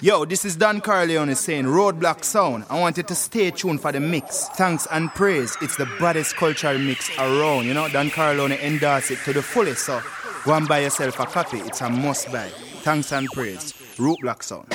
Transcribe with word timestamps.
Yo, 0.00 0.24
this 0.24 0.44
is 0.44 0.54
Don 0.54 0.80
Corleon 0.80 1.34
saying 1.36 1.64
Roadblock 1.64 2.22
Sound. 2.22 2.64
I 2.70 2.78
want 2.78 2.96
you 2.98 3.02
to 3.02 3.16
stay 3.16 3.50
tuned 3.50 3.80
for 3.80 3.90
the 3.90 3.98
mix. 3.98 4.46
Thanks 4.50 4.86
and 4.92 5.10
praise. 5.10 5.56
It's 5.60 5.76
the 5.76 5.86
baddest 5.98 6.36
cultural 6.36 6.78
mix 6.78 7.10
around. 7.18 7.66
You 7.66 7.74
know, 7.74 7.88
Don 7.88 8.08
Corleon 8.10 8.56
endorse 8.60 9.10
it 9.10 9.18
to 9.24 9.32
the 9.32 9.42
fullest. 9.42 9.86
So 9.86 10.00
go 10.44 10.54
and 10.54 10.68
buy 10.68 10.82
yourself 10.82 11.18
a 11.18 11.26
copy. 11.26 11.58
It's 11.58 11.80
a 11.80 11.90
must 11.90 12.30
buy. 12.30 12.48
Thanks 12.84 13.12
and 13.12 13.26
praise. 13.32 13.72
Roadblock 13.96 14.44
Sound. 14.44 14.72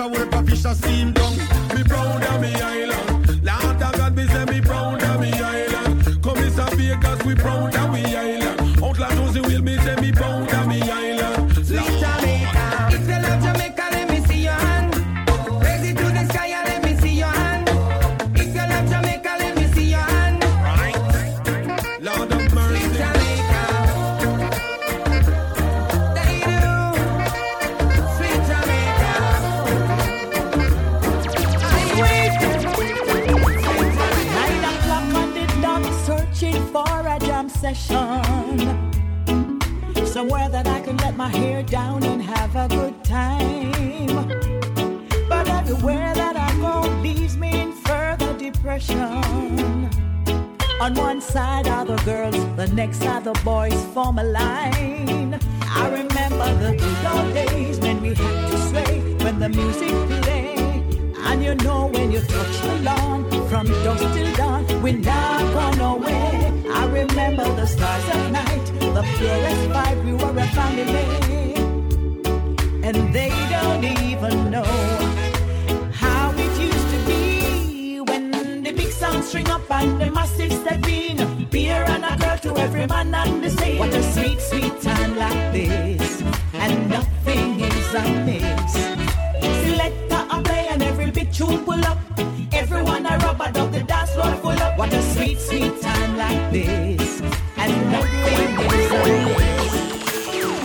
A 0.00 0.08
work 0.08 0.32
a 0.32 0.42
fish 0.44 0.64
a 0.64 0.74
steam 0.74 1.12
down. 1.12 1.36
Me 1.76 1.84
proud 1.84 2.24
of 2.24 2.40
me 2.40 2.54
island. 2.54 3.44
Lord 3.44 3.82
of 3.82 3.92
God, 3.98 4.16
me 4.16 4.26
say 4.28 4.44
me 4.46 4.60
proud 4.62 5.02
of 5.02 5.20
me 5.20 5.30
island. 5.30 6.22
Come 6.22 6.38
a 6.38 6.74
Vegas, 6.74 7.22
we 7.26 7.34
proud 7.34 7.76
of 7.76 7.92
we 7.92 8.02
island. 8.16 8.82
Outlaw 8.82 9.10
Josey 9.10 9.42
Wales 9.42 9.60
me 9.60 9.76
say 9.76 9.96
me 9.96 10.10
proud 10.10 10.50
girls, 52.04 52.36
the 52.56 52.66
next 52.68 53.04
are 53.04 53.20
the 53.20 53.32
boys 53.44 53.84
form 53.92 54.18
a 54.18 54.24
line. 54.24 55.38
I 55.62 55.88
remember 55.88 56.48
the 56.64 56.76
good 56.76 57.06
old 57.12 57.34
days 57.34 57.78
when 57.80 58.00
we 58.00 58.14
had 58.14 58.50
to 58.50 58.58
sway 58.68 59.00
when 59.24 59.38
the 59.38 59.48
music 59.48 59.94
played. 60.22 61.14
And 61.28 61.42
you 61.42 61.54
know 61.56 61.86
when 61.92 62.10
you 62.12 62.20
touch 62.20 62.60
the 62.62 62.76
lawn 62.82 63.24
from 63.48 63.66
dusk 63.84 64.04
till 64.14 64.32
dawn, 64.34 64.82
we're 64.82 64.98
not 64.98 65.40
gone 65.52 65.80
away. 65.80 66.52
I 66.72 66.86
remember 66.86 67.44
the 67.54 67.66
stars 67.66 68.04
at 68.08 68.30
night, 68.32 68.66
the 68.96 69.02
purest 69.16 69.64
vibe, 69.74 70.04
we 70.04 70.12
were 70.12 70.38
a 70.38 70.46
family. 70.58 71.08
And 72.82 73.14
they 73.14 73.30
don't 73.50 73.84
even 73.84 74.50
know 74.50 74.72
how 75.92 76.32
it 76.34 76.60
used 76.60 76.88
to 76.94 76.98
be 77.06 78.00
when 78.00 78.62
the 78.62 78.72
big 78.72 78.90
sound 78.90 79.22
string 79.24 79.48
up 79.50 79.70
and 79.70 80.00
the 80.00 80.10
massive 80.10 80.52
step 80.52 80.86
in. 80.88 81.19
Every 82.80 82.94
man 82.94 83.14
and 83.14 83.44
the 83.44 83.50
same. 83.50 83.78
What 83.78 83.94
a 83.94 84.02
sweet, 84.12 84.40
sweet 84.40 84.80
time 84.80 85.16
like 85.16 85.52
this, 85.52 86.22
and 86.54 86.88
nothing 86.88 87.60
is 87.60 87.94
amiss. 87.94 88.72
Selector 89.64 90.26
a 90.30 90.42
play 90.42 90.68
and 90.70 90.82
every 90.82 91.10
big 91.10 91.32
tune 91.32 91.64
pull 91.64 91.84
up. 91.84 91.98
Everyone 92.52 93.06
a 93.06 93.18
rub 93.18 93.40
a 93.40 93.52
dub, 93.52 93.72
the 93.72 93.82
dance 93.82 94.12
floor 94.12 94.34
full 94.36 94.62
up. 94.62 94.78
What 94.78 94.92
a 94.92 95.02
sweet, 95.02 95.38
sweet 95.38 95.80
time 95.80 96.16
like 96.16 96.52
this, 96.52 97.20
and 97.56 97.72
nothing 97.92 98.52
is 98.76 98.92
amiss. 99.00 99.74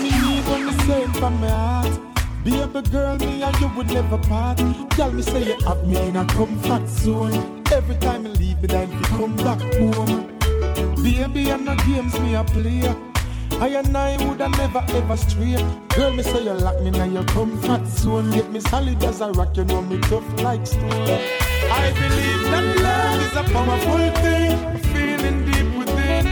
Me 0.01 0.11
even 0.37 0.65
me 0.67 0.73
say 0.85 1.03
it 1.03 1.15
from 1.17 1.39
my 1.41 1.49
heart. 1.49 1.99
Baby 2.43 2.89
girl, 2.89 3.17
me 3.17 3.41
and 3.41 3.59
you 3.59 3.67
would 3.75 3.87
never 3.87 4.17
part. 4.17 4.57
Tell 4.91 5.11
me 5.11 5.21
say 5.21 5.43
you 5.43 5.57
have 5.65 5.85
me 5.87 5.97
in 6.07 6.15
a 6.15 6.25
comfort 6.25 6.87
zone. 6.87 7.63
Every 7.71 7.95
time 7.95 8.25
you 8.25 8.31
leave 8.33 8.61
me, 8.61 8.67
then 8.67 8.91
you 8.91 9.01
come 9.01 9.35
back 9.35 9.59
home. 9.73 10.34
Baby, 11.05 11.51
I'm 11.51 11.63
not 11.63 11.77
games 11.85 12.19
me 12.19 12.33
a 12.33 12.43
play. 12.43 12.81
I 13.61 13.67
and 13.67 13.95
I 13.95 14.17
would 14.25 14.39
have 14.39 14.57
never 14.57 14.83
ever 14.89 15.15
stray. 15.15 15.55
Girl, 15.95 16.11
me 16.11 16.23
say 16.23 16.43
you 16.43 16.53
lock 16.53 16.81
me 16.81 16.87
in 16.99 17.13
your 17.13 17.23
comfort 17.25 17.85
zone. 17.85 18.31
Get 18.31 18.51
me 18.51 18.59
solid 18.59 19.03
as 19.03 19.21
a 19.21 19.29
rock, 19.33 19.55
you 19.55 19.65
know 19.65 19.83
me 19.83 19.99
tough 19.99 20.27
like 20.41 20.65
stone. 20.65 20.89
I 20.89 21.91
believe 21.93 22.43
that 22.49 22.65
love 22.87 23.21
is 23.21 23.33
a 23.37 23.43
powerful 23.53 24.09
thing, 24.23 24.57
feeling 24.93 25.45
deep 25.45 25.77
within. 25.77 26.25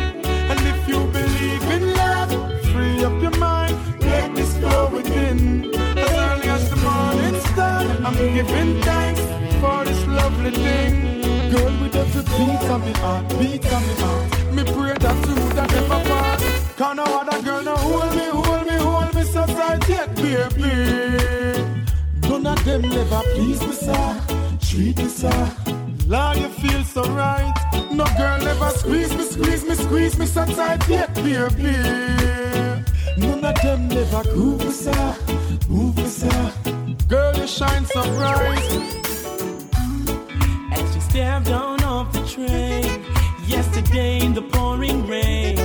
And 0.50 0.59
if 0.61 0.88
you 0.88 1.05
believe 1.05 1.69
in 1.69 1.94
love, 1.94 2.31
free 2.72 3.05
up 3.05 3.22
your 3.22 3.38
mind, 3.38 3.78
let 4.00 4.34
this 4.34 4.57
flow 4.57 4.90
within. 4.90 5.66
As 5.75 6.11
early 6.11 6.50
as 6.50 6.69
the 6.72 6.78
morning 6.78 7.40
star, 7.41 7.84
I'm 8.07 8.17
giving 8.34 8.81
thanks 8.81 9.22
for 9.61 9.85
this 9.85 10.03
lovely 10.07 10.50
thing. 10.50 11.51
Girl, 11.51 11.72
with 11.79 11.95
every 11.95 12.23
beat 12.23 12.69
of 12.72 12.84
me 12.84 12.91
heart, 12.94 13.29
beat 13.38 13.66
of 13.72 13.88
me 13.88 13.94
heart, 14.01 14.33
me 14.63 14.72
pray 14.74 14.94
that 14.94 15.28
you 15.28 15.35
would 15.35 15.56
never 15.56 16.00
part. 16.09 16.40
Can 16.78 16.96
no 16.97 17.03
other 17.03 17.41
girl 17.43 17.64
no 17.64 17.76
hold 17.76 18.16
me, 18.16 18.26
hold 18.26 18.67
me, 18.67 18.76
hold 18.78 19.16
me 19.16 19.23
so 19.23 19.46
tight 19.46 19.90
yet, 19.90 20.16
baby. 20.16 20.73
None 22.29 22.47
of 22.47 22.66
them 22.66 22.82
never 22.82 23.22
please 23.34 23.61
me, 23.61 23.73
sir. 23.73 24.22
Treat 24.61 24.97
me, 24.97 25.08
sir. 25.08 25.52
Lord, 26.08 26.38
you 26.38 26.49
feel 26.49 26.84
so 26.84 27.03
right. 27.14 27.53
No 27.91 28.05
girl 28.17 28.40
never 28.40 28.70
squeeze 28.70 29.14
me, 29.16 29.23
squeeze 29.23 29.64
me, 29.66 29.76
squeeze 29.76 30.17
me 30.17 30.26
so 30.26 30.46
tight 30.46 30.88
yet, 30.90 31.14
baby. 31.16 31.76
None 33.17 33.46
of 33.46 33.55
them 33.61 33.88
never 33.88 34.23
groove 34.23 34.59
me, 34.66 34.72
sir. 34.72 35.16
Move 35.70 35.97
me, 35.97 36.08
sir. 36.08 36.52
Girl, 37.08 37.35
you 37.38 37.47
shine 37.47 37.85
so 37.85 38.02
bright. 38.16 38.70
As 40.72 40.93
she 40.93 40.99
stepped 40.99 41.49
on 41.49 41.84
off 41.84 42.11
the 42.14 42.22
train 42.26 43.22
yesterday 43.45 44.19
in 44.19 44.34
the 44.34 44.41
pouring 44.41 45.05
rain, 45.07 45.55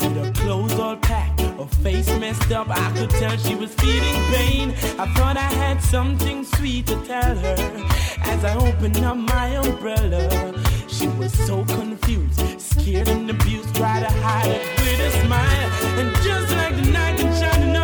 with 0.00 0.16
her 0.16 0.32
clothes 0.32 0.78
all 0.78 0.96
packed, 0.96 1.40
her 1.40 1.66
face 1.82 2.08
messed 2.18 2.52
up, 2.52 2.68
I 2.70 2.90
could 2.92 3.10
tell 3.10 3.36
she 3.36 3.54
was 3.54 3.74
feeling 3.74 4.22
pain. 4.32 4.70
I 4.98 5.06
thought 5.14 5.36
I 5.36 5.50
had 5.62 5.82
something 5.82 6.44
sweet 6.44 6.86
to 6.86 6.96
tell 7.04 7.36
her 7.36 7.86
as 8.22 8.44
I 8.44 8.54
opened 8.56 8.98
up 8.98 9.16
my 9.16 9.56
umbrella. 9.56 10.54
She 10.88 11.08
was 11.08 11.32
so 11.46 11.64
confused, 11.64 12.60
scared 12.60 13.08
and 13.08 13.28
abused, 13.30 13.74
tried 13.74 14.00
to 14.00 14.12
hide 14.22 14.50
it 14.50 14.80
with 14.80 15.00
a 15.00 15.10
smile. 15.26 15.68
And 15.98 16.16
just 16.22 16.52
like 16.54 16.76
the 16.76 16.90
night 16.90 17.16
that 17.18 17.40
shining 17.40 17.76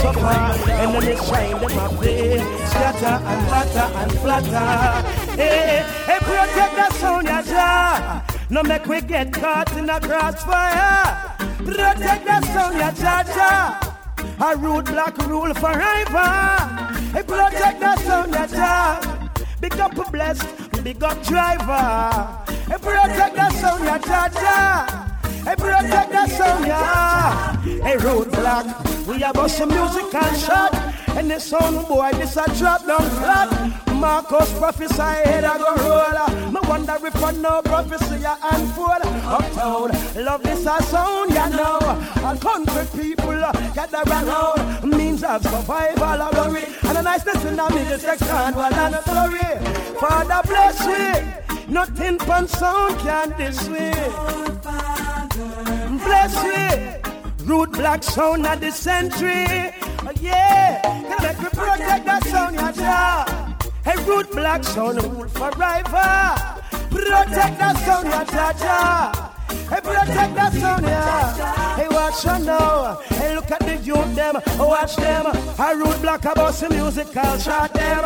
So 0.00 0.12
far, 0.12 0.52
and 0.68 0.94
then 0.94 1.08
it 1.08 1.18
shine 1.24 1.60
them 1.60 1.74
my 1.76 1.88
face. 2.00 2.70
Scatter 2.70 3.16
and 3.30 3.42
flatter 3.48 3.88
and 3.98 4.12
flatter. 4.20 5.08
Hey, 5.36 5.84
hey, 6.06 6.18
protect 6.20 6.74
the 6.76 6.86
sound, 6.98 7.26
ya 7.26 7.40
ja. 7.42 8.22
No 8.50 8.62
make 8.62 8.86
we 8.86 9.00
get 9.00 9.32
caught 9.32 9.76
in 9.76 9.88
a 9.88 10.00
crossfire. 10.00 11.36
Protect 11.64 12.24
the 12.24 12.40
sound, 12.46 12.78
ya 12.78 12.90
Jaja. 12.90 13.78
A 14.40 14.56
roadblock 14.56 15.16
rule 15.28 15.54
forever. 15.54 16.30
Hey, 17.12 17.22
protect 17.22 17.80
the 17.80 17.96
sound, 17.96 18.34
ya 18.34 18.46
ja. 18.46 19.00
Big 19.60 19.78
up 19.78 19.94
blessed, 20.10 20.48
big 20.82 21.02
up 21.04 21.22
driver. 21.22 22.26
Hey, 22.66 22.78
protect 22.78 23.36
the 23.36 23.50
sound, 23.50 23.84
ya 23.84 23.98
Jaja. 23.98 25.09
Hey, 25.44 25.56
protect 25.56 26.10
the 26.12 26.26
sound, 26.28 26.66
yeah. 26.66 27.56
Hey, 27.62 27.96
roadblock, 27.96 29.06
we 29.06 29.20
have 29.20 29.34
bust 29.34 29.58
some 29.58 29.70
music 29.70 30.14
and 30.14 30.36
shot. 30.38 30.74
And 31.16 31.30
the 31.30 31.40
sound 31.40 31.88
boy, 31.88 32.10
this 32.12 32.36
a 32.36 32.44
drop 32.58 32.86
down 32.86 33.02
flat. 33.18 33.50
Marcus 33.94 34.52
prophesy, 34.58 35.02
head 35.02 35.44
I 35.44 35.58
go 35.58 35.74
roll. 35.88 36.52
Me 36.52 36.60
wonder 36.68 36.96
if 37.06 37.22
I 37.22 37.32
know 37.32 37.60
prophecy 37.62 38.22
a 38.24 38.36
unfold. 38.52 39.02
Uptown, 39.02 39.90
love 40.24 40.42
this 40.42 40.66
a 40.66 40.82
sound, 40.84 41.30
you 41.30 41.56
know. 41.56 41.78
A 42.24 42.36
country 42.40 43.02
people 43.02 43.44
uh, 43.44 43.52
gather 43.74 44.02
around. 44.06 44.90
Means 44.90 45.24
of 45.24 45.42
survival, 45.42 46.20
a 46.20 46.30
worry. 46.32 46.64
And 46.84 46.98
a 46.98 47.02
niceness 47.02 47.44
in 47.44 47.56
the 47.56 47.98
section, 47.98 48.54
well, 48.54 48.94
a 48.94 49.02
story. 49.02 49.98
Father 49.98 50.40
bless 50.48 50.86
we. 50.86 51.72
Nothing 51.72 52.18
pan 52.18 52.48
sound 52.48 52.98
can 52.98 53.34
this 53.36 53.68
way. 53.68 55.19
Bless 56.04 56.34
we. 56.44 56.60
Roadblock 57.46 58.04
sound 58.04 58.46
of 58.46 58.60
the 58.60 58.70
century. 58.70 59.72
Oh, 60.02 60.12
yeah. 60.20 60.80
Can 60.82 61.22
make 61.22 61.38
me 61.40 61.48
protect 61.48 62.04
that 62.06 62.24
sound, 62.24 62.56
ja. 62.76 63.24
Hey, 63.84 63.96
roadblock 64.04 64.64
sound 64.64 65.02
rule 65.02 65.28
forever. 65.28 66.60
Protect 66.90 67.58
that 67.58 67.76
sound, 67.84 68.06
ya 68.06 68.24
ja 68.32 68.52
ja. 68.64 69.30
Hey, 69.70 69.80
protect 69.82 70.34
that 70.34 70.52
sound, 70.52 70.84
yeah. 70.84 71.76
Hey, 71.76 71.86
watch 71.88 72.24
you 72.24 72.44
now. 72.44 72.98
Hey, 73.08 73.36
look 73.36 73.50
at 73.52 73.60
the 73.60 73.76
youth, 73.76 74.16
them. 74.16 74.34
Watch 74.58 74.96
them. 74.96 75.26
I 75.26 75.74
roadblock 75.74 76.32
about 76.32 76.54
some 76.54 76.74
musical 76.74 77.38
shot 77.38 77.72
them. 77.72 78.02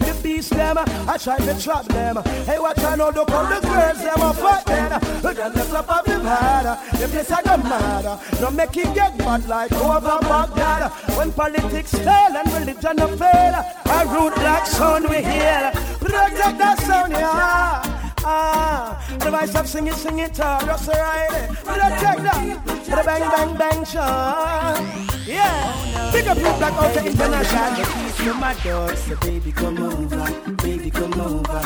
The 0.00 0.20
beast, 0.22 0.50
them. 0.50 0.76
I 0.76 1.16
try 1.16 1.38
to 1.38 1.58
trap 1.58 1.86
them. 1.86 2.16
Hey, 2.44 2.58
watch 2.58 2.76
you 2.76 2.96
now. 2.96 3.08
Look 3.08 3.30
how 3.30 3.48
the 3.48 3.66
girls, 3.66 4.02
them. 4.02 4.20
are 4.20 4.34
fuck 4.34 4.64
them. 4.66 5.22
Look 5.22 5.38
at 5.38 5.54
the 5.54 5.60
flop 5.60 5.88
of 5.88 6.04
the 6.04 6.18
bad. 6.20 6.92
The 7.00 7.08
place 7.08 7.30
I 7.30 7.40
don't 7.40 7.64
matter. 7.64 8.18
No 8.42 8.50
make 8.50 8.76
it 8.76 8.94
get 8.94 9.16
bad 9.16 9.48
like 9.48 9.72
over 9.72 10.18
Baghdad. 10.20 10.92
When 11.16 11.32
politics 11.32 11.92
fail 11.92 12.36
and 12.36 12.52
religion 12.52 12.98
fail. 13.16 13.54
I 13.96 14.04
roadblock 14.04 14.66
sound 14.66 15.08
we 15.08 15.22
hear. 15.22 15.72
Protect 16.00 16.58
that 16.58 16.78
sound, 16.80 17.12
yeah. 17.12 17.97
Ah, 18.24 19.04
the 19.18 19.30
voice 19.30 19.54
of 19.54 19.68
sing 19.68 19.86
it, 19.86 19.94
sing 19.94 20.18
it, 20.18 20.38
uh, 20.40 20.60
just 20.64 20.88
right. 20.88 21.48
Protect 21.64 22.22
that. 22.22 22.62
To 22.84 22.90
the 22.90 23.02
bang, 23.04 23.30
bang, 23.30 23.56
bang, 23.56 23.84
Sean. 23.84 25.08
Yeah. 25.26 26.10
Big 26.12 26.26
up 26.26 26.36
you 26.38 26.42
black 26.42 26.72
out 26.72 26.94
the 26.94 27.04
international. 27.06 28.08
to 28.16 28.34
my 28.34 28.54
door, 28.64 28.96
so 28.96 29.16
baby 29.16 29.52
come 29.52 29.78
over, 29.78 30.54
baby 30.62 30.90
come 30.90 31.20
over. 31.20 31.62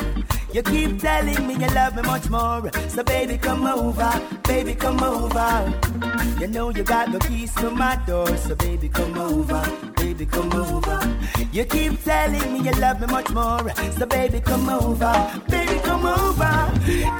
You 0.52 0.62
keep 0.62 1.00
telling 1.00 1.46
me 1.46 1.54
you 1.54 1.68
love 1.74 1.96
me 1.96 2.02
much 2.02 2.28
more, 2.28 2.70
so 2.88 3.02
baby 3.02 3.38
come 3.38 3.66
over, 3.66 4.12
baby 4.46 4.74
come 4.74 5.02
over. 5.02 5.72
You 6.40 6.48
know 6.48 6.70
you 6.70 6.82
got 6.82 7.12
the 7.12 7.20
keys 7.20 7.54
to 7.54 7.70
my 7.70 7.96
door, 8.06 8.36
so 8.36 8.54
baby 8.56 8.88
come 8.88 9.16
over, 9.16 9.62
baby 10.02 10.26
come 10.26 10.52
over. 10.52 10.98
You 11.52 11.64
keep 11.64 12.02
telling 12.02 12.52
me 12.52 12.58
you 12.66 12.72
love 12.84 13.00
me 13.00 13.06
much 13.06 13.30
more, 13.30 13.70
so 13.98 14.06
baby 14.06 14.40
come 14.40 14.68
over, 14.68 15.14
baby 15.48 15.78
come 15.88 16.04
over. 16.04 16.54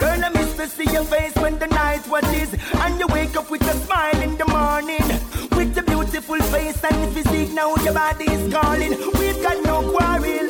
Girl, 0.01 0.21
I 0.27 0.31
miss 0.35 0.57
to 0.57 0.67
see 0.67 0.91
your 0.91 1.05
face 1.05 1.35
when 1.37 1.59
the 1.59 1.69
night 1.69 2.05
watches, 2.09 2.51
and 2.83 2.99
you 2.99 3.07
wake 3.09 3.37
up 3.37 3.51
with 3.51 3.63
a 3.63 3.75
smile 3.85 4.21
in 4.21 4.37
the 4.37 4.47
morning, 4.47 5.07
with 5.57 5.75
the 5.75 5.83
beautiful 5.83 6.41
face 6.55 6.83
and 6.85 7.13
physique. 7.15 7.53
Now 7.53 7.77
your 7.85 7.95
body 7.95 8.25
is 8.37 8.53
calling. 8.53 8.93
We've 9.19 9.41
got 9.43 9.59
no 9.65 9.77
quarrel. 9.93 10.42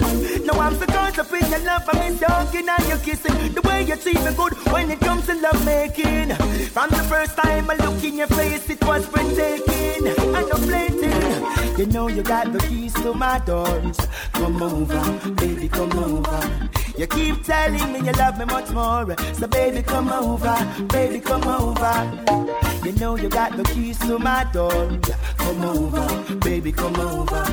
I'm 0.60 0.75
so 0.78 0.87
caught 0.87 1.19
up 1.19 1.32
in 1.32 1.50
your 1.50 1.60
love. 1.60 1.88
I'm 1.88 2.02
in 2.02 2.19
talking 2.19 2.69
and 2.69 2.88
you're 2.88 2.99
kissing. 2.99 3.52
The 3.54 3.62
way 3.62 3.82
you 3.84 3.96
treat 3.96 4.22
me 4.22 4.32
good 4.34 4.54
when 4.72 4.90
it 4.90 5.00
comes 5.00 5.26
to 5.26 5.34
love 5.34 5.64
making. 5.64 6.34
From 6.75 6.90
the 6.90 7.04
first 7.08 7.37
time 7.37 7.70
I 7.70 7.76
look 7.76 8.02
in 8.04 8.16
your 8.16 8.28
face, 8.28 8.69
it 8.70 8.84
was 8.84 9.06
breathtaking. 9.06 10.06
And 10.06 10.49
no 10.49 10.56
flating. 10.56 11.78
You 11.78 11.87
know 11.87 12.08
you 12.08 12.22
got 12.22 12.52
the 12.52 12.58
keys 12.60 12.94
to 12.94 13.14
my 13.14 13.38
doors. 13.40 13.99
Come 14.32 14.62
over, 14.62 15.31
baby, 15.34 15.69
come 15.69 15.93
over. 15.99 16.81
You 16.96 17.06
keep 17.06 17.42
telling 17.44 17.92
me 17.92 18.00
you 18.00 18.12
love 18.12 18.38
me 18.38 18.44
much 18.44 18.70
more. 18.70 19.16
So 19.34 19.46
baby, 19.46 19.82
come 19.82 20.10
over, 20.10 20.56
baby, 20.88 21.20
come 21.20 21.44
over. 21.44 21.94
You 22.84 22.92
know 22.92 23.16
you 23.16 23.28
got 23.28 23.56
the 23.56 23.64
keys 23.64 23.98
to 24.00 24.18
my 24.18 24.44
door. 24.52 24.98
Come 25.38 25.64
over, 25.64 26.34
baby, 26.36 26.70
come 26.70 26.96
over. 26.96 27.44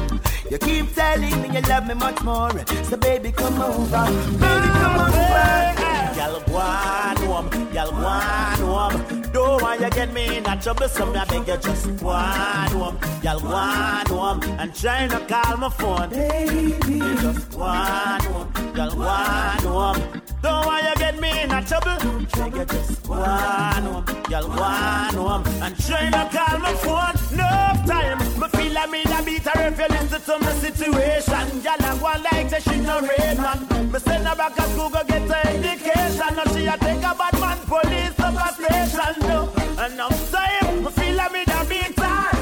You 0.52 0.58
keep 0.58 0.94
telling 0.94 1.42
me 1.42 1.56
you 1.56 1.62
love 1.62 1.88
me 1.88 1.94
much 1.94 2.22
more. 2.22 2.52
So 2.84 2.98
baby, 2.98 3.32
come 3.32 3.62
over, 3.62 4.06
baby, 4.40 4.68
come 4.68 5.00
over. 5.00 5.89
Y'all 6.20 6.42
go 6.42 6.58
on 6.58 7.16
home, 7.16 7.50
y'all 7.74 7.92
go 7.92 8.06
on 8.06 8.58
home. 8.60 9.22
Don't 9.32 9.62
want 9.62 9.80
you 9.80 9.90
get 9.90 10.12
me 10.12 10.36
in 10.36 10.46
a 10.46 10.62
trouble, 10.62 10.90
so 10.90 11.06
me 11.06 11.18
I 11.18 11.24
beg 11.24 11.48
you 11.48 11.56
just 11.56 11.98
go 11.98 12.10
on 12.10 12.72
home. 12.72 13.00
Y'all 13.24 13.40
go 13.40 13.48
on 13.48 14.06
home 14.06 14.44
and 14.60 14.76
try 14.76 15.08
to 15.08 15.20
call 15.28 15.56
my 15.56 15.70
phone. 15.70 16.10
Baby, 16.10 16.76
you 16.92 17.16
just 17.22 17.50
go 17.52 17.62
on 17.62 18.20
home, 18.20 18.52
y'all 18.76 18.92
go 18.92 19.02
on 19.04 19.60
home. 19.60 20.22
Don't 20.42 20.66
want 20.66 20.84
you 20.90 20.96
get 20.96 21.22
me 21.22 21.42
in 21.42 21.52
a 21.52 21.64
trouble, 21.64 21.98
beg 22.36 22.54
you 22.54 22.66
just 22.66 23.08
go 23.08 23.14
on 23.14 23.84
home. 23.84 24.06
Y'all 24.30 24.46
go 24.46 24.62
on 24.62 25.14
home 25.14 25.44
and 25.64 25.78
try 25.86 26.10
to 26.10 26.38
call 26.38 26.60
my 26.60 26.74
phone. 26.74 27.16
No 27.38 27.48
time, 27.88 28.20
me 28.40 28.48
feel 28.50 28.74
like 28.74 28.90
me 28.90 29.04
da 29.04 29.22
beat 29.24 29.44
her 29.44 29.68
if 29.68 29.80
you 29.80 29.88
listen 29.90 30.22
to 30.22 30.40
my 30.40 30.52
situation. 30.54 31.62
Y'all 31.64 31.86
a 31.86 31.92
go 32.00 32.24
like 32.24 32.50
say 32.50 32.60
she 32.62 32.80
no 32.80 33.02
red 33.02 33.38
man. 33.38 33.92
Me 33.92 34.00
send 34.00 34.28
her 34.28 34.36
back 34.36 34.56
to 34.56 34.64
school 34.72 34.90
go 34.90 35.04
get 35.08 35.28
her 35.30 35.50
education. 35.50 36.36
Now 36.36 36.46
she 36.54 36.66
a 36.68 36.78
take 36.78 37.04
a 37.04 37.14
bad 37.20 37.36
man 37.40 37.58
police 37.68 38.20
up 38.20 38.36
a 38.36 38.54
station. 38.54 39.14
No, 39.28 39.52
enough 39.86 40.32
time, 40.32 40.84
me 40.84 40.92
feel 40.92 41.16
like 41.16 41.32
me 41.34 41.44
da 41.46 41.64
beat. 41.66 41.98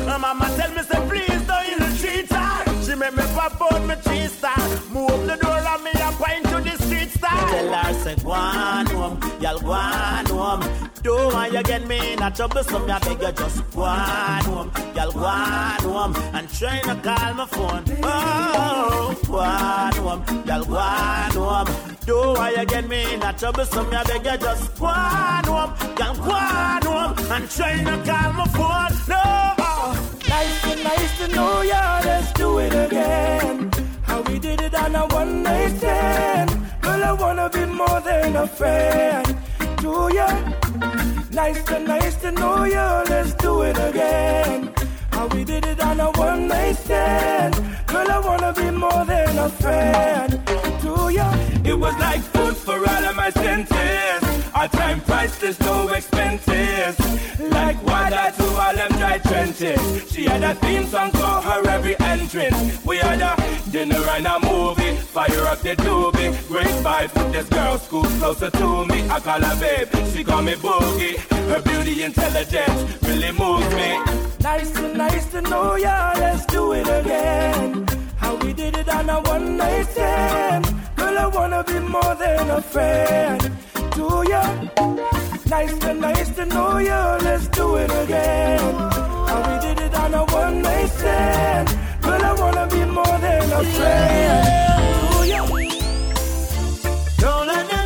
My 0.07 0.17
mama 0.17 0.47
tell 0.57 0.71
me 0.73 0.81
say 0.83 1.01
please 1.09 1.43
don't 1.47 1.65
ill 1.71 1.97
treat 1.97 2.31
her. 2.31 2.83
She 2.83 2.95
make 2.95 3.13
me 3.13 3.23
pop 3.35 3.61
out 3.61 3.83
me 3.85 3.95
cheese 4.05 4.31
star. 4.37 4.57
Move 4.91 5.25
the 5.27 5.35
door 5.41 5.57
and 5.57 5.83
me 5.83 5.91
a 5.91 6.11
point 6.13 6.43
to 6.45 6.61
the 6.61 6.83
street 6.83 7.09
star. 7.09 7.49
Tell 7.49 7.73
her 7.73 7.93
say 8.03 8.15
go 8.23 8.31
on 8.31 8.85
home, 8.87 9.19
y'all 9.41 9.59
go 9.59 9.71
on 9.71 10.25
home. 10.27 10.89
Don't 11.03 11.33
want 11.33 11.53
you 11.53 11.63
get 11.63 11.87
me 11.87 12.13
in 12.13 12.21
a 12.21 12.31
trouble, 12.31 12.63
so 12.63 12.79
me 12.79 12.91
I 12.91 12.99
beg 12.99 13.21
you 13.21 13.31
just 13.31 13.71
go 13.75 13.83
on 13.83 14.43
home, 14.43 14.71
y'all 14.95 15.11
go 15.11 15.19
on 15.19 15.81
home 15.81 15.86
and 15.97 16.47
try 16.53 16.79
to 16.81 16.95
call 17.01 17.33
my 17.33 17.45
phone. 17.47 17.83
Oh, 18.03 19.19
go 19.25 19.37
on 19.39 19.93
home, 19.93 20.43
y'all 20.45 20.63
go 20.63 20.75
on. 20.75 21.65
Don't 22.05 22.37
want 22.37 22.55
you 22.55 22.65
get 22.65 22.87
me 22.87 23.13
in 23.13 23.23
a 23.23 23.33
trouble, 23.33 23.65
so 23.65 23.83
me 23.83 23.95
I 23.95 24.03
beg 24.03 24.25
you 24.25 24.37
just 24.37 24.77
go 24.79 24.85
on 24.85 25.43
home, 25.45 25.73
y'all 25.97 26.15
go 26.15 26.31
on 26.31 27.31
and 27.31 27.49
try 27.49 27.83
to 27.83 27.95
call 28.05 28.33
my 28.33 28.45
phone. 28.55 28.93
No. 29.09 29.23
Nice 30.29 30.61
to 30.61 30.83
nice 30.83 31.17
to 31.19 31.35
know 31.35 31.61
ya. 31.61 32.01
Let's 32.03 32.31
do 32.33 32.59
it 32.59 32.73
again. 32.73 33.71
How 34.03 34.21
we 34.21 34.39
did 34.39 34.61
it 34.61 34.75
on 34.75 34.95
a 34.95 35.07
one 35.07 35.43
night 35.43 35.77
stand. 35.77 36.49
Girl, 36.81 37.03
I 37.03 37.11
wanna 37.13 37.49
be 37.49 37.65
more 37.65 38.01
than 38.01 38.35
a 38.35 38.47
friend 38.47 39.25
to 39.79 40.09
ya. 40.13 40.27
Nice 41.31 41.63
to 41.65 41.79
nice 41.79 42.15
to 42.21 42.31
know 42.31 42.65
ya. 42.65 43.03
Let's 43.09 43.33
do 43.33 43.63
it 43.63 43.77
again. 43.77 44.73
How 45.17 45.25
we 45.29 45.43
did 45.43 45.65
it 45.65 45.79
on 45.79 45.99
a 45.99 46.11
one 46.11 46.47
night 46.47 46.75
stand. 46.75 47.55
Girl, 47.87 48.07
I 48.07 48.19
wanna 48.19 48.53
be 48.53 48.69
more 48.69 49.03
than 49.03 49.35
a 49.39 49.49
friend 49.49 50.31
to 50.83 51.09
you. 51.17 51.71
It 51.71 51.73
was 51.73 51.95
like 51.95 52.21
food 52.21 52.55
for 52.55 52.77
all 52.77 53.03
of 53.09 53.15
my 53.15 53.31
senses. 53.31 54.26
Our 54.53 54.67
time 54.67 55.01
priceless, 55.01 55.59
no 55.59 55.87
expenses. 55.89 56.97
Like 57.39 57.81
water 57.85 58.31
to 58.37 58.43
all 58.43 58.73
them 58.73 58.91
dry 58.93 59.19
trenches. 59.19 60.11
She 60.11 60.25
had 60.25 60.43
a 60.43 60.55
theme 60.55 60.85
song 60.87 61.11
for 61.11 61.41
her 61.47 61.67
every 61.69 61.99
entrance. 61.99 62.83
We 62.85 62.97
had 62.97 63.21
a 63.21 63.35
dinner 63.71 64.01
and 64.15 64.27
a 64.27 64.39
movie. 64.39 64.95
Fire 64.95 65.45
up 65.45 65.59
the 65.59 65.75
doobie. 65.75 66.31
Great 66.47 66.75
vibes 66.83 67.13
with 67.13 67.33
this 67.33 67.49
girl, 67.49 67.77
school 67.77 68.03
closer 68.19 68.49
to 68.49 68.85
me. 68.85 69.07
I 69.09 69.19
call 69.19 69.41
her 69.41 69.59
babe, 69.59 69.89
she 70.13 70.23
call 70.23 70.41
me 70.41 70.53
boogie. 70.53 71.17
Her 71.49 71.61
beauty, 71.61 72.03
intelligence 72.03 73.03
really 73.03 73.31
moves 73.31 73.73
me. 73.75 73.99
Nice 74.41 74.71
to 74.71 74.93
nice 74.93 75.25
to 75.31 75.41
know 75.41 75.75
ya. 75.75 76.13
Let's 76.17 76.45
do 76.45 76.73
it 76.73 76.87
again. 76.87 77.85
How 78.17 78.35
we 78.35 78.53
did 78.53 78.77
it 78.77 78.89
on 78.89 79.09
a 79.09 79.21
one 79.21 79.57
night 79.57 79.87
stand. 79.87 80.65
Girl, 80.95 81.17
I 81.17 81.27
wanna 81.27 81.63
be 81.63 81.79
more 81.79 82.15
than 82.15 82.49
a 82.49 82.61
friend 82.61 83.66
to 83.97 84.07
ya. 84.31 84.43
Nice 85.49 85.75
to 85.79 85.93
nice 85.93 86.29
to 86.37 86.45
know 86.45 86.77
you. 86.77 87.01
Let's 87.25 87.47
do 87.47 87.65
it 87.77 87.91
again. 88.03 88.59
How 89.29 89.39
we 89.47 89.55
did 89.65 89.79
it 89.85 89.93
on 90.03 90.13
a 90.13 90.23
one 90.41 90.61
night 90.61 90.89
stand. 90.97 91.67
Girl, 92.03 92.23
I 92.29 92.33
wanna 92.41 92.65
be 92.75 92.81
more 92.97 93.17
than 93.25 93.45
a 93.59 93.61
friend 93.75 94.43
to 95.11 95.27
ya. 95.33 95.41
Don't 97.21 97.47
let 97.47 97.76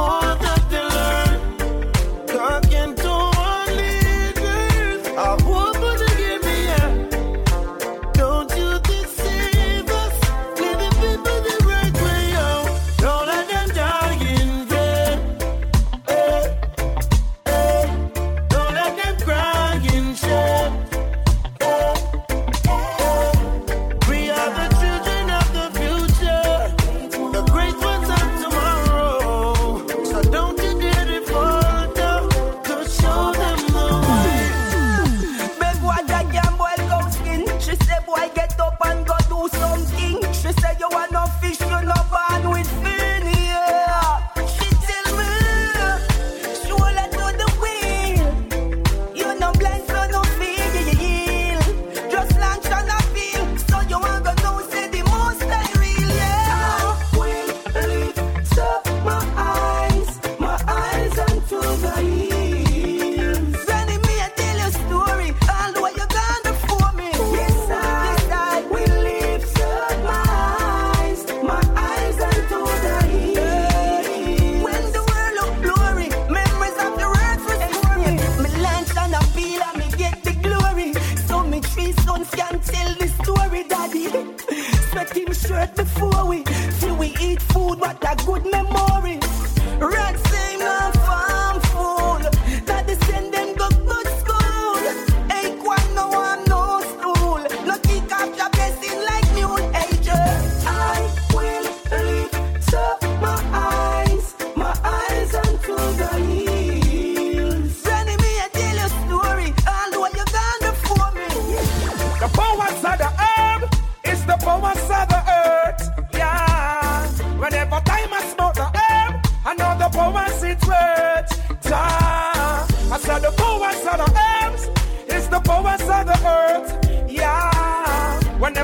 more 0.00 0.29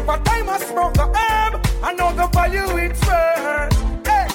Whenever 0.06 0.24
time 0.24 0.48
I 0.48 0.58
smoke 0.58 0.94
the 0.94 1.02
herb, 1.02 1.66
I 1.82 1.92
know 1.94 2.12
the 2.12 2.28
value 2.28 2.76
it's 2.76 3.04
worth. 3.08 4.06
Hey. 4.06 4.28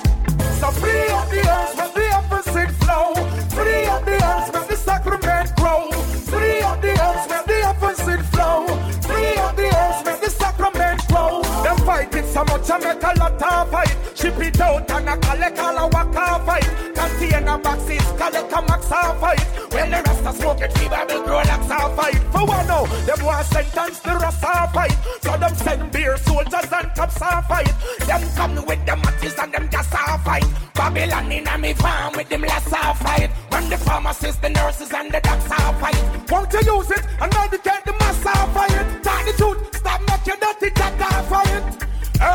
So 0.60 0.68
free 0.72 1.08
up 1.08 1.30
the 1.30 1.40
earth, 1.48 1.78
let 1.78 1.94
the 1.96 2.12
opposite 2.12 2.72
flow. 2.84 3.16
Free 3.56 3.86
up 3.86 4.04
the 4.04 4.16
earth, 4.16 4.54
let 4.54 4.68
the 4.68 4.76
sacrament 4.76 5.56
grow. 5.56 5.90
Free 6.28 6.60
up 6.60 6.82
the 6.82 6.92
earth, 6.92 7.30
let 7.30 7.48
the 7.48 7.64
opposite 7.64 8.22
flow. 8.34 8.68
Free 9.08 9.38
up 9.38 9.56
the 9.56 9.68
earth, 9.68 10.06
let 10.06 10.22
the 10.22 10.30
sacrament 10.30 11.08
grow. 11.08 11.42
Them 11.64 11.78
fighting 11.86 12.26
so 12.26 12.44
much, 12.44 12.70
I 12.70 12.78
make 12.78 13.04
a 13.04 13.14
lot 13.18 13.42
of 13.42 13.72
fight. 13.72 14.01
Ship 14.22 14.38
it 14.38 14.62
out 14.62 14.92
and 14.92 15.10
I 15.10 15.18
collect 15.18 15.58
all 15.58 15.78
a 15.78 15.88
walk 15.88 16.14
fight. 16.14 16.70
Container 16.94 17.58
boxes, 17.58 18.06
collect 18.22 18.54
a 18.54 18.62
max 18.62 18.86
of 18.86 19.20
fight. 19.20 19.42
When 19.74 19.90
the 19.90 20.04
rest 20.06 20.26
of 20.28 20.36
smoke 20.36 20.62
it, 20.62 20.72
fever 20.78 21.06
will 21.10 21.24
grow 21.24 21.38
like 21.38 21.72
of 21.72 21.96
fight. 21.96 22.20
For 22.32 22.46
one 22.46 22.68
now, 22.68 22.86
them 22.86 23.26
want 23.26 23.48
sentence 23.48 24.00
the 24.02 24.16
rest 24.22 24.44
of 24.44 24.74
fight. 24.74 24.96
So 25.24 25.38
them 25.38 25.56
send 25.56 25.92
beer 25.92 26.18
soldiers 26.18 26.72
and 26.72 26.94
cops 26.94 27.20
of 27.20 27.48
fight. 27.48 27.74
Them 28.06 28.22
come 28.36 28.64
with 28.68 28.86
them 28.86 29.02
matches 29.02 29.34
and 29.40 29.52
them 29.52 29.68
gas 29.70 29.92
of 29.92 30.24
fight. 30.24 30.46
Babylon 30.76 31.32
in 31.32 31.48
a 31.48 31.58
me 31.58 31.74
farm 31.74 32.14
with 32.16 32.30
them 32.30 32.42
less 32.42 32.68
of 32.68 33.00
fight. 33.00 33.32
When 33.50 33.70
the 33.72 33.78
pharmacists, 33.78 34.40
the 34.40 34.50
nurses 34.50 34.94
and 34.94 35.12
the 35.12 35.20
doctors 35.20 35.52
of 35.52 35.80
fight. 35.82 36.30
Want 36.30 36.52
to 36.52 36.64
use 36.64 36.92
it 36.92 37.04
and 37.20 37.34
educate 37.34 37.86
the 37.86 37.94
mass 37.94 38.20
of 38.20 38.54
fight. 38.54 38.71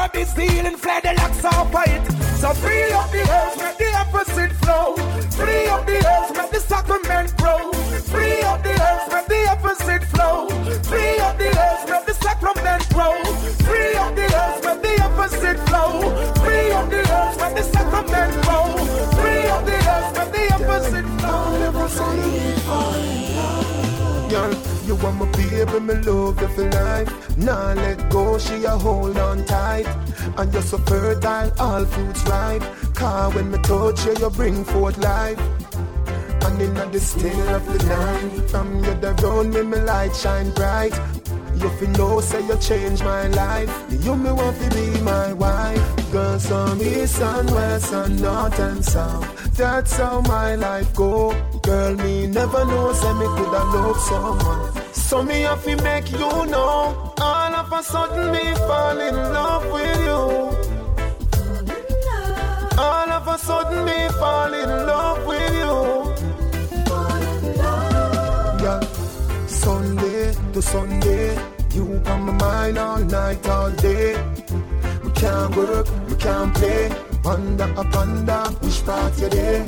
Herb 0.07 0.17
is 0.17 0.33
healing, 0.35 0.77
fled 0.77 1.03
the 1.03 1.15
locks 1.15 1.45
of 1.45 1.73
fight. 1.73 2.01
So 2.39 2.51
free 2.55 2.93
up 2.93 3.11
the 3.11 3.23
earth, 3.23 3.57
make 3.59 3.79
the 3.79 3.93
opposite 3.97 4.53
flow. 4.63 4.95
Free 5.35 5.67
up 5.67 5.85
the 5.85 5.97
earth, 5.97 6.37
make 6.37 6.51
the 6.53 6.61
sacrament 6.61 7.37
grow. 7.37 7.73
Free 8.13 8.41
up 8.43 8.63
the 8.63 8.71
earth, 8.71 9.13
make 9.13 9.27
the 9.27 9.49
opposite 9.51 10.05
flow. 10.05 10.49
Free 10.85 11.19
up 11.19 11.39
the 11.39 11.49
earth, 11.49 11.91
make 11.91 12.07
the 12.07 12.15
sacrament 12.15 12.89
grow. 12.91 13.15
Free 13.67 13.97
up 13.97 14.15
the 14.15 14.27
earth, 14.43 14.65
make 14.65 14.83
the 14.83 15.03
opposite 15.03 15.59
flow. 15.69 15.99
Free 16.45 16.71
up 16.71 16.89
the 16.89 17.01
earth, 17.01 17.41
make 17.41 17.57
the 17.57 17.63
sacrament 17.65 18.33
grow. 18.45 18.67
Free 19.19 19.47
up 19.49 19.65
the 19.67 19.75
earth, 19.75 20.15
make 20.19 20.33
the 20.37 20.55
opposite 20.55 21.07
flow. 21.19 21.37
Girl, 24.31 24.75
you 24.97 25.05
want 25.05 25.17
my 25.17 25.26
baby, 25.33 25.81
me 25.81 25.95
love 25.95 26.41
you 26.41 26.49
for 26.49 26.71
life. 26.71 27.37
Nah, 27.37 27.75
let 27.75 28.11
go, 28.11 28.38
she 28.38 28.65
a 28.65 28.71
hold 28.71 29.19
on 29.19 29.45
tight. 29.45 29.87
And 30.37 30.53
you're 30.53 30.62
so 30.62 30.79
fertile, 30.79 31.53
all 31.59 31.85
fruits 31.85 32.23
ripe. 32.25 32.62
Car 32.95 33.31
when 33.31 33.50
me 33.50 33.59
touch 33.59 34.05
you, 34.07 34.15
you 34.19 34.31
bring 34.31 34.65
forth 34.65 34.99
life. 34.99 35.41
And 36.45 36.62
in 36.62 36.75
the 36.75 37.00
still 37.00 37.49
of 37.55 37.67
the 37.67 37.85
night, 37.87 38.50
from 38.50 38.85
your 38.85 38.95
the 38.95 39.45
me, 39.45 39.62
me 39.62 39.79
light 39.79 40.15
shine 40.15 40.50
bright. 40.50 40.95
You 41.63 41.71
feel 41.71 41.91
know, 41.91 42.21
say 42.21 42.47
you 42.47 42.57
change 42.59 43.03
my 43.03 43.29
life. 43.29 43.71
You 43.91 44.17
me 44.17 44.33
want 44.33 44.57
to 44.61 44.71
be 44.71 45.01
my 45.01 45.33
wife. 45.33 46.13
Girl, 46.13 46.39
some 46.39 46.81
east 46.83 47.21
and 47.21 47.51
west 47.51 47.93
and 47.93 48.21
north 48.21 48.59
and 48.59 48.85
south. 48.85 49.57
That's 49.57 49.97
how 49.97 50.21
my 50.23 50.55
life 50.55 50.95
go. 50.95 51.35
Girl, 51.63 51.95
me 51.95 52.27
never 52.27 52.65
know, 52.65 52.93
say 52.93 53.13
me 53.15 53.27
coulda 53.37 53.65
love 53.75 53.99
someone. 54.01 54.93
So 54.93 55.23
me 55.23 55.41
have 55.43 55.65
to 55.65 55.77
make 55.83 56.11
you 56.13 56.19
know. 56.19 57.15
All 57.19 57.55
of 57.55 57.73
a 57.73 57.83
sudden 57.83 58.33
me 58.33 58.55
fall 58.67 59.01
in 59.01 59.15
love 59.15 59.67
with 59.73 60.01
you. 60.09 60.23
All 62.79 63.11
of 63.11 63.27
a 63.29 63.39
sudden 63.39 63.85
me 63.85 64.09
fall 64.19 64.53
in 64.53 64.69
love 64.69 65.27
with 65.27 65.55
you. 65.55 66.06
To 70.57 70.63
Sunday, 70.63 71.35
you 71.75 72.01
on 72.07 72.23
my 72.23 72.33
mind 72.33 72.79
all 72.79 72.99
night, 72.99 73.47
all 73.47 73.71
day. 73.73 74.17
We 75.05 75.11
can't 75.11 75.55
work, 75.55 75.87
we 76.09 76.17
can't 76.17 76.55
play. 76.55 76.89
Panda 77.23 77.65
a 77.77 77.85
panda, 77.85 78.39
which 78.63 78.83
part 78.87 79.13
you 79.21 79.29
there? 79.29 79.67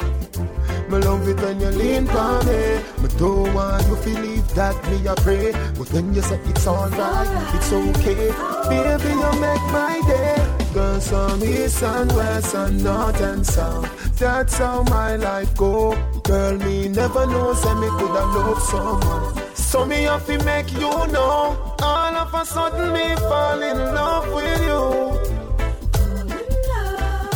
Me 0.89 0.97
love 0.97 1.29
it 1.29 1.39
when 1.43 1.61
you 1.61 1.69
lean 1.81 2.09
on 2.09 2.47
me. 2.47 2.81
Me 3.03 3.09
don't 3.19 3.53
want 3.53 3.87
you 3.87 3.97
to 3.97 4.21
leave 4.23 4.49
that 4.55 4.77
me 4.89 5.07
a 5.07 5.15
pray. 5.17 5.53
But 5.77 5.93
when 5.93 6.15
you 6.15 6.23
say 6.23 6.41
it's 6.47 6.67
alright, 6.67 7.29
it's 7.55 7.71
okay. 7.71 8.33
Baby, 8.71 9.11
you 9.23 9.33
make 9.45 9.67
my 9.77 10.01
day. 10.07 10.73
Girl, 10.73 11.01
some 11.03 11.45
east 11.45 11.83
and 11.83 12.11
west 12.13 12.55
and 12.55 12.83
north 12.83 13.21
and 13.21 13.47
south. 13.47 14.19
That's 14.19 14.57
how 14.57 14.85
my 14.85 15.17
life 15.17 15.55
go. 15.55 15.95
Girl, 16.23 16.57
me 16.57 16.89
never 16.89 17.27
know, 17.27 17.53
say 17.53 17.75
me 17.75 17.89
coulda 17.99 18.25
love 18.25 18.63
someone. 18.63 19.48
So 19.59 19.85
me 19.85 20.03
have 20.05 20.27
to 20.27 20.43
make 20.45 20.73
you 20.73 20.91
know. 21.09 21.75
All 21.83 22.17
of 22.17 22.33
a 22.35 22.45
sudden 22.45 22.93
me 22.93 23.15
fall 23.17 23.63
in 23.63 23.77
love 23.95 24.33
with 24.33 24.63
you. 24.63 24.83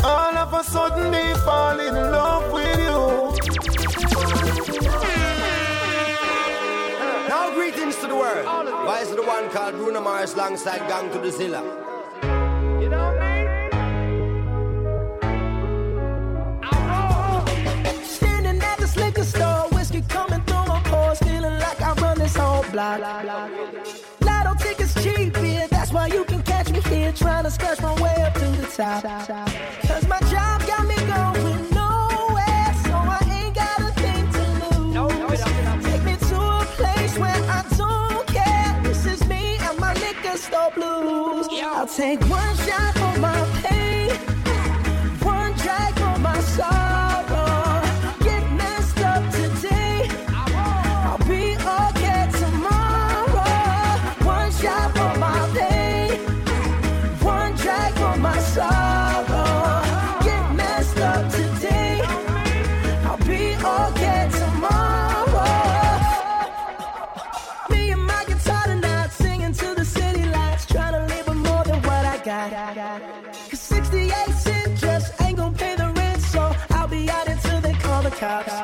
All 0.05 0.37
of 0.37 0.53
a 0.55 0.65
sudden 0.65 1.11
me 1.11 1.35
fall 1.45 1.79
in 1.79 1.95
love 1.95 2.53
with 2.53 2.79
you. 2.79 3.33
Now 7.29 7.53
greetings 7.55 7.97
to 7.97 8.07
the 8.07 8.17
world. 8.17 8.47
Vice 8.87 9.11
of 9.11 9.17
the 9.17 9.23
one 9.23 9.51
called 9.51 9.75
Bruno 9.75 10.01
Mars 10.01 10.35
alongside 10.35 10.89
Gang 10.89 11.11
to 11.13 11.19
the 11.19 11.31
Zilla. 11.31 11.92
Block. 22.73 23.01
Lotto 24.21 24.55
tickets 24.59 24.95
cheap, 25.03 25.37
yeah, 25.37 25.67
that's 25.69 25.93
why 25.93 26.07
you 26.07 26.25
can 26.25 26.43
catch 26.43 26.71
me 26.71 26.81
here, 26.81 27.13
trying 27.13 27.45
to 27.45 27.51
scratch 27.51 27.81
my 27.83 27.95
way 28.03 28.15
up 28.23 28.35
to 28.35 28.47
the 28.47 28.67
top. 28.67 29.03
Cause 29.87 30.09
my 30.09 30.19
job 30.33 30.67
got 30.67 30.87
me 30.87 30.97
going 30.97 31.71
nowhere, 31.71 32.75
so 32.85 32.95
I 32.95 33.21
ain't 33.31 33.55
got 33.55 33.79
a 33.81 33.93
thing 34.01 34.25
to 34.37 34.45
lose. 34.81 35.41
Take 35.85 36.03
me 36.05 36.17
to 36.17 36.37
a 36.41 36.65
place 36.77 37.19
where 37.19 37.43
I 37.59 37.65
don't 37.77 38.27
care. 38.27 38.81
This 38.83 39.07
is 39.07 39.29
me 39.29 39.59
and 39.61 39.79
my 39.79 39.93
liquor 39.95 40.37
store 40.37 40.71
blues. 40.75 41.49
I'll 41.63 41.87
take 41.87 42.21
one 42.29 42.57
shot 42.57 42.95
for 42.95 43.21
my 43.21 43.39
pain, 43.63 44.02
cops. 78.23 78.55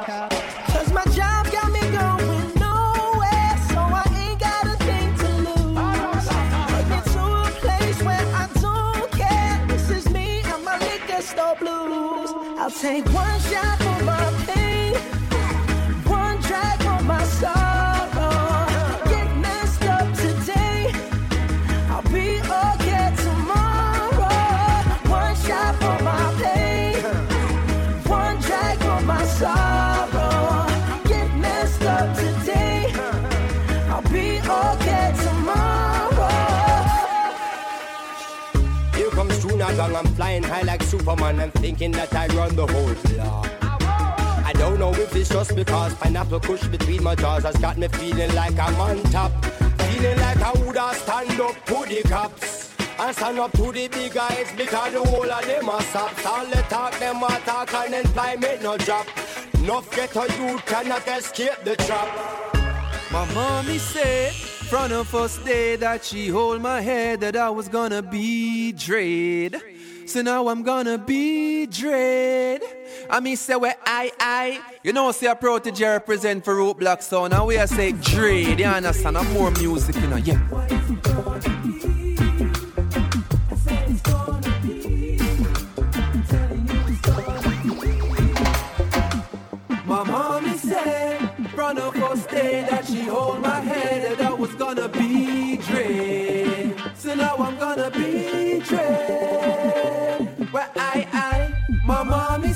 Cause 0.72 0.92
my 0.92 1.04
job 1.18 1.50
got 1.50 1.72
me 1.72 1.80
going 1.80 2.50
nowhere, 2.66 3.54
so 3.70 3.80
I 4.02 4.04
ain't 4.22 4.38
got 4.38 4.64
a 4.72 4.76
thing 4.86 5.10
to 5.22 5.28
lose. 5.46 6.26
To 7.14 7.22
a 7.42 7.50
place 7.64 8.00
where 8.08 8.26
I 8.42 8.48
don't 8.62 9.10
care. 9.10 9.66
This 9.66 9.90
is 9.90 10.10
me 10.10 10.42
and 10.44 10.64
my 10.64 10.78
liquor 10.78 11.22
store 11.22 11.56
blues. 11.56 12.30
I'll 12.60 12.70
take 12.70 13.06
one 13.12 13.40
shot 13.50 13.78
for 13.78 14.04
my 14.04 14.26
pain, 14.46 14.94
I'm 40.58 40.66
like 40.66 40.82
Superman. 40.82 41.38
I'm 41.38 41.52
thinking 41.52 41.92
that 41.92 42.12
I 42.12 42.26
run 42.34 42.56
the 42.56 42.66
whole 42.66 42.92
block. 43.14 43.48
I 43.62 44.52
don't 44.54 44.80
know 44.80 44.92
if 44.92 45.14
it's 45.14 45.28
just 45.28 45.54
because 45.54 45.94
pineapple 45.94 46.40
kush 46.40 46.66
between 46.66 47.04
my 47.04 47.14
jaws 47.14 47.44
has 47.44 47.56
got 47.58 47.78
me 47.78 47.86
feeling 47.86 48.34
like 48.34 48.58
I'm 48.58 48.74
on 48.80 49.00
top. 49.04 49.30
Feeling 49.44 50.18
like 50.18 50.42
I 50.42 50.52
woulda 50.58 50.94
stand 50.94 51.40
up 51.40 51.54
to 51.66 51.84
the 51.86 52.02
cops. 52.08 52.74
And 52.98 53.14
stand 53.14 53.38
up 53.38 53.52
to 53.52 53.70
the 53.70 53.86
big 53.86 54.12
guys 54.12 54.52
because 54.56 54.92
the 54.92 55.04
whole 55.04 55.30
of 55.30 55.46
them 55.46 55.68
are 55.68 55.82
sops. 55.82 56.26
All 56.26 56.44
the 56.46 56.60
talk, 56.62 56.98
them 56.98 57.22
a 57.22 57.28
talk 57.46 57.72
and 57.74 57.94
employment 57.94 58.62
no 58.62 58.76
drop. 58.78 59.06
Enough 59.54 59.94
get 59.94 60.16
a 60.16 60.26
youth 60.40 60.66
cannot 60.66 61.06
escape 61.06 61.62
the 61.62 61.76
trap. 61.76 62.08
My 63.12 63.32
mommy 63.32 63.78
said, 63.78 64.32
from 64.32 64.90
the 64.90 65.04
first 65.04 65.44
day 65.44 65.76
that 65.76 66.04
she 66.04 66.28
hold 66.28 66.60
my 66.60 66.80
head, 66.80 67.20
that 67.20 67.36
I 67.36 67.48
was 67.48 67.68
gonna 67.68 68.02
be 68.02 68.72
dread. 68.72 69.62
So 70.08 70.22
now 70.22 70.48
I'm 70.48 70.62
gonna 70.62 70.96
be 70.96 71.66
dread. 71.66 72.62
I 73.10 73.20
mean, 73.20 73.36
say 73.36 73.56
where 73.56 73.76
I, 73.84 74.10
I, 74.18 74.58
you 74.82 74.94
know, 74.94 75.12
say 75.12 75.26
a 75.26 75.34
Protoje 75.34 75.82
represent 75.82 76.46
for 76.46 76.54
Roadblock 76.54 77.02
Sound, 77.02 77.34
and 77.34 77.46
we 77.46 77.58
are 77.58 77.66
say 77.66 77.92
dread, 77.92 78.58
you 78.58 78.64
understand? 78.64 79.18
And 79.18 79.30
more 79.34 79.50
music, 79.50 79.96
you 79.96 80.06
know, 80.06 80.16
yeah. 80.16 80.38
My 89.84 90.04
mommy 90.04 90.56
said 90.56 91.18
from 91.54 91.76
the 91.76 91.92
first 91.92 92.30
day 92.30 92.66
that 92.70 92.86
she 92.86 93.02
hold 93.02 93.42
my 93.42 93.60
head 93.60 94.18
that 94.18 94.26
I 94.26 94.32
was 94.32 94.54
gonna 94.54 94.88
be 94.88 95.07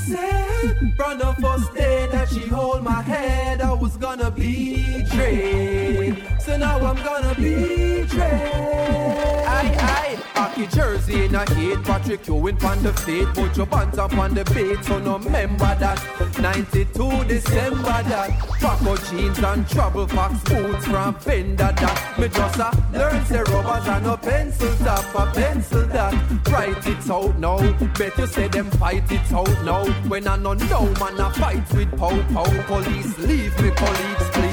said 0.03 0.95
from 0.97 1.19
the 1.19 1.35
first 1.41 1.75
day 1.75 2.09
that 2.11 2.29
she 2.29 2.41
hold 2.41 2.83
my 2.83 3.03
head 3.03 3.61
I 3.61 3.73
was 3.73 3.97
gonna 3.97 4.31
be 4.31 5.05
dread. 5.05 6.41
So 6.41 6.57
now 6.57 6.79
I'm 6.79 6.97
gonna 6.97 7.35
be 7.35 8.05
dread. 8.05 9.47
I, 9.47 9.63
I, 9.79 10.22
Hockey 10.43 10.67
jersey 10.67 11.27
in 11.27 11.37
a 11.37 11.55
heat, 11.55 11.81
Patrick 11.85 12.27
Ewing 12.27 12.65
on 12.65 12.83
the 12.83 12.93
feet, 12.93 13.29
put 13.29 13.57
your 13.57 13.65
bands 13.67 13.97
up 13.97 14.13
on 14.19 14.35
the 14.35 14.45
beat, 14.47 14.85
so 14.85 14.99
no 14.99 15.17
remember 15.17 15.73
that. 15.79 16.03
92 16.41 17.25
December 17.29 18.03
that, 18.11 18.31
Paco 18.59 18.97
jeans 18.97 19.39
and 19.39 19.69
trouble 19.69 20.09
fox 20.09 20.43
boots 20.43 20.85
from 20.85 21.15
Fender 21.15 21.57
that. 21.57 22.19
Me 22.19 22.27
just 22.27 22.59
a 22.59 22.71
learn 22.93 23.25
say 23.25 23.39
rubbers 23.53 23.87
and 23.87 24.05
no 24.05 24.17
pencil 24.17 24.75
top, 24.79 25.15
a 25.15 25.33
pencil 25.33 25.87
that. 25.87 26.13
Write 26.51 26.87
it 26.89 27.09
out 27.09 27.39
now, 27.39 27.59
bet 27.97 28.19
you 28.19 28.27
say 28.27 28.49
them 28.49 28.69
fight 28.73 29.13
it 29.13 29.33
out 29.33 29.65
now. 29.65 29.85
When 30.09 30.27
I 30.27 30.35
know 30.35 30.55
no 30.55 30.87
man 30.99 31.21
a 31.21 31.31
fight 31.35 31.73
with 31.73 31.97
pow 31.97 32.21
pow 32.35 32.63
police, 32.67 33.17
leave 33.19 33.57
me 33.63 33.71
colleagues 33.71 34.29
please 34.31 34.52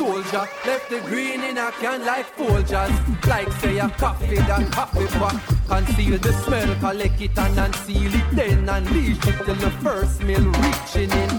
soldier. 0.00 0.48
Left 0.66 0.88
the 0.88 1.00
green 1.00 1.40
in 1.44 1.58
a 1.58 1.70
can 1.72 2.00
like 2.06 2.28
Folgers. 2.36 2.94
Like 3.26 3.52
say 3.60 3.78
a 3.78 3.88
coffee 4.02 4.42
that 4.50 4.72
coffee 4.72 5.06
pot. 5.18 5.36
Conceal 5.68 6.18
the 6.18 6.32
smell, 6.44 6.70
collect 6.80 7.20
it 7.20 7.38
and 7.38 7.58
unseal 7.58 8.14
it 8.20 8.28
then. 8.32 8.68
Unleash 8.68 9.26
it 9.30 9.38
till 9.44 9.60
the 9.66 9.70
first 9.84 10.22
meal 10.22 10.46
reaching 10.64 11.12
in. 11.22 11.32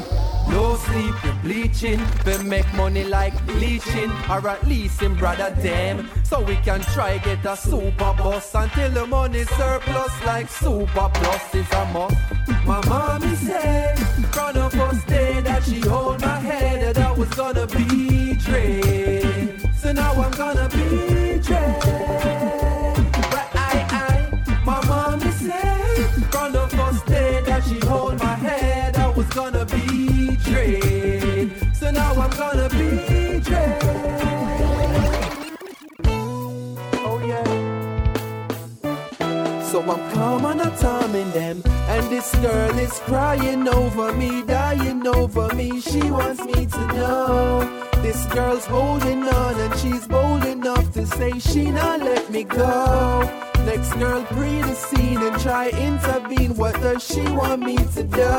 No 0.53 0.75
sleep, 0.75 1.15
bleaching. 1.43 1.99
We 2.25 2.37
make 2.43 2.71
money 2.73 3.03
like 3.03 3.35
bleaching, 3.47 4.11
or 4.29 4.47
at 4.53 4.61
least 4.67 5.01
in 5.01 5.15
brother 5.15 5.49
them. 5.61 6.09
So 6.23 6.41
we 6.41 6.55
can 6.67 6.81
try 6.93 7.17
get 7.19 7.43
a 7.45 7.55
super 7.57 8.13
bus 8.19 8.53
until 8.53 8.91
the 8.91 9.05
money 9.07 9.43
surplus 9.57 10.13
like 10.25 10.49
super 10.49 11.09
plus 11.13 11.55
is 11.55 11.71
a 11.71 11.85
must. 11.93 12.17
My 12.65 12.79
mommy 12.87 13.35
said, 13.35 13.97
front 14.33 14.57
of 14.57 14.73
us 14.87 15.03
day 15.05 15.41
that 15.41 15.63
she 15.63 15.79
hold 15.79 16.21
my 16.21 16.39
head 16.39 16.77
that 16.83 16.97
I 17.07 17.11
was 17.11 17.29
gonna 17.29 17.65
be 17.67 18.20
So 18.43 19.91
now 19.93 20.13
I'm 20.13 20.31
gonna 20.31 20.67
be. 20.69 21.39
But 23.31 23.47
I, 23.53 24.29
my 24.65 24.85
mommy 24.87 25.31
said, 25.31 26.07
hold 27.83 28.17
my 28.19 28.35
head 28.35 28.97
I 28.97 29.07
was 29.09 29.27
gonna 29.27 29.65
be. 29.65 30.35
So 31.73 31.91
now 31.91 32.13
I'm 32.13 32.31
gonna 32.31 32.69
be. 32.69 33.41
Oh 37.05 37.19
yeah. 37.25 37.47
So 39.63 39.81
I'm 39.81 40.11
calm 40.13 40.45
and 40.45 40.61
I'm 40.61 40.75
them. 41.31 41.61
And 41.65 42.09
this 42.09 42.33
girl 42.35 42.79
is 42.79 42.99
crying 43.01 43.67
over 43.67 44.13
me, 44.13 44.41
dying 44.43 45.05
over 45.05 45.53
me. 45.53 45.79
She 45.81 46.09
wants 46.09 46.43
me 46.43 46.65
to 46.65 46.87
know. 46.87 47.90
This 48.01 48.25
girl's 48.25 48.65
holding 48.65 49.23
on 49.23 49.59
and 49.59 49.75
she's 49.79 50.07
bold 50.07 50.43
enough 50.45 50.91
to 50.93 51.05
say 51.05 51.37
she 51.39 51.69
not 51.69 51.99
let 51.99 52.29
me 52.29 52.43
go. 52.43 53.21
Next 53.65 53.93
girl 53.93 54.23
pre 54.23 54.61
the 54.61 54.73
scene 54.73 55.21
and 55.21 55.39
try 55.39 55.69
intervene. 55.69 56.55
What 56.55 56.73
does 56.81 57.03
she 57.05 57.21
want 57.21 57.61
me 57.61 57.77
to 57.77 58.03
do? 58.03 58.31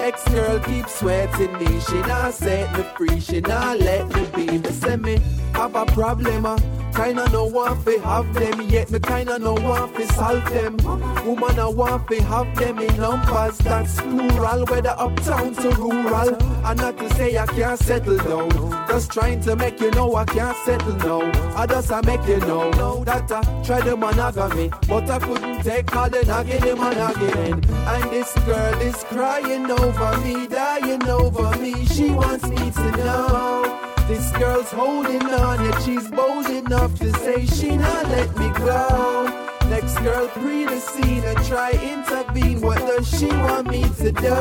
Ex 0.00 0.26
girl 0.28 0.60
keep 0.60 0.88
sweating 0.88 1.52
me. 1.58 1.80
She 1.80 2.00
not 2.02 2.34
set 2.34 2.72
me 2.76 2.84
free. 2.96 3.20
She 3.20 3.40
not 3.40 3.80
let 3.80 4.08
me 4.14 4.26
be. 4.34 4.58
Me 4.58 4.70
say 4.70 4.96
me 4.96 5.20
have 5.54 5.74
a 5.74 5.84
problem. 5.86 6.46
uh, 6.46 6.56
Kinda 6.94 7.28
no 7.30 7.44
want 7.44 7.84
fi 7.84 7.98
have 7.98 8.32
them 8.34 8.60
yet 8.68 8.90
me 8.90 9.00
kinda 9.00 9.38
no 9.38 9.54
want 9.54 9.94
fi 9.96 10.04
solve 10.14 10.44
them. 10.50 10.76
Woman 11.24 11.58
I 11.58 11.66
want 11.68 12.08
fi 12.08 12.16
have 12.20 12.54
them 12.56 12.78
in 12.78 12.96
numbers 12.96 13.58
that's 13.58 14.00
plural, 14.00 14.64
whether 14.66 14.94
uptown 14.98 15.54
to 15.54 15.68
rural. 15.70 16.34
And 16.64 16.80
not 16.80 16.98
to 16.98 17.08
say 17.14 17.38
I 17.38 17.46
can't 17.46 17.78
settle 17.78 18.18
down, 18.18 18.50
just 18.88 19.12
trying 19.12 19.40
to 19.42 19.56
make 19.56 19.80
you 19.80 19.90
know 19.92 20.14
I 20.14 20.24
can't 20.24 20.56
settle 20.64 20.96
now. 20.96 21.56
I 21.56 21.66
just 21.66 21.90
I 21.90 22.00
make 22.02 22.26
you 22.26 22.38
know 22.40 22.70
that 23.04 23.30
I 23.30 23.40
tried 23.64 23.84
the 23.84 23.96
monogamy, 23.96 24.70
but 24.88 25.08
I 25.08 25.18
couldn't 25.18 25.62
take 25.62 25.94
all 25.96 26.10
the 26.10 26.24
nagging 26.24 26.60
the 26.60 26.74
again. 27.10 27.64
And 27.92 28.10
this 28.10 28.32
girl 28.44 28.80
is 28.80 29.02
crying 29.04 29.70
over 29.70 30.18
me, 30.18 30.46
dying 30.46 31.08
over 31.08 31.56
me. 31.58 31.86
She 31.86 32.10
wants 32.10 32.46
me 32.46 32.70
to 32.70 32.90
know. 32.96 33.99
This 34.10 34.32
girl's 34.32 34.72
holding 34.72 35.22
on, 35.22 35.64
yet 35.64 35.80
she's 35.82 36.10
bold 36.10 36.46
enough 36.50 36.98
to 36.98 37.12
say 37.20 37.46
she 37.46 37.76
not 37.76 38.08
let 38.08 38.36
me 38.36 38.50
go. 38.58 39.48
Next 39.68 39.96
girl 40.00 40.26
pre 40.26 40.64
the 40.64 40.80
scene 40.80 41.22
and 41.22 41.38
try 41.46 41.70
intervene. 41.70 42.60
What 42.60 42.78
does 42.78 43.08
she 43.08 43.28
want 43.28 43.70
me 43.70 43.84
to 44.02 44.10
do? 44.10 44.38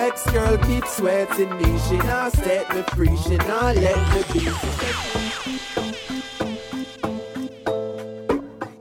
Ex 0.00 0.30
girl 0.30 0.56
keep 0.66 0.86
sweating 0.86 1.54
me. 1.58 1.78
She 1.90 1.98
not 1.98 2.32
set 2.32 2.74
me 2.74 2.80
free. 2.94 3.14
She 3.18 3.36
not 3.36 3.76
let 3.76 4.00
me 4.14 4.22
be. 4.32 4.48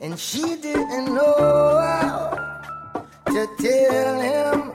and 0.02 0.18
she 0.18 0.56
didn't 0.56 1.14
know 1.14 1.78
how 1.78 3.06
to 3.26 3.48
tell 3.60 4.22
him 4.22 4.72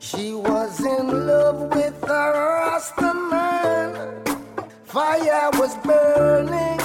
she 0.00 0.34
was 0.34 0.80
in 0.84 1.26
love 1.28 1.72
with 1.72 2.02
a 2.02 2.32
Rasta 2.34 3.14
man. 3.14 3.57
Fire 4.98 5.50
was 5.52 5.76
burning 5.76 6.80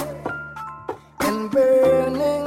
and 1.18 1.50
burning 1.50 2.46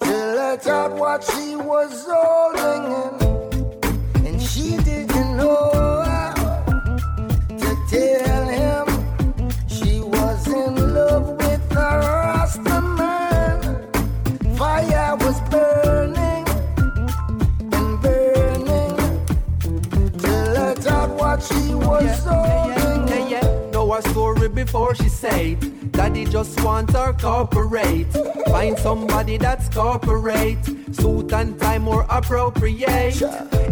till 0.00 0.38
I 0.38 0.58
out 0.68 0.92
what 0.92 1.24
she 1.24 1.56
was 1.56 2.06
holding 2.06 2.84
in, 3.04 4.26
and 4.26 4.42
she 4.42 4.76
didn't 4.76 5.38
know 5.38 6.02
how 6.04 6.34
to 7.62 7.70
tell 7.88 8.46
him 8.60 8.86
she 9.66 10.00
was 10.02 10.46
in 10.48 10.92
love 10.92 11.26
with 11.38 11.70
a 11.72 11.90
Rasta 12.04 12.82
man. 13.00 13.60
Fire 14.58 15.16
was 15.24 15.40
burning 15.48 16.46
and 17.72 18.02
burning 18.02 18.94
till 20.18 20.58
I 20.58 20.74
out 20.90 21.10
what 21.18 21.42
she 21.42 21.74
was 21.74 22.24
holding. 22.24 22.63
Story 24.44 24.64
before 24.64 24.94
she 24.94 25.08
said 25.08 25.92
Daddy 25.92 26.26
just 26.26 26.62
want 26.62 26.90
her 26.90 27.14
corporate. 27.14 28.12
Find 28.48 28.78
somebody 28.78 29.38
that's 29.38 29.70
corporate. 29.70 30.62
Suit 30.92 31.32
and 31.32 31.58
tie 31.58 31.78
more 31.78 32.04
appropriate. 32.10 33.14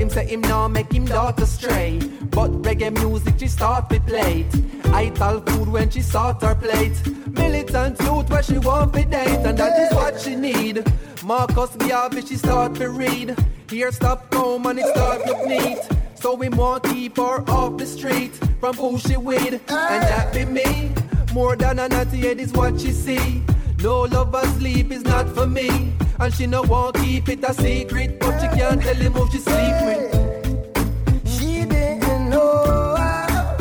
Him 0.01 0.09
say 0.09 0.27
him 0.27 0.41
now 0.41 0.69
make 0.69 0.91
him 0.91 1.05
daughter 1.05 1.45
stray. 1.45 1.99
But 2.31 2.51
reggae 2.63 2.91
music 2.91 3.35
she 3.39 3.49
start 3.49 3.91
to 3.91 4.01
play. 4.01 4.47
I 4.85 5.11
tell 5.11 5.43
food 5.43 5.69
when 5.69 5.91
she 5.91 6.01
start 6.01 6.41
her 6.41 6.55
plate. 6.55 6.97
Militant 7.27 8.01
youth 8.01 8.31
where 8.31 8.43
she 8.43 8.57
want 8.57 8.95
to 8.95 9.05
date. 9.05 9.45
And 9.45 9.59
that 9.59 9.79
is 9.79 9.95
what 9.95 10.19
she 10.19 10.37
need. 10.37 10.85
Marcus 11.23 11.77
Garvey 11.77 12.23
she 12.23 12.37
start 12.37 12.77
to 12.77 12.89
read. 12.89 13.37
Here 13.69 13.93
stop 13.93 14.33
home 14.33 14.65
and 14.65 14.79
it 14.79 14.87
start 14.87 15.27
look 15.27 15.47
neat. 15.47 16.02
So 16.23 16.35
we 16.35 16.49
want 16.51 16.85
keep 16.85 17.17
her 17.17 17.43
off 17.51 17.79
the 17.79 17.85
street 17.85 18.37
from 18.61 18.77
who 18.77 18.97
she 18.97 19.17
with, 19.17 19.55
and 19.55 19.61
that 19.69 20.33
be 20.33 20.45
me. 20.45 20.93
More 21.35 21.57
than 21.57 21.81
a 21.81 21.89
naughty 21.89 22.19
head 22.19 22.39
is 22.39 22.53
what 22.53 22.81
she 22.81 22.93
see. 22.93 23.43
No 23.83 24.03
lover 24.03 24.47
sleep 24.59 24.93
is 24.93 25.03
not 25.03 25.29
for 25.31 25.49
me, 25.49 25.93
and 26.21 26.33
she 26.33 26.47
no 26.47 26.63
want 26.63 26.95
to 26.95 27.03
keep 27.03 27.29
it 27.29 27.43
a 27.43 27.53
secret, 27.53 28.21
but 28.21 28.39
she 28.39 28.47
can't 28.57 28.81
tell 28.81 28.95
him 28.95 29.13
who 29.15 29.29
she 29.33 29.39
sleep 29.39 29.77
with. 29.89 31.27
She 31.27 31.65
didn't 31.65 32.31
know 32.31 32.95
how 32.97 33.57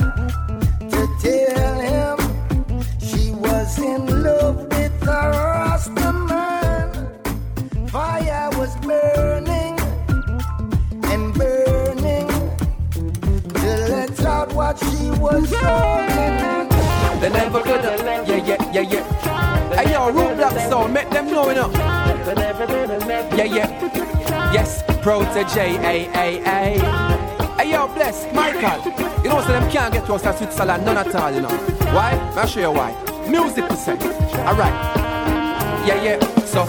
to 0.91 1.07
tell 1.19 1.79
him 1.79 2.17
she 2.99 3.31
was 3.31 3.79
in 3.79 4.21
love 4.21 4.40
was 15.21 15.53
holding. 15.53 16.69
They 17.21 17.29
never 17.29 17.61
could 17.61 17.81
have, 17.81 18.27
yeah, 18.27 18.35
yeah, 18.35 18.71
yeah, 18.73 18.81
yeah. 18.81 19.75
Hey 19.75 19.91
yo, 19.93 20.11
Roadblock 20.11 20.57
sound, 20.69 20.93
make 20.93 21.09
them 21.11 21.27
know 21.27 21.49
enough. 21.49 21.73
Yeah, 23.37 23.43
yeah. 23.43 24.51
Yes, 24.51 24.83
Protoje, 25.03 25.77
A, 25.83 26.09
A, 26.15 26.41
A. 26.43 26.79
Hey 27.57 27.71
yo, 27.71 27.87
bless, 27.93 28.25
Michael. 28.33 28.81
You 29.23 29.29
know, 29.29 29.41
so 29.41 29.49
them 29.49 29.69
can't 29.69 29.93
get 29.93 30.05
to 30.07 30.13
us 30.15 30.25
at 30.25 30.37
Switzerland, 30.39 30.83
none 30.83 30.97
at 30.97 31.13
all, 31.13 31.31
you 31.31 31.41
know. 31.41 31.55
Why? 31.93 32.17
I'll 32.35 32.47
show 32.47 32.59
you 32.59 32.71
why. 32.71 32.91
Music 33.29 33.65
percent. 33.67 34.03
Alright. 34.03 34.73
Yeah, 35.85 36.01
yeah. 36.03 36.19
So, 36.45 36.65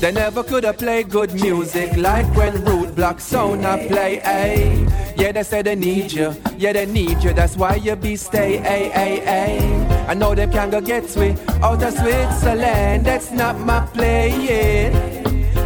they 0.00 0.12
never 0.12 0.42
could 0.42 0.64
have 0.64 0.78
played 0.78 1.10
good 1.10 1.34
music 1.34 1.94
like 1.96 2.26
when 2.34 2.54
Roadblock 2.64 3.20
sound 3.20 3.66
I 3.66 3.86
play, 3.86 4.20
ay. 4.24 5.12
Yeah, 5.16 5.32
they 5.32 5.42
say 5.42 5.60
they 5.62 5.76
need 5.76 6.10
you. 6.12 6.34
Yeah, 6.56 6.72
they 6.72 6.86
need 6.86 7.22
you. 7.22 7.34
That's 7.34 7.56
why 7.56 7.74
you 7.74 7.96
be 7.96 8.16
stay, 8.16 8.58
ay, 8.58 8.90
ay, 8.94 9.22
ay. 9.26 10.06
I 10.08 10.14
know 10.14 10.34
they 10.34 10.46
can 10.46 10.70
go 10.70 10.80
get 10.80 11.08
sweet 11.08 11.36
oh, 11.62 11.74
out 11.74 11.82
of 11.82 11.92
Switzerland. 11.92 13.04
That's 13.04 13.30
not 13.30 13.60
my 13.60 13.84
playing. 13.92 14.92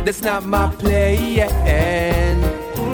That's 0.05 0.23
not 0.23 0.44
my 0.44 0.68
playing. 0.75 1.51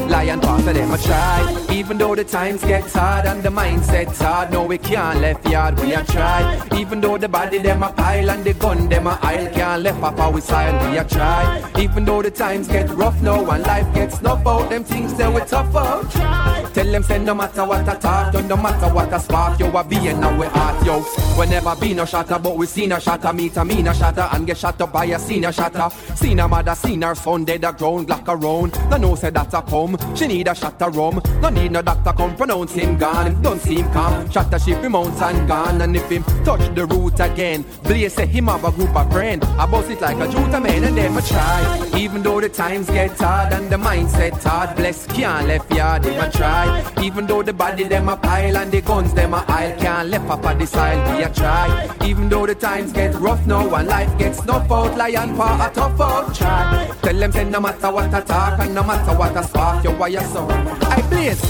Lion 0.08 0.40
pass 0.40 0.66
of 0.66 0.74
them 0.74 0.92
a 0.92 0.98
try 0.98 1.59
Even 1.72 1.98
though 1.98 2.14
the 2.14 2.24
times 2.24 2.62
get 2.62 2.90
hard 2.90 3.26
and 3.26 3.42
the 3.42 3.48
mindset's 3.48 4.20
hard 4.20 4.50
No 4.50 4.64
we 4.64 4.76
can't 4.76 5.20
left 5.20 5.48
yard, 5.48 5.78
we 5.80 5.94
a 5.94 6.04
try 6.04 6.60
Even 6.76 7.00
though 7.00 7.16
the 7.16 7.28
body 7.28 7.58
them 7.58 7.82
a 7.82 7.92
pile 7.92 8.30
and 8.30 8.44
the 8.44 8.54
gun 8.54 8.88
them 8.88 9.06
a 9.06 9.18
aisle 9.22 9.48
Can't 9.54 9.82
left 9.82 10.02
up 10.02 10.18
our 10.18 10.40
side, 10.40 10.90
we 10.90 10.98
a 10.98 11.04
try 11.04 11.62
Even 11.78 12.04
though 12.04 12.22
the 12.22 12.30
times 12.30 12.66
get 12.68 12.90
rough 12.90 13.20
now 13.22 13.48
and 13.50 13.62
life 13.62 13.94
gets 13.94 14.18
snuff 14.18 14.46
out 14.46 14.68
Them 14.70 14.84
things 14.84 15.14
say 15.16 15.32
we 15.32 15.40
tough 15.42 15.74
out. 15.76 16.10
Tell 16.74 16.86
them 16.86 17.02
say 17.02 17.18
no 17.18 17.34
matter 17.34 17.64
what 17.64 17.88
I 17.88 17.96
talk 17.96 18.34
yo, 18.34 18.40
No 18.42 18.56
matter 18.56 18.92
what 18.94 19.12
I 19.12 19.18
spark, 19.18 19.58
yo 19.58 19.76
a 19.76 19.84
being 19.84 20.20
now 20.20 20.38
we 20.38 20.46
heart, 20.46 20.84
yo. 20.86 21.04
We 21.38 21.46
never 21.46 21.74
been 21.76 21.96
no 21.96 22.04
shatter 22.04 22.38
but 22.38 22.56
we 22.56 22.66
seen 22.66 22.92
a 22.92 23.00
shatter. 23.00 23.32
Meet 23.32 23.56
a 23.56 23.64
mean 23.64 23.88
a 23.88 23.94
shatter 23.94 24.28
and 24.32 24.46
get 24.46 24.56
shot 24.56 24.80
up 24.80 24.92
by 24.92 25.04
a 25.06 25.18
senior 25.18 25.52
shatter. 25.52 25.88
Seen 26.14 26.40
a 26.40 26.46
mother, 26.46 26.74
seen 26.74 27.02
her 27.02 27.14
son 27.14 27.44
dead 27.44 27.64
a 27.64 27.72
ground 27.72 28.06
black 28.06 28.28
around. 28.28 28.72
No 28.90 28.96
know 28.96 29.14
say 29.14 29.30
that 29.30 29.52
a 29.52 29.62
come 29.62 29.96
she 30.14 30.26
need 30.26 30.48
a 30.48 30.52
of 30.52 30.96
rum. 30.96 31.20
No 31.40 31.48
need 31.48 31.59
no 31.68 31.82
doctor 31.82 32.12
come 32.12 32.36
pronounce 32.36 32.72
him 32.72 32.96
gone. 32.96 33.40
Don't 33.42 33.60
seem 33.60 33.90
calm. 33.92 34.30
Shut 34.30 34.50
the 34.50 34.58
ship, 34.58 34.82
him 34.82 34.92
mounts 34.92 35.20
and 35.22 35.46
gone. 35.48 35.80
And 35.80 35.96
if 35.96 36.08
him 36.10 36.24
touch 36.44 36.74
the 36.74 36.86
root 36.86 37.20
again, 37.20 37.64
Blaze 37.82 38.14
say 38.14 38.26
him 38.26 38.46
have 38.46 38.64
a 38.64 38.70
group 38.70 38.94
of 38.94 39.10
friend. 39.12 39.44
I 39.44 39.66
boss 39.66 39.88
it 39.88 40.00
like 40.00 40.16
a 40.16 40.28
Juta 40.28 40.60
man 40.60 40.84
and 40.84 40.98
a 40.98 41.22
try. 41.22 41.90
Even 41.96 42.22
though 42.22 42.40
the 42.40 42.48
times 42.48 42.88
get 42.88 43.16
hard 43.18 43.52
and 43.52 43.70
the 43.70 43.76
mindset 43.76 44.42
hard, 44.42 44.76
bless 44.76 45.06
can't 45.06 45.46
left 45.48 45.72
yard, 45.72 46.02
them 46.02 46.30
try. 46.32 46.92
Even 47.02 47.26
though 47.26 47.42
the 47.42 47.52
body 47.52 47.84
them 47.84 48.08
a 48.08 48.16
pile 48.16 48.56
and 48.56 48.72
the 48.72 48.80
guns 48.80 49.12
them 49.14 49.34
a 49.34 49.44
aisle, 49.48 49.78
can't 49.78 50.08
left 50.08 50.30
up 50.30 50.44
on 50.44 50.58
the 50.58 50.66
we 51.16 51.22
a 51.22 51.30
try. 51.32 51.96
Even 52.04 52.28
though 52.28 52.46
the 52.46 52.54
times 52.54 52.92
get 52.92 53.14
rough 53.16 53.44
now 53.46 53.74
and 53.74 53.88
life 53.88 54.16
gets 54.18 54.38
snuff 54.38 54.70
out, 54.70 54.96
lion 54.96 55.36
paw 55.36 55.66
a 55.66 55.74
tough 55.74 56.00
out, 56.00 56.34
try. 56.34 56.90
Tell 57.02 57.18
them 57.18 57.32
say 57.32 57.44
no 57.44 57.60
matter 57.60 57.90
what 57.90 58.14
I 58.14 58.20
talk 58.20 58.58
and 58.60 58.74
no 58.74 58.82
matter 58.82 59.16
what 59.16 59.36
I 59.36 59.42
spark, 59.42 59.84
you 59.84 59.90
wire 59.92 60.24
so. 60.32 60.46
I 60.48 61.02
blaze. 61.08 61.49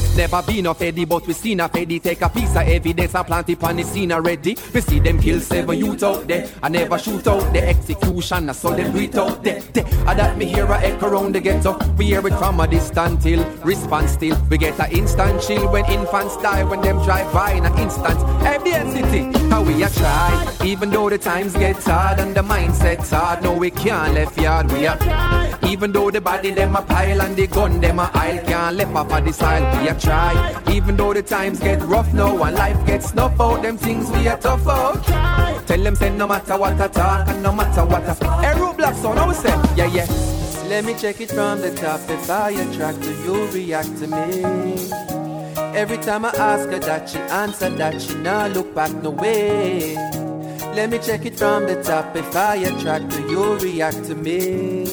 Never 0.15 0.43
been 0.43 0.65
a 0.65 0.73
feddy, 0.73 1.05
but 1.05 1.25
we 1.25 1.33
seen 1.33 1.61
a 1.61 1.69
feddy 1.69 1.99
take 1.99 2.21
a 2.21 2.29
piece 2.29 2.55
of 2.55 2.67
evidence 2.67 3.15
and 3.15 3.25
plant 3.25 3.49
it 3.49 3.63
on 3.63 3.77
the 3.77 3.83
scene 3.83 4.11
already. 4.11 4.57
We 4.73 4.81
see 4.81 4.99
them 4.99 5.19
kill 5.19 5.39
seven 5.39 5.77
youth 5.77 6.03
out 6.03 6.27
there. 6.27 6.49
I 6.61 6.69
never 6.69 6.99
shoot 6.99 7.25
out 7.27 7.53
the 7.53 7.67
execution, 7.67 8.49
I 8.49 8.51
saw 8.51 8.75
them 8.75 8.91
breathe 8.91 9.17
out 9.17 9.43
there. 9.43 9.61
I 10.05 10.13
that 10.13 10.37
me 10.37 10.45
hear 10.45 10.65
a 10.65 10.79
echo 10.81 11.07
around 11.07 11.33
the 11.33 11.39
ghetto. 11.39 11.79
We 11.97 12.05
hear 12.05 12.25
it 12.27 12.33
from 12.33 12.59
a 12.59 12.67
distant 12.67 13.23
hill, 13.23 13.43
response 13.63 14.11
still. 14.11 14.37
We 14.49 14.57
get 14.57 14.79
a 14.79 14.91
instant 14.91 15.41
chill 15.41 15.71
when 15.71 15.85
infants 15.85 16.37
die, 16.37 16.63
when 16.65 16.81
them 16.81 17.01
drive 17.03 17.31
by 17.33 17.53
in 17.53 17.65
an 17.65 17.77
instant. 17.79 18.19
Evidence 18.45 18.93
city. 18.93 19.39
how 19.49 19.63
we 19.63 19.81
a 19.81 19.89
try. 19.89 20.55
Even 20.63 20.89
though 20.89 21.09
the 21.09 21.17
times 21.17 21.53
get 21.53 21.81
hard 21.83 22.19
and 22.19 22.35
the 22.35 22.41
mindset's 22.41 23.11
hard, 23.11 23.43
no 23.43 23.57
we 23.57 23.71
can't 23.71 24.13
left 24.13 24.37
yard. 24.37 24.71
We 24.71 24.85
a 24.85 24.97
even 25.71 25.91
though 25.93 26.11
the 26.11 26.19
body 26.19 26.51
them 26.51 26.75
a 26.75 26.81
pile 26.81 27.21
and 27.21 27.35
the 27.35 27.47
gun 27.47 27.79
them 27.79 27.99
a 27.99 28.11
aisle, 28.13 28.43
can't 28.45 28.75
left 28.75 28.93
off 28.93 29.11
of 29.11 29.25
the 29.25 29.31
side. 29.31 29.81
We 29.81 29.87
a 29.87 29.95
try. 30.01 30.61
Even 30.71 30.97
though 30.97 31.13
the 31.13 31.21
times 31.21 31.59
get 31.59 31.81
rough 31.83 32.13
now 32.13 32.43
and 32.43 32.55
life 32.55 32.85
gets 32.85 33.11
snuff 33.11 33.39
out, 33.39 33.61
them 33.61 33.77
things 33.77 34.09
we 34.11 34.27
a 34.27 34.37
tough 34.37 34.67
out. 34.67 35.03
Tell 35.67 35.81
them 35.83 35.95
say 35.95 36.09
no 36.09 36.27
matter 36.27 36.57
what 36.57 36.81
I 36.81 36.87
talk 36.87 37.27
and 37.29 37.43
no 37.43 37.53
matter 37.53 37.85
what 37.85 38.03
I 38.03 38.13
Hey, 38.41 38.59
Roadblock 38.59 38.95
I 39.05 39.33
say, 39.33 39.75
yeah, 39.77 39.85
yeah. 39.85 40.07
Let 40.67 40.85
me 40.85 40.93
check 40.95 41.21
it 41.21 41.29
from 41.29 41.61
the 41.61 41.73
top. 41.75 42.01
If 42.09 42.29
I 42.29 42.51
attract 42.51 43.03
you, 43.03 43.13
you 43.25 43.47
react 43.51 43.97
to 43.99 44.07
me. 44.07 44.89
Every 45.75 45.97
time 45.97 46.25
I 46.25 46.29
ask 46.29 46.69
her 46.69 46.79
that, 46.79 47.09
she 47.09 47.19
answer 47.19 47.69
that 47.69 48.01
she 48.01 48.15
not 48.15 48.51
look 48.51 48.73
back 48.73 48.91
no 49.03 49.11
way. 49.11 49.95
Let 50.75 50.89
me 50.89 50.99
check 50.99 51.25
it 51.25 51.37
from 51.37 51.67
the 51.67 51.81
top. 51.83 52.15
If 52.15 52.35
I 52.35 52.55
attract 52.55 53.13
her, 53.13 53.27
you 53.29 53.57
react 53.57 54.05
to 54.05 54.15
me. 54.15 54.85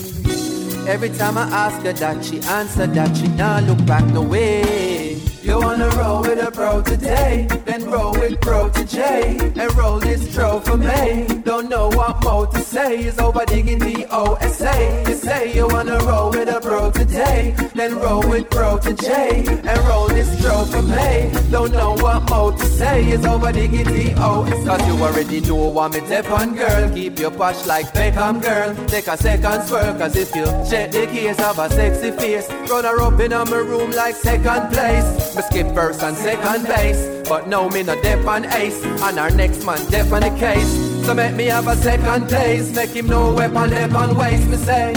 Every 0.89 1.11
time 1.11 1.37
I 1.37 1.43
ask 1.43 1.83
her 1.83 1.93
that, 1.93 2.25
she 2.25 2.41
answer 2.41 2.87
that 2.87 3.15
she 3.15 3.29
not 3.29 3.65
look 3.65 3.85
back 3.85 4.07
no 4.07 4.23
way. 4.23 5.21
You 5.49 5.59
wanna 5.59 5.89
roll 5.97 6.21
with 6.21 6.47
a 6.47 6.51
bro 6.51 6.83
today, 6.83 7.49
then 7.65 7.91
roll 7.91 8.13
with 8.13 8.39
bro 8.43 8.69
to 8.69 8.85
J, 8.85 9.39
and 9.41 9.75
roll 9.79 9.99
this 9.99 10.35
tro 10.35 10.61
for 10.61 10.77
me. 10.77 11.25
Don't 11.43 11.71
know 11.71 11.89
what 11.89 12.23
more 12.23 12.47
to 12.49 12.61
say, 12.61 13.07
is 13.07 13.19
over 13.19 13.47
digging 13.47 13.79
the 13.79 14.07
OSA. 14.11 15.05
You 15.09 15.15
say 15.15 15.55
you 15.55 15.67
wanna 15.67 16.01
roll 16.01 16.29
with 16.29 16.55
a 16.55 16.61
bro 16.61 16.91
today, 16.91 17.55
then 17.75 17.97
roll 17.97 18.29
with 18.29 18.51
bro 18.51 18.77
to 18.77 18.93
J, 18.93 19.43
and 19.49 19.79
roll 19.89 20.09
this 20.09 20.29
tro 20.43 20.67
for 20.67 20.83
me. 20.83 21.33
Don't 21.51 21.73
know 21.73 21.95
what 21.95 22.29
more 22.29 22.53
to 22.53 22.67
say, 22.67 23.09
is 23.09 23.25
over 23.25 23.51
digging 23.51 23.85
the 23.87 24.13
OSA. 24.23 24.67
Cause 24.67 24.87
you 24.87 25.03
already 25.03 25.41
know 25.41 25.69
what 25.71 25.95
me 25.95 26.01
tip 26.01 26.31
on 26.31 26.57
girl, 26.57 26.91
keep 26.93 27.19
your 27.19 27.31
posh 27.31 27.65
like 27.65 27.87
Beckham 27.95 28.43
girl. 28.43 28.75
Take 28.87 29.07
a 29.07 29.17
second 29.17 29.63
swerve, 29.63 29.99
cause 29.99 30.15
if 30.15 30.37
you 30.37 30.45
check 30.69 30.93
the 30.93 31.07
case 31.07 31.41
of 31.41 31.59
a 31.59 31.71
sexy 31.71 32.11
face, 32.11 32.51
run 32.69 32.85
her 32.85 33.01
up 33.01 33.19
in 33.19 33.31
my 33.31 33.57
room 33.57 33.91
like 33.93 34.15
second 34.15 34.69
place. 34.71 35.38
Me 35.39 35.45
skip 35.45 35.73
first 35.73 36.03
and 36.03 36.17
second 36.17 36.67
base, 36.67 37.07
but 37.29 37.47
now 37.47 37.69
me 37.69 37.85
no 37.85 37.95
dep 38.03 38.27
on 38.27 38.45
ace, 38.47 38.83
and 38.85 39.21
our 39.21 39.31
next 39.31 39.65
man 39.65 39.79
dep 39.89 40.11
on 40.11 40.23
the 40.23 40.31
case. 40.31 41.07
So 41.07 41.15
make 41.15 41.37
me 41.37 41.45
have 41.45 41.69
a 41.69 41.77
second 41.77 42.27
place, 42.27 42.75
make 42.75 42.91
him 42.91 43.07
know 43.07 43.33
weapon 43.33 43.71
dep 43.71 43.93
on 43.93 44.17
waste. 44.17 44.49
Me 44.49 44.57
say. 44.57 44.95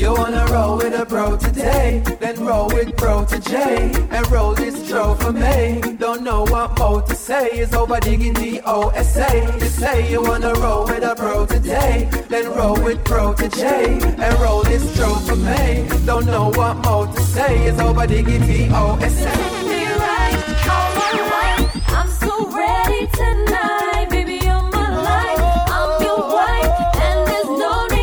You 0.00 0.14
wanna 0.14 0.46
roll 0.46 0.78
with 0.78 0.98
a 0.98 1.04
bro 1.04 1.36
today, 1.36 2.02
then 2.20 2.42
roll 2.42 2.68
with 2.68 2.96
bro 2.96 3.26
to 3.26 3.38
J, 3.38 3.92
and 4.10 4.30
roll 4.30 4.54
this 4.54 4.88
tro 4.88 5.14
for 5.14 5.30
me. 5.30 5.82
Don't 5.98 6.22
know 6.22 6.44
what 6.44 6.78
more 6.78 7.02
to 7.02 7.14
say, 7.14 7.48
is 7.58 7.74
over 7.74 8.00
digging 8.00 8.32
the 8.32 8.62
OSA. 8.64 9.58
You 9.60 9.66
say 9.66 10.10
you 10.10 10.22
wanna 10.22 10.54
roll 10.54 10.86
with 10.86 11.04
a 11.04 11.14
bro 11.14 11.44
today, 11.44 12.08
then 12.30 12.50
roll 12.54 12.82
with 12.82 13.04
bro 13.04 13.34
to 13.34 13.48
J, 13.50 14.00
and 14.00 14.40
roll 14.40 14.62
this 14.62 14.96
tro 14.96 15.16
for 15.16 15.36
me. 15.36 15.86
Don't 16.06 16.24
know 16.24 16.48
what 16.48 16.78
more 16.78 17.06
to 17.06 17.20
say, 17.20 17.66
is 17.66 17.78
over 17.78 18.06
digging 18.06 18.46
the 18.46 18.74
OSA. 18.74 19.49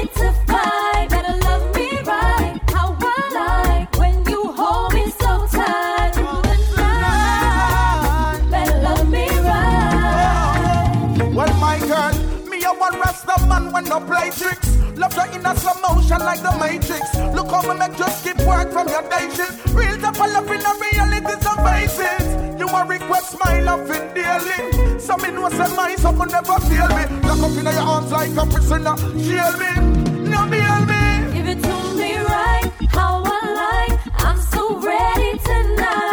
Need 0.07 0.13
to 0.13 0.31
fight. 0.47 1.07
Better 1.09 1.37
love 1.39 1.75
me 1.75 1.89
right, 2.01 2.59
how 2.69 2.95
I 2.99 3.29
like 3.33 3.97
when 3.97 4.23
you 4.25 4.51
hold 4.51 4.93
me 4.93 5.09
so 5.11 5.47
tight 5.47 6.11
through 6.13 6.41
the 6.49 6.57
night. 6.77 8.41
Better 8.51 8.77
love 8.81 9.09
me 9.09 9.27
right. 9.27 11.31
Well, 11.33 11.53
my 11.59 11.79
girl, 11.79 12.13
me 12.49 12.63
a 12.63 12.71
one 12.73 12.99
rasta 12.99 13.35
man 13.47 13.71
when 13.71 13.85
no 13.85 13.99
play 13.99 14.29
tricks. 14.31 14.75
Love 14.97 15.13
her 15.13 15.27
in 15.33 15.45
a 15.45 15.55
slow 15.55 15.73
motion 15.81 16.19
like 16.19 16.41
the 16.41 16.51
Matrix. 16.59 17.15
Look 17.35 17.51
how 17.51 17.61
me 17.61 17.75
make 17.79 17.97
just 17.97 18.23
keep 18.23 18.37
work 18.47 18.71
from 18.71 18.87
your 18.87 19.03
day 19.09 19.29
shift. 19.35 19.65
Real 19.73 19.97
top 19.99 20.19
of 20.19 20.31
love 20.31 20.51
in 20.51 20.61
a 20.61 20.73
reality, 20.83 21.35
so 21.41 21.51
face. 21.63 21.99
You 22.59 22.67
a 22.67 22.85
request 22.85 23.35
my 23.39 23.59
love 23.61 23.89
in 23.91 24.13
daily. 24.13 24.86
So 25.07 25.15
me 25.15 25.31
know 25.31 25.47
say 25.47 25.73
my 25.73 25.95
someone 25.95 26.27
never 26.27 26.59
feel 26.67 26.85
me. 26.89 27.05
Lock 27.25 27.39
up 27.39 27.57
in 27.57 27.63
your 27.63 27.79
arms 27.79 28.11
like 28.11 28.35
a 28.35 28.45
prisoner. 28.45 28.97
Shield 29.23 29.57
me, 29.57 29.71
no 30.29 30.45
bail 30.51 30.79
me. 30.83 31.33
Give 31.33 31.47
it 31.47 31.63
to 31.63 31.75
me 31.95 32.17
right, 32.17 32.69
how 32.89 33.23
I 33.23 33.39
like. 33.63 33.99
I'm 34.25 34.37
so 34.37 34.77
ready 34.81 35.37
tonight, 35.39 36.06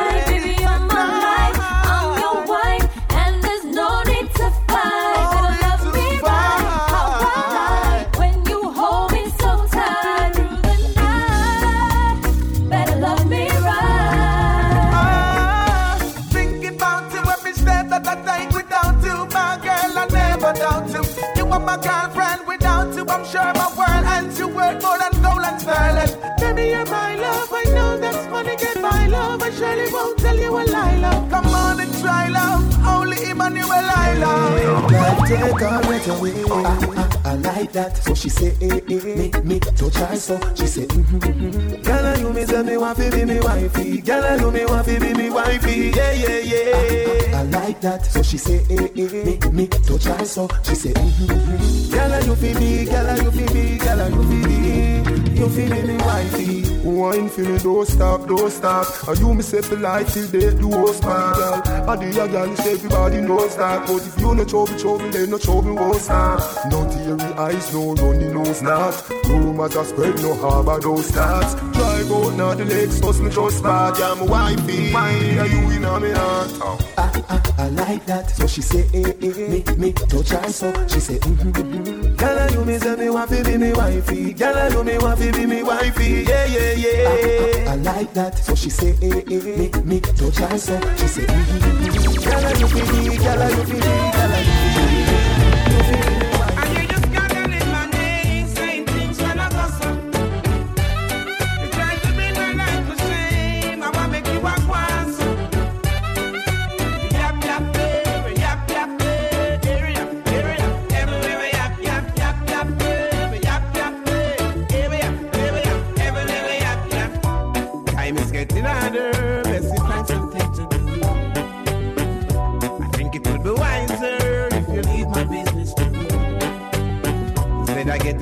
sterling. 26.44 26.57
Baby, 26.57 26.70
you're 26.70 26.85
my 26.87 27.16
love, 27.16 27.48
I 27.52 27.64
know 27.64 27.98
that's 27.98 28.30
money 28.30 28.57
get 28.57 28.80
my 28.80 29.07
love. 29.07 29.42
I 29.42 29.50
surely 29.50 29.92
won't 29.92 30.18
tell 30.18 30.38
you 30.38 30.57
a 30.57 30.62
lie, 30.64 30.96
love. 30.96 31.30
Come 31.30 31.46
on 31.46 31.80
and 31.80 31.94
try, 32.00 32.28
love. 32.28 32.87
Only 32.87 33.30
Emmanuel 33.30 33.70
I 33.72 34.14
love. 34.18 34.90
Girl, 34.90 35.26
take 35.26 35.38
her 35.40 35.83
breath 35.83 36.09
away. 36.09 36.44
I, 36.44 37.20
I, 37.24 37.30
I 37.30 37.35
like 37.37 37.72
that. 37.72 37.96
So 37.96 38.14
she 38.14 38.28
say, 38.28 38.57
eh, 38.61 38.80
eh, 38.88 39.14
me, 39.16 39.30
me, 39.44 39.61
touch 39.61 39.96
her 39.96 40.16
so. 40.16 40.38
She 40.54 40.66
say, 40.66 40.87
mm-hmm, 40.87 41.18
mm-hmm. 41.18 41.83
Girl, 41.83 42.18
you 42.18 42.33
me 42.33 42.44
say 42.44 42.62
me 42.62 42.76
want 42.76 42.98
to 42.98 43.11
be 43.11 43.24
me 43.24 43.40
wifey. 43.40 44.00
Girl, 44.00 44.40
you 44.40 44.50
me 44.50 44.66
want 44.66 44.87
to 44.87 45.00
be 45.00 45.14
me 45.14 45.30
wifey. 45.30 45.92
Yeah, 45.96 46.12
yeah, 46.12 46.38
yeah. 46.38 46.76
I, 46.76 47.37
I, 47.37 47.40
I 47.40 47.42
like 47.44 47.80
that. 47.80 48.07
So 48.07 48.22
she 48.22 48.38
say, 48.38 48.64
eh, 48.70 48.88
eh, 48.96 49.24
me, 49.24 49.38
me, 49.50 49.66
touch 49.68 50.04
her 50.04 50.24
so. 50.24 50.48
She 50.62 50.74
say, 50.74 50.92
mm-hmm, 50.92 51.24
mm-hmm. 51.24 51.92
Girl, 51.92 52.24
you 52.24 52.35
feel 52.37 52.61
me, 52.61 52.85
girl, 52.85 53.16
you 53.16 53.30
feel 53.30 53.54
me, 53.54 53.78
girl, 53.78 54.11
you 54.11 54.22
feel 54.22 54.48
me. 54.48 54.93
You 55.34 55.48
feel 55.48 55.86
me, 55.86 55.96
wifey. 55.96 56.78
Wine 56.84 57.28
for 57.28 57.40
me, 57.40 57.58
don't 57.58 57.88
stop, 57.88 58.26
don't 58.28 58.50
stop. 58.50 59.08
And 59.08 59.18
you 59.18 59.34
me 59.34 59.42
say 59.42 59.60
life 59.76 60.14
till 60.14 60.28
they 60.28 60.54
do 60.54 60.70
us, 60.86 61.02
my 61.02 61.32
girl. 61.34 61.86
Body 61.86 62.08
a 62.10 62.28
girl, 62.28 62.52
it's 62.52 62.66
everybody 62.66 63.20
knows 63.20 63.56
that. 63.56 63.86
But 63.86 64.06
if 64.06 64.20
you 64.20 64.34
no 64.34 64.44
trouble, 64.44 64.78
trouble, 64.78 65.10
then 65.10 65.30
no 65.30 65.38
trouble 65.38 65.74
won't 65.74 66.00
stop. 66.00 66.40
No 66.70 66.88
teary 66.88 67.32
eyes, 67.34 67.72
no 67.74 67.94
runny 67.94 68.32
nose, 68.32 68.62
not. 68.62 69.10
Rumors 69.26 69.76
are 69.76 69.84
spread, 69.84 70.16
no 70.22 70.34
harbor, 70.36 70.78
those 70.80 71.10
stats. 71.10 71.73
Drive 71.94 72.11
out 72.11 72.35
now 72.35 72.54
the 72.54 72.64
legs, 72.64 73.00
us 73.02 73.20
me 73.20 73.30
just 73.30 73.62
bad. 73.62 73.96
Yeah, 73.96 74.14
my 74.14 74.26
wifey, 74.26 74.92
are 74.92 75.46
you 75.46 75.70
in 75.70 76.02
me 76.02 76.11
heart? 76.11 76.80
I, 76.98 77.22
I, 77.28 77.54
I 77.57 77.68
like 77.68 78.04
that. 78.07 78.30
So 78.30 78.48
she 78.48 78.62
say, 78.62 78.85
eh, 78.92 79.12
eh, 79.22 79.30
eh, 79.30 79.48
me, 79.48 79.62
me, 79.78 79.92
touch 79.92 80.30
her 80.30 80.48
so. 80.48 80.72
She 80.88 80.98
say, 80.98 81.18
mm-hmm, 81.18 81.50
mm-hmm. 81.50 82.16
Girl, 82.16 82.50
you 82.50 82.64
me 82.64 82.78
say 82.78 82.96
me 82.96 83.11
want 83.11 83.30
to 83.30 83.44
be 83.44 83.57
me 83.57 83.72
wifey. 83.74 84.33
Girl, 84.33 84.72
you 84.72 84.83
me 84.83 84.98
want 84.98 85.20
to 85.20 85.30
be 85.30 85.46
me 85.46 85.62
wifey. 85.62 86.24
Yeah, 86.26 86.46
yeah, 86.46 86.72
yeah. 86.72 87.09
I, 87.09 87.70
I, 87.70 87.72
I 87.72 87.76
like 87.76 88.12
that. 88.14 88.38
So 88.38 88.57
she 88.57 88.70
say, 88.70 88.96
eh, 89.00 89.22
eh, 89.30 89.57
me, 89.57 89.70
me, 89.85 90.00
touch 90.00 90.38
her 90.38 90.59
so. 90.59 90.80
She 90.96 91.07
say, 91.07 91.26
mm-hmm, 91.26 91.59
mm-hmm. 91.85 92.28
Girl, 92.28 92.59
you 92.59 92.66
feel 92.66 93.09
me, 93.09 93.16
girl, 93.18 93.50
you 93.50 93.64
feel 93.66 93.78
me, 93.78 94.11
girl, 94.11 94.30
you 94.30 94.50
feel 94.50 94.59
me. 94.59 94.63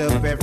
Up 0.02 0.24
every 0.24 0.41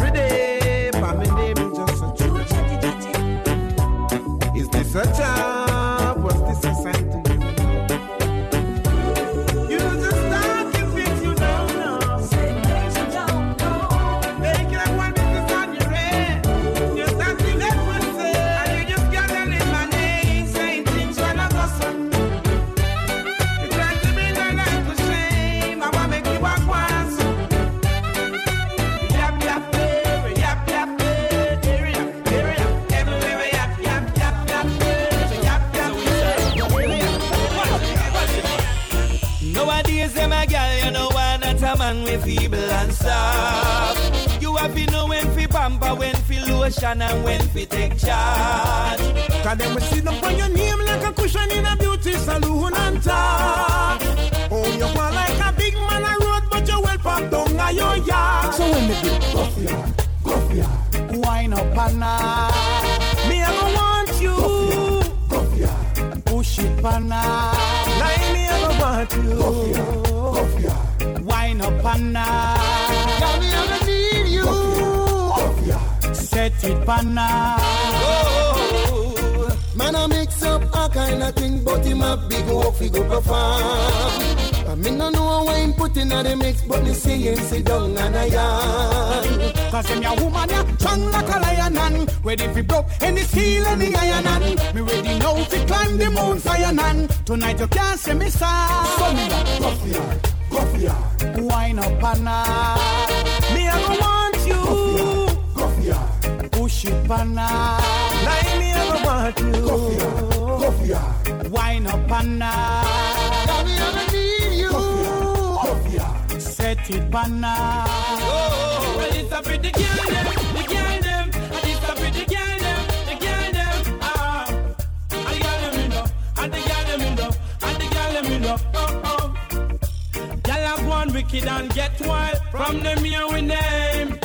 wicked 131.31 131.47
and 131.47 131.73
get 131.73 131.99
wild 132.01 132.37
from 132.51 132.81
them 132.81 133.03
here 133.03 133.27
we 133.27 133.41
name. 133.41 134.19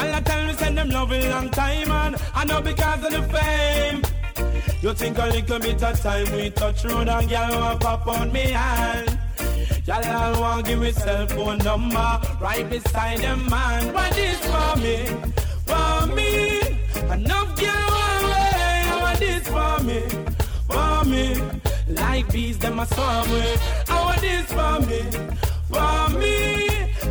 I 0.00 0.20
tell 0.20 0.46
me, 0.46 0.52
send 0.54 0.78
them 0.78 0.90
love 0.90 1.12
a 1.12 1.30
long 1.30 1.50
time, 1.50 1.90
and 1.90 2.16
I 2.34 2.44
know 2.44 2.60
because 2.60 3.04
of 3.04 3.12
the 3.12 3.22
fame. 3.22 4.02
You 4.80 4.94
think 4.94 5.18
a 5.18 5.26
little 5.26 5.58
bit 5.58 5.82
of 5.82 6.00
time 6.00 6.30
we 6.32 6.50
touch 6.50 6.84
road 6.84 7.08
and 7.08 7.28
girl 7.28 7.60
want 7.60 7.80
pop 7.80 8.06
on 8.06 8.32
me 8.32 8.50
hand. 8.50 9.18
Y'all 9.86 10.04
all 10.04 10.40
want 10.40 10.66
give 10.66 10.80
me 10.80 10.92
cell 10.92 11.26
phone 11.26 11.58
number 11.58 12.20
right 12.40 12.68
beside 12.68 13.18
them 13.18 13.48
man. 13.48 13.92
What 13.92 14.16
is 14.16 14.38
for 14.38 14.76
me? 14.78 15.06
For 15.66 16.06
me. 16.14 16.60
Enough 17.12 17.60
girl 17.60 17.86
want 17.96 18.24
way. 18.32 18.82
I 18.92 18.98
want 19.02 19.46
for 19.54 19.84
me. 19.84 20.00
For 20.68 21.04
me. 21.04 21.94
Like 21.94 22.30
bees 22.32 22.58
them 22.58 22.78
a 22.78 22.86
swarm 22.86 23.30
way. 23.30 23.56
I 23.88 24.04
want 24.04 24.20
this 24.20 24.52
for 24.52 24.80
me. 24.86 25.28
For 25.68 26.18
me. 26.18 26.68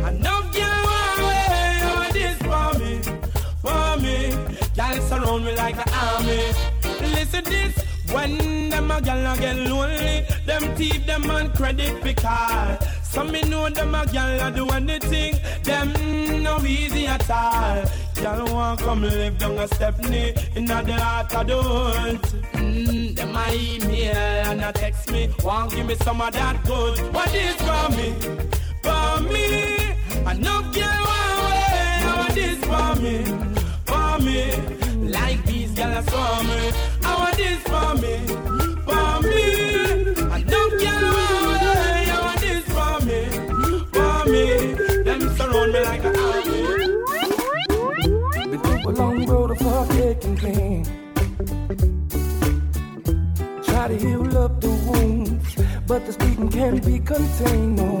Enough 0.08 0.52
girl 0.52 0.78
want 0.88 1.20
way. 1.28 1.48
Oh, 1.82 1.88
I 1.88 1.94
want 1.94 2.12
this 2.12 2.38
for 2.48 2.70
me. 2.80 2.92
For 3.62 3.96
me. 4.02 4.16
Y'all 4.76 5.00
surround 5.08 5.44
me 5.44 5.54
like 5.56 5.76
an 5.76 5.92
army. 5.94 6.52
Listen 7.14 7.44
this. 7.44 7.74
When 8.12 8.70
them 8.70 8.90
a 8.90 9.00
gal 9.02 9.32
a 9.32 9.38
get 9.38 9.56
lonely, 9.56 10.24
them 10.46 10.74
thief 10.76 11.04
them 11.06 11.30
on 11.30 11.52
credit 11.52 12.02
because 12.02 12.78
some 13.02 13.30
me 13.30 13.42
know 13.42 13.68
them 13.68 13.94
a 13.94 14.06
gal 14.06 14.48
a 14.48 14.50
do 14.50 14.66
anything, 14.70 15.34
them 15.62 15.92
no 16.42 16.58
easy 16.64 17.06
at 17.06 17.30
all. 17.30 17.84
Gal 18.20 18.44
want 18.52 18.80
come 18.80 19.02
live 19.02 19.38
down 19.38 19.58
a 19.58 19.68
Stephanie 19.68 20.34
in 20.56 20.64
the 20.64 20.74
heart 20.74 21.32
of 21.34 21.46
the 21.46 21.56
world. 21.56 22.22
Mm, 22.54 23.14
them 23.14 23.36
a 23.36 23.54
email 23.54 24.16
and 24.16 24.60
a 24.60 24.72
text 24.72 25.12
me, 25.12 25.30
want 25.44 25.70
give 25.72 25.86
me 25.86 25.94
some 25.94 26.20
of 26.20 26.32
that 26.32 26.64
good. 26.64 26.98
What 27.14 27.32
is 27.32 27.54
for 27.56 27.88
me? 27.96 28.08
For 28.82 29.20
me, 29.32 29.76
enough 30.32 30.74
gal 30.74 31.04
want 31.08 31.38
way. 31.44 31.68
What 32.18 32.36
is 32.36 32.58
for 32.70 32.90
me? 33.00 33.16
For 33.86 34.18
me, 34.24 35.10
like 35.10 35.44
these 35.44 35.78
a 35.78 36.02
swarm 36.02 36.46
me. 36.48 36.72
I 37.04 37.14
want 37.20 37.36
this 37.36 37.62
for 37.62 37.94
me, 38.02 38.14
for 38.84 39.28
me. 39.28 39.77
Long 48.98 49.24
road 49.26 49.50
of 49.52 49.90
and 50.24 50.38
pain. 50.38 50.84
Try 53.64 53.88
to 53.88 53.96
heal 53.96 54.38
up 54.38 54.60
the 54.60 54.72
wounds, 54.88 55.54
but 55.86 56.04
the 56.06 56.12
bleeding 56.18 56.50
can't 56.50 56.84
be 56.84 56.98
contained. 56.98 57.76
No, 57.76 57.92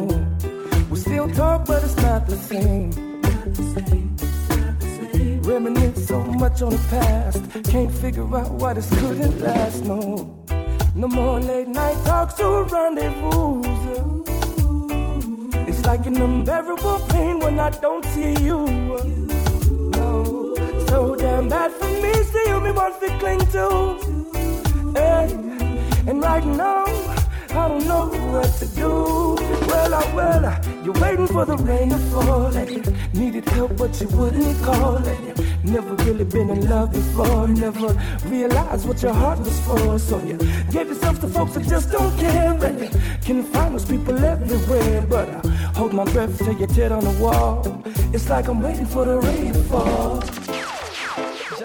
we 0.90 0.98
still 0.98 1.28
talk, 1.30 1.66
but 1.66 1.84
it's 1.84 1.96
not 1.96 2.26
the 2.26 2.36
same. 2.36 2.90
Reminisce 5.42 6.08
so 6.08 6.18
much 6.24 6.62
on 6.62 6.70
the 6.70 6.84
past, 6.90 7.42
can't 7.70 7.92
figure 7.92 8.36
out 8.36 8.50
why 8.60 8.74
this 8.74 8.90
couldn't 8.98 9.40
last. 9.40 9.84
No, 9.84 10.44
no 10.96 11.06
more 11.06 11.38
late 11.40 11.68
night 11.68 11.98
talks 12.04 12.40
or 12.40 12.64
rendezvous. 12.64 13.62
It's 15.68 15.84
like 15.86 16.06
an 16.06 16.20
unbearable 16.20 16.98
pain 17.08 17.38
when 17.38 17.60
I 17.60 17.70
don't 17.70 18.04
see 18.06 18.34
you. 18.42 19.37
So 20.88 21.14
damn 21.14 21.48
bad 21.48 21.70
for 21.72 21.86
me. 22.02 22.12
See 22.12 22.44
you, 22.48 22.60
me 22.60 22.70
want 22.72 23.00
to 23.00 23.08
cling 23.18 23.44
to. 23.54 23.66
Hey, 24.94 25.32
and 26.08 26.22
right 26.22 26.44
now, 26.44 26.84
I 27.50 27.68
don't 27.68 27.86
know 27.86 28.06
what 28.32 28.50
to 28.60 28.66
do. 28.66 28.90
Well, 29.68 29.94
I 29.94 30.14
well, 30.14 30.84
you're 30.84 31.00
waiting 31.00 31.26
for 31.26 31.44
the 31.44 31.56
rain 31.56 31.90
to 31.90 31.98
fall. 32.10 32.56
And 32.56 32.70
you 32.70 32.82
needed 33.12 33.48
help, 33.50 33.76
but 33.76 34.00
you 34.00 34.08
wouldn't 34.08 34.62
call. 34.62 34.96
And 34.96 35.38
you 35.38 35.72
never 35.72 35.94
really 36.04 36.24
been 36.24 36.50
in 36.50 36.68
love 36.68 36.92
before. 36.92 37.48
Never 37.48 37.88
realized 38.26 38.88
what 38.88 39.02
your 39.02 39.14
heart 39.14 39.40
was 39.40 39.60
for. 39.66 39.98
So 39.98 40.18
you 40.24 40.38
gave 40.70 40.88
yourself 40.88 41.20
to 41.20 41.28
folks 41.28 41.54
that 41.54 41.64
just 41.68 41.92
don't 41.92 42.16
care. 42.18 42.56
And 42.64 42.80
you 42.80 42.90
can 43.22 43.42
find 43.44 43.74
those 43.74 43.84
people 43.84 44.16
everywhere. 44.24 45.02
But 45.02 45.28
I 45.28 45.48
hold 45.78 45.92
my 45.92 46.04
breath 46.04 46.38
till 46.38 46.58
you 46.58 46.66
tear 46.66 46.92
on 46.92 47.04
the 47.04 47.16
wall. 47.22 47.82
It's 48.14 48.28
like 48.30 48.48
I'm 48.48 48.62
waiting 48.62 48.86
for 48.86 49.04
the 49.04 49.18
rain 49.18 49.52
to 49.52 49.62
fall. 49.64 50.47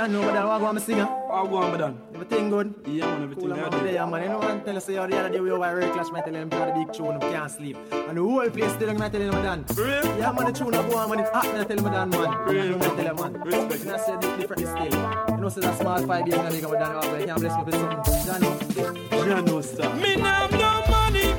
John, 0.04 0.12
know 0.12 0.22
what 0.22 0.36
I 0.36 0.58
want 0.58 0.78
to 0.80 0.84
sing? 0.84 0.98
What 0.98 1.50
go 1.50 1.56
on, 1.58 1.72
madam? 1.72 2.02
Everything 2.14 2.50
good? 2.50 2.76
Yeah, 2.86 3.06
man, 3.06 3.24
everything 3.24 3.48
Cool, 3.48 3.56
good. 3.56 3.72
man. 3.72 3.94
Yeah, 3.94 4.06
man. 4.06 4.24
You 4.24 4.30
know 4.30 4.40
what 4.40 4.52
I'm 4.52 4.60
telling 4.60 4.76
you? 4.76 4.82
Say, 4.82 4.98
oh, 4.98 5.08
the 5.08 5.18
other 5.18 5.30
day 5.30 5.40
we 5.40 5.50
were 5.50 5.64
at 5.64 5.72
Ray 5.72 5.90
Clash, 5.92 6.12
man, 6.12 6.24
telling 6.24 6.34
them 6.34 6.50
to 6.50 6.58
the 6.58 6.74
big 6.76 6.92
tune, 6.92 7.14
we 7.14 7.20
can't 7.32 7.50
sleep. 7.50 7.78
And 7.94 8.18
the 8.18 8.22
whole 8.22 8.50
place 8.50 8.74
still, 8.74 8.90
I'm 8.90 8.98
telling 8.98 9.32
them, 9.32 9.44
man. 9.44 9.66
Real? 9.78 10.18
Yeah, 10.20 10.32
man, 10.34 10.46
the 10.48 10.52
tune 10.52 10.76
up 10.76 10.92
one, 10.92 11.10
man. 11.10 11.20
It's 11.20 11.30
hot, 11.30 11.46
man. 11.46 11.62
I 11.62 11.64
tell 11.64 11.78
them, 11.78 11.86
man, 11.86 12.10
man. 12.10 12.38
Real, 12.40 12.78
man. 12.78 12.80
Tell 12.80 12.96
them, 12.96 13.16
man. 13.16 13.42
Respect. 13.44 13.82
And 13.84 13.92
I 13.92 13.98
say, 13.98 14.16
the 14.20 14.38
different 14.38 14.62
still. 14.64 15.36
You 15.36 15.42
know, 15.42 15.48
say 15.50 15.62
that 15.62 15.80
small 15.80 16.06
five 16.06 16.28
years, 16.28 16.40
man, 16.40 16.52
they 16.52 16.60
come 16.60 16.74
down, 16.74 17.20
you 17.22 17.26
can't 17.26 17.40
bless 17.40 17.58
me 17.58 17.64
with 17.64 17.76
something. 17.76 18.26
John, 18.26 18.42
know. 18.42 19.26
John, 19.26 19.46
no 19.46 19.62
stop. 19.62 19.96
Me 19.96 20.16
now 20.18 20.48
have 20.48 20.52
no 20.52 20.92
money. 20.92 21.34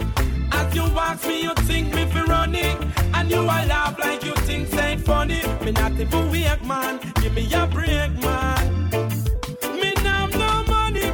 As 0.53 0.75
you 0.75 0.83
ask 0.85 1.27
me, 1.29 1.43
you 1.43 1.53
think 1.69 1.95
me 1.95 2.07
fi 2.07 2.23
running, 2.25 2.79
and 3.25 3.33
you 3.33 3.41
a 3.41 3.59
laugh 3.67 3.99
like 3.99 4.23
you 4.25 4.35
think 4.47 4.69
say 4.69 4.97
funny. 4.97 5.41
Me 5.65 5.73
not 5.73 5.93
even 5.93 6.31
wake, 6.31 6.65
man. 6.65 7.01
Give 7.21 7.33
me 7.33 7.53
a 7.55 7.67
break, 7.67 8.13
man. 8.21 8.91
Me 9.81 9.93
now 10.03 10.27
no 10.27 10.65
money. 10.65 11.11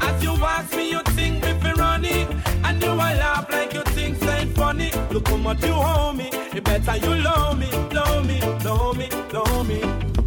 As 0.00 0.22
you 0.22 0.32
ask 0.32 0.76
me, 0.76 0.90
you 0.90 1.00
think 1.16 1.44
me 1.44 1.52
fi 1.60 1.72
run 1.72 2.04
it. 2.04 2.28
And 2.64 2.82
you 2.82 2.90
a 2.90 3.08
laugh 3.22 3.46
like 3.50 3.72
you 3.72 3.82
think 3.96 4.20
ain't 4.24 4.54
funny. 4.56 4.90
Look 5.10 5.28
how 5.28 5.36
much 5.36 5.62
you 5.64 5.74
owe 5.74 6.12
me. 6.12 6.30
It 6.32 6.64
better 6.64 6.96
you 6.96 7.14
love 7.22 7.58
me, 7.58 7.70
love 7.92 8.26
me, 8.26 8.40
love 8.64 8.98
me, 8.98 9.08
love 9.32 9.68
me. 9.68 9.80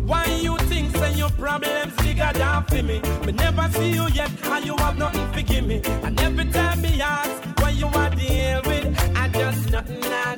Why 0.05 0.25
you 0.41 0.57
think 0.69 0.95
say 0.95 1.13
your 1.13 1.29
problems 1.31 1.93
bigger 1.97 2.31
than 2.33 2.63
for 2.63 2.83
me? 2.83 3.01
Me 3.25 3.33
never 3.33 3.69
see 3.73 3.91
you 3.91 4.07
yet, 4.13 4.31
and 4.45 4.65
you 4.65 4.75
have 4.77 4.97
nothing 4.97 5.29
to 5.33 5.43
give 5.43 5.65
me. 5.65 5.81
And 6.03 6.19
every 6.21 6.45
time 6.45 6.81
me 6.81 7.01
ask 7.01 7.43
what 7.59 7.75
you 7.75 7.87
want 7.87 8.17
deal 8.17 8.61
with, 8.65 9.17
I 9.17 9.27
just 9.27 9.71
nothing. 9.71 9.97
You 9.97 10.36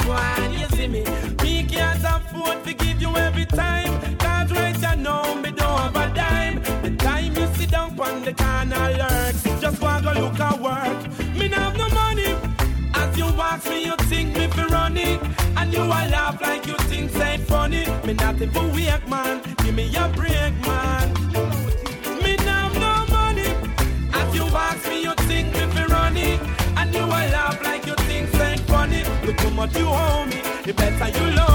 see 0.79 0.87
me? 0.87 1.03
Me 1.43 1.63
can't 1.63 2.03
afford 2.03 2.63
to 2.65 2.73
give 2.73 3.01
you 3.01 3.11
every 3.17 3.45
time. 3.45 3.91
Cause 4.17 4.51
right 4.51 4.77
you 4.85 5.03
know 5.03 5.35
me 5.35 5.51
don't 5.51 5.77
have 5.83 5.95
a 5.95 6.05
dime. 6.13 6.55
The 6.83 6.91
time 6.97 7.35
you 7.37 7.47
sit 7.55 7.71
down 7.71 7.99
on 7.99 8.23
the 8.23 8.33
corner 8.33 8.85
lurks, 9.01 9.43
just 9.63 9.81
want 9.81 10.03
to 10.05 10.13
look 10.21 10.39
at 10.39 10.57
work. 10.67 10.99
Me 11.37 11.47
not 11.47 11.59
have 11.59 11.77
no 11.77 11.87
money. 11.89 12.31
As 13.01 13.17
you 13.17 13.25
ask 13.49 13.69
me, 13.69 13.85
you 13.85 13.95
think 14.11 14.35
me 14.37 14.47
fi 14.47 14.65
run 14.67 14.97
it 14.97 15.21
And 15.57 15.71
you 15.71 15.81
a 15.81 16.01
laugh 16.13 16.41
like 16.41 16.65
you 16.65 16.75
think 16.89 17.11
say 17.11 17.37
funny 17.37 17.85
Me 18.05 18.13
not 18.13 18.41
even 18.41 18.73
wake, 18.73 19.07
man 19.07 19.41
Give 19.59 19.75
me 19.75 19.85
a 19.95 20.07
break, 20.15 20.38
Better 30.99 31.29
you 31.29 31.31
love 31.31 31.48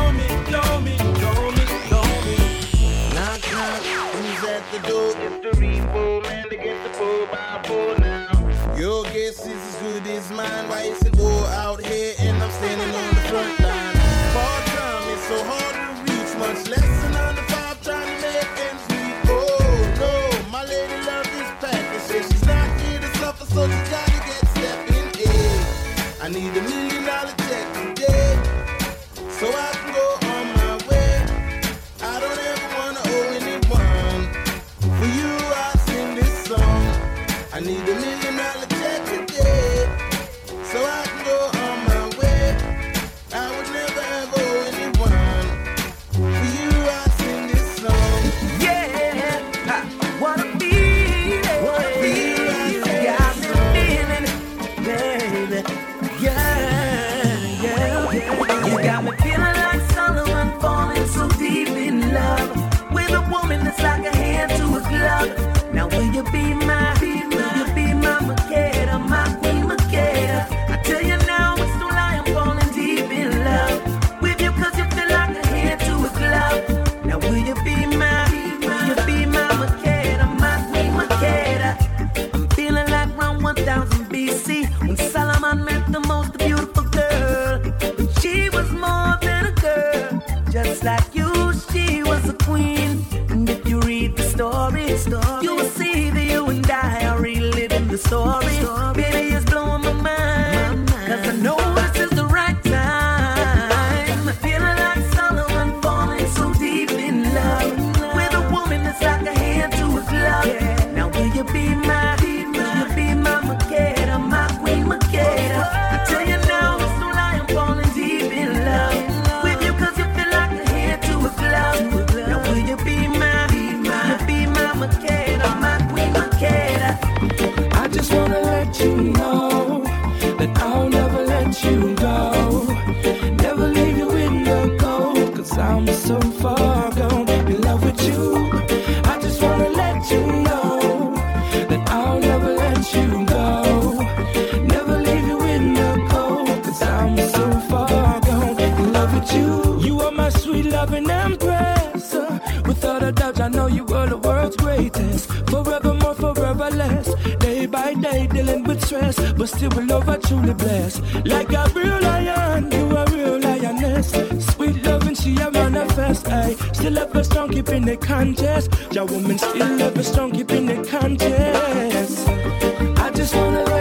but 159.45 159.57
still 159.57 159.69
with 159.77 159.91
love 159.91 160.09
I 160.09 160.17
truly 160.17 160.55
blessed. 160.55 161.03
Like 161.27 161.53
a 161.53 161.71
real 161.75 162.01
lion, 162.01 162.71
you 162.73 162.97
a 162.97 163.05
real 163.11 163.39
lioness. 163.39 164.11
Sweet 164.53 164.83
loving, 164.87 165.15
she 165.15 165.37
a 165.37 165.51
manifest. 165.51 166.29
I 166.29 166.55
still 166.73 166.99
ever 166.99 167.23
strong, 167.23 167.51
keeping 167.51 167.87
it 167.87 168.01
conscious. 168.01 168.69
Your 168.91 169.05
woman 169.05 169.37
still 169.37 169.59
love 169.59 169.81
ever 169.83 170.03
strong, 170.03 170.31
keeping 170.33 170.71
it 170.71 170.89
conscious. 170.89 172.27
I 172.27 173.11
just 173.15 173.35
wanna 173.35 173.74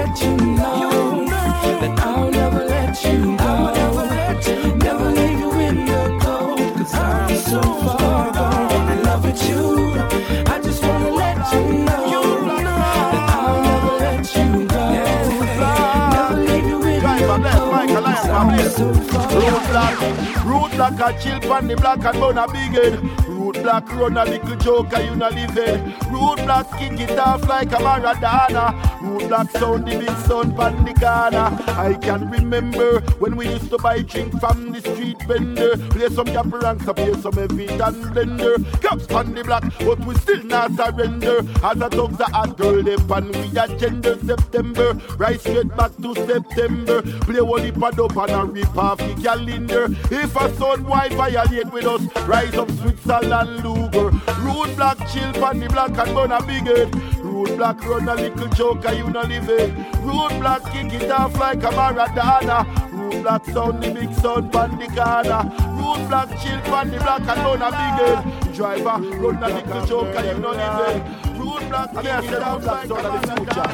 Roadblock, 20.43 20.99
a 20.99 21.21
chill 21.21 21.39
pan 21.39 21.67
the 21.67 21.75
black 21.75 22.03
and 22.03 22.19
bun 22.19 22.37
a 22.37 22.47
big 22.47 22.71
head. 22.71 22.93
Roadblock 23.27 23.89
run 23.97 24.17
a 24.17 24.25
little 24.25 24.55
joker 24.57 25.01
you 25.01 25.15
not 25.15 25.33
living. 25.33 25.91
Roadblock 26.11 26.77
kick 26.77 26.99
it 26.99 27.17
off 27.17 27.47
like 27.47 27.71
a 27.71 27.75
Maradona. 27.75 28.73
Roadblock 28.99 29.49
sound 29.51 29.87
the 29.87 29.97
big 29.99 30.17
sun 30.27 30.55
pan 30.55 30.83
the 30.85 30.93
corner. 30.93 31.49
I 31.79 31.97
can 32.01 32.29
remember 32.29 33.01
when 33.23 33.37
we 33.37 33.47
used 33.47 33.69
to 33.69 33.77
buy 33.77 34.01
drink 34.01 34.37
from 34.37 34.73
the 34.73 34.81
street 34.81 35.15
vendor. 35.23 35.77
Play 35.91 36.09
some 36.09 36.25
Gappy 36.25 36.61
Ranks, 36.61 36.83
play 36.83 37.13
some 37.21 37.31
heavy 37.31 37.67
and 37.67 37.79
blender. 38.11 38.81
Caps 38.81 39.07
pan 39.07 39.33
the 39.33 39.45
black, 39.45 39.63
but 39.79 39.97
we 40.05 40.13
still 40.15 40.43
not 40.43 40.73
surrender. 40.73 41.39
As 41.63 41.79
a 41.79 41.89
thugs 41.89 42.19
a 42.19 42.25
hot 42.25 42.57
girl, 42.57 42.83
they 42.83 42.97
pan 42.97 43.31
we 43.31 43.57
agenda 43.57 44.19
September. 44.25 44.91
Right 45.17 45.39
straight 45.39 45.73
back 45.77 45.95
to 46.01 46.13
September. 46.15 47.01
Play 47.01 47.39
one 47.39 47.63
heap 47.63 47.81
of 47.81 47.95
dope 47.95 48.17
and 48.17 48.31
a 48.31 48.43
rip 48.43 48.77
off 48.77 48.97
the 48.97 49.15
calendar. 49.23 49.85
If 50.11 50.35
a 50.35 50.53
son 50.57 50.83
boy 50.83 51.07
violate 51.11 51.71
with 51.71 51.85
us, 51.85 52.03
rise 52.27 52.55
up 52.55 52.69
Switzerland 52.71 53.63
Luger. 53.63 54.09
Roadblock 54.43 54.99
chill 55.13 55.31
pan 55.31 55.61
the 55.61 55.69
black 55.69 55.97
and 55.97 56.13
burn 56.13 56.31
a 56.33 56.41
big 56.43 56.67
head. 56.67 56.91
Roadblock 57.23 57.85
run 57.85 58.09
a 58.09 58.15
little 58.15 58.49
joker, 58.49 58.91
you 58.91 59.09
no 59.09 59.21
live 59.21 59.49
it. 59.49 59.73
Roadblock 60.03 60.69
kick 60.73 61.01
it 61.01 61.09
off 61.09 61.39
like 61.39 61.63
a 61.63 61.71
Maradona. 61.71 62.91
Roadblock 63.13 63.45
sound, 63.53 63.83
the 63.83 63.91
big 63.91 64.13
sound, 64.15 64.51
pan 64.51 64.71
the 64.79 64.87
corner. 64.87 65.43
Roadblock 65.77 66.29
chill, 66.41 66.59
pan 66.61 66.89
the 66.89 66.97
black, 66.97 67.19
and 67.21 67.27
down 67.27 67.61
a 67.61 67.69
big 67.69 67.93
head. 68.01 68.53
Driver, 68.55 68.97
run 69.19 69.43
a 69.43 69.47
little 69.49 69.85
joke, 69.85 70.15
and 70.15 70.25
you 70.25 70.37
know 70.39 70.51
it. 70.51 71.03
Root 71.37 71.69
black, 71.69 71.89
I 71.93 72.01
mean, 72.01 72.11
I 72.11 72.25
said 72.25 72.41
roadblock 72.41 72.87
sound 72.87 73.05
of 73.05 73.11
the 73.21 73.27
future. 73.35 73.69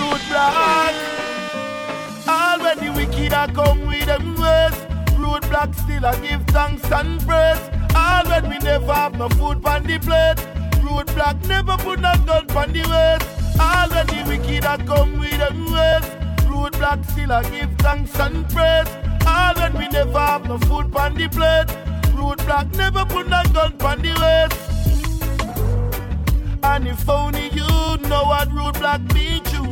Roadblock. 0.00 0.94
Already 2.28 2.90
wicked 2.90 3.32
I 3.32 3.46
come 3.52 3.86
with 3.86 4.06
them 4.06 4.34
ways. 4.34 4.74
Roadblock 5.14 5.74
still 5.76 6.04
I 6.04 6.18
give 6.20 6.44
thanks 6.48 6.90
and 6.90 7.20
praise. 7.20 7.70
Already 7.94 8.48
we 8.48 8.58
never 8.58 8.92
have 8.92 9.14
no 9.14 9.28
food 9.28 9.64
on 9.64 9.84
the 9.84 9.98
plate. 10.00 10.38
Roadblock 10.82 11.46
never 11.46 11.76
put 11.76 12.00
no 12.00 12.14
gun 12.26 12.50
on 12.50 12.72
the 12.72 12.82
waist. 12.90 13.60
Already 13.60 14.22
wicked 14.24 14.64
I 14.64 14.76
come 14.78 15.20
with 15.20 15.38
them 15.38 15.72
ways. 15.72 16.19
Roadblock 16.60 17.10
still 17.10 17.32
I 17.32 17.42
give 17.48 17.74
thanks 17.78 18.14
and 18.20 18.46
praise. 18.50 18.86
Already 19.26 19.78
we 19.78 19.88
never 19.88 20.18
have 20.18 20.44
no 20.44 20.58
food 20.58 20.94
on 20.94 21.14
the 21.14 21.26
plate. 21.28 21.68
Roadblock 22.14 22.74
never 22.76 23.06
put 23.06 23.28
no 23.28 23.42
gun 23.54 23.72
on 23.80 24.02
the 24.02 24.12
waist. 24.20 24.58
And 26.62 26.86
if 26.86 27.08
only 27.08 27.48
you 27.48 27.96
know 28.08 28.24
what 28.24 28.50
roadblock 28.50 29.00
mean 29.14 29.42
to 29.44 29.62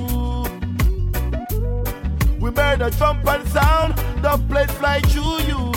we 2.40 2.50
murder 2.52 2.90
trump 2.90 3.26
and 3.26 3.46
sound, 3.48 3.94
the 4.22 4.38
place 4.48 4.70
fly 4.78 5.00
through 5.00 5.40
you. 5.50 5.72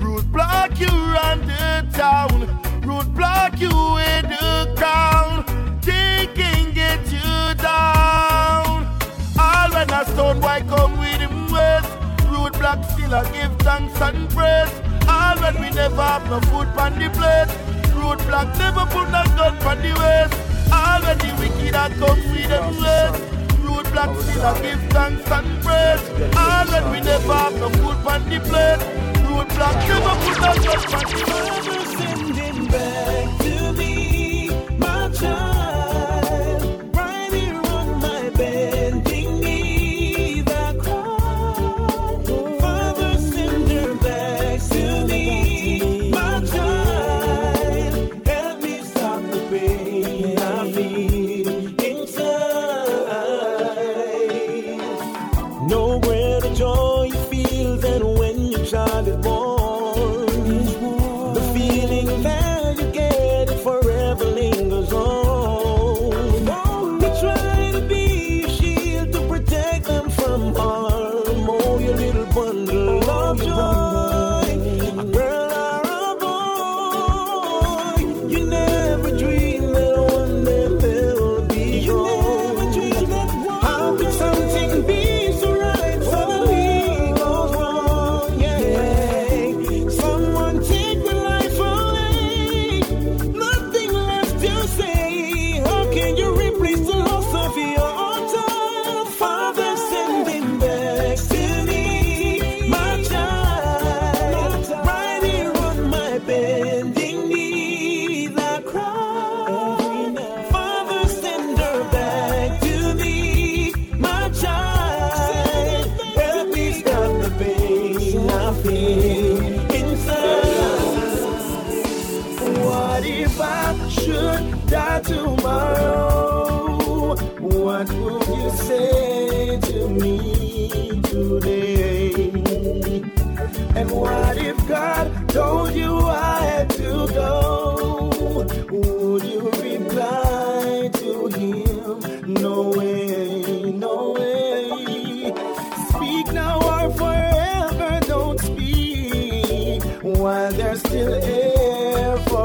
Roadblock 0.00 0.80
you 0.80 0.88
run 0.88 1.46
the 1.46 1.86
town, 1.92 2.46
roadblock 2.80 3.60
you 3.60 3.98
in 3.98 4.30
the. 4.30 4.48
They 5.82 6.28
can 6.34 6.72
get 6.72 7.00
you 7.12 7.54
down. 7.62 7.97
A 9.98 10.04
stone 10.04 10.40
come 10.40 10.96
with 11.00 11.18
him 11.18 11.50
ways, 11.50 11.82
roadblock 12.30 12.84
still 12.92 13.12
I 13.16 13.24
give 13.32 13.50
thanks 13.58 14.00
and 14.00 14.30
praise. 14.30 14.70
All 15.08 15.36
when 15.42 15.60
we 15.60 15.70
never 15.70 16.00
have 16.00 16.24
no 16.30 16.38
food 16.42 16.68
on 16.78 16.94
the 17.00 17.10
plate, 17.10 17.50
root 17.96 18.18
block 18.28 18.56
never 18.58 18.86
put 18.94 19.10
no 19.10 19.24
gun 19.34 19.58
on 19.66 19.78
the 19.82 19.92
waist. 19.98 20.34
All 20.72 21.02
when 21.02 21.18
the 21.18 21.34
wicked 21.40 21.74
a 21.74 21.90
come 21.98 22.22
with 22.30 22.46
them 22.46 22.78
ways. 22.78 23.16
Roadblock 23.66 24.14
still 24.22 24.46
I 24.46 24.62
give 24.62 24.82
thanks 24.94 25.30
and 25.32 25.62
praise. 25.64 26.04
All 26.36 26.66
when 26.70 26.84
we 26.92 27.00
never 27.00 27.34
have 27.34 27.54
no 27.58 27.68
food 27.68 27.98
on 28.06 28.22
the 28.30 28.38
plate. 28.46 28.82
Roadblock 29.26 29.76
never 29.90 30.14
put 30.22 30.38
no 30.46 30.52
gun 30.62 30.82
on 30.94 31.06
the 31.10 31.22
waist. 31.26 31.98
Sending 31.98 32.66
back 32.66 33.38
to 33.40 33.72
me, 33.72 34.50
my 34.78 35.10
child. 35.10 35.57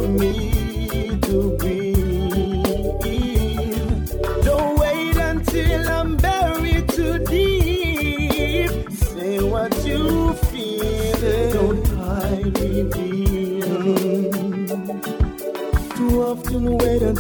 Me 0.08 1.18
to 1.22 1.58
breathe. 1.58 1.83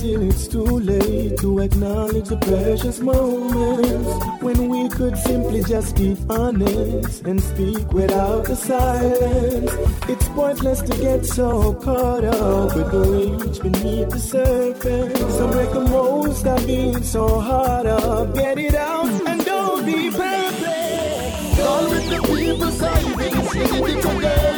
Until 0.04 0.30
it's 0.30 0.48
too 0.50 0.80
late 0.80 1.38
to 1.38 1.60
acknowledge 1.60 2.28
the 2.28 2.36
precious 2.38 3.00
moments 3.00 4.42
when 4.42 4.68
we 4.68 4.90
could 4.90 5.18
simply 5.18 5.64
just 5.64 5.96
be 5.96 6.18
honest 6.30 7.24
and 7.26 7.42
speak 7.42 7.88
without 7.94 8.44
the 8.44 8.56
silence. 8.56 9.72
It's 10.10 10.28
pointless 10.30 10.82
to 10.82 10.98
get 10.98 11.26
so 11.26 11.74
caught 11.76 12.26
up 12.26 12.76
with 12.76 12.92
the 12.92 13.00
rage 13.00 13.60
beneath 13.62 14.10
the 14.10 14.20
surface. 14.20 15.38
So 15.38 15.48
make 15.48 15.72
the 15.72 15.80
most 15.80 16.46
of 16.48 16.68
being 16.68 17.02
so 17.02 17.40
hard 17.40 17.86
up. 17.86 18.34
Get 18.36 18.60
it 18.60 18.76
out 18.76 19.08
and 19.08 19.46
don't 19.46 19.86
be 19.86 20.10
perfect. 20.10 21.60
All 21.62 21.90
with 21.90 22.10
the 22.10 22.20
people 22.36 22.72
saving, 22.72 23.48
sing 23.48 23.86
it 23.86 24.06
again. 24.06 24.53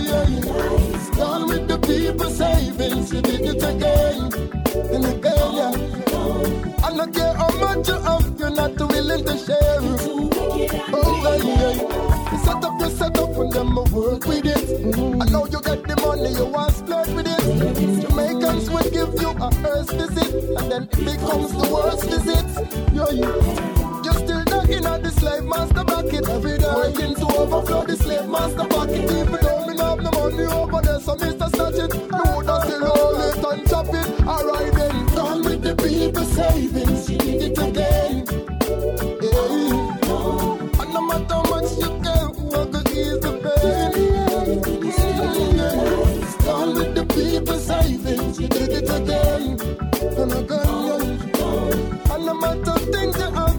With 0.00 1.68
the 1.68 1.78
people 1.86 2.30
saving, 2.30 3.04
she 3.06 3.20
did 3.20 3.40
it 3.40 3.62
again. 3.62 4.32
I 6.82 6.96
don't 6.96 7.12
care 7.14 7.34
how 7.34 7.50
much 7.58 7.88
you 7.88 7.94
have, 7.94 8.38
you're 8.38 8.50
not 8.50 8.78
willing 8.78 9.24
to 9.24 9.36
share. 9.36 9.80
Oh, 10.92 11.14
hey, 11.24 11.40
hey, 11.60 11.76
you 12.32 12.38
set 12.44 12.64
up 12.64 13.36
and 13.36 13.52
then 13.52 13.74
work 13.74 14.24
with 14.26 14.46
it. 14.46 14.68
I 15.20 15.24
know 15.30 15.46
you 15.46 15.60
get 15.60 15.82
the 15.86 15.96
money, 16.00 16.32
you 16.32 16.46
want 16.46 16.88
with 17.14 17.26
it. 17.26 17.42
Jamaicans 18.00 18.68
give 18.90 19.14
you 19.20 19.30
a 19.30 19.50
first 19.62 19.92
visit, 19.92 20.34
and 20.58 20.72
then 20.72 20.82
it 20.84 21.04
becomes 21.04 21.52
the 21.52 21.68
worst 21.72 22.04
visit. 22.08 22.46
Yo, 22.94 23.10
you. 23.10 23.28
You're 24.02 24.14
still 24.14 24.40
slave 25.10 25.44
master 25.44 25.84
bucket 25.84 26.28
every 26.28 26.58
day. 26.58 26.72
Waiting 26.74 27.14
to 27.14 27.26
overflow 27.36 27.84
the 27.84 27.96
slave 27.96 28.28
master. 28.28 28.64
People 28.90 29.39
over 30.52 30.80
there, 30.82 31.00
so 31.00 31.14
Mr. 31.16 31.48
Snatch 31.50 31.78
it. 31.84 31.94
Would 32.36 32.46
have 32.46 32.62
still 32.64 32.86
hold 32.86 33.20
it 33.20 33.44
and 33.44 33.68
chop 33.68 33.86
it. 33.88 34.06
Alright 34.26 34.72
then, 34.74 35.06
done 35.14 35.42
with 35.42 35.62
the 35.62 35.74
people 35.76 36.24
savings. 36.24 37.06
She 37.06 37.16
did 37.18 37.42
it 37.42 37.58
again. 37.58 38.26
Yeah. 39.22 40.80
And 40.80 40.90
no 40.94 41.00
matter 41.02 41.34
how 41.34 41.42
much 41.50 41.70
you 41.78 41.90
we're 42.50 42.66
gonna 42.66 42.90
ease 42.90 43.20
the 43.20 43.32
pain. 43.42 43.92
Yeah. 45.56 46.44
Done 46.44 46.74
with 46.74 46.92
the 46.94 47.04
people 47.14 47.58
saving. 47.58 48.34
She 48.34 48.46
did 48.48 48.70
it 48.70 48.90
again 48.90 49.58
and 50.20 50.32
again. 50.32 51.10
Yeah. 51.38 52.14
And 52.14 52.22
no 52.26 52.34
matter 52.34 52.78
things 52.92 53.16
you 53.18 53.30
have, 53.30 53.49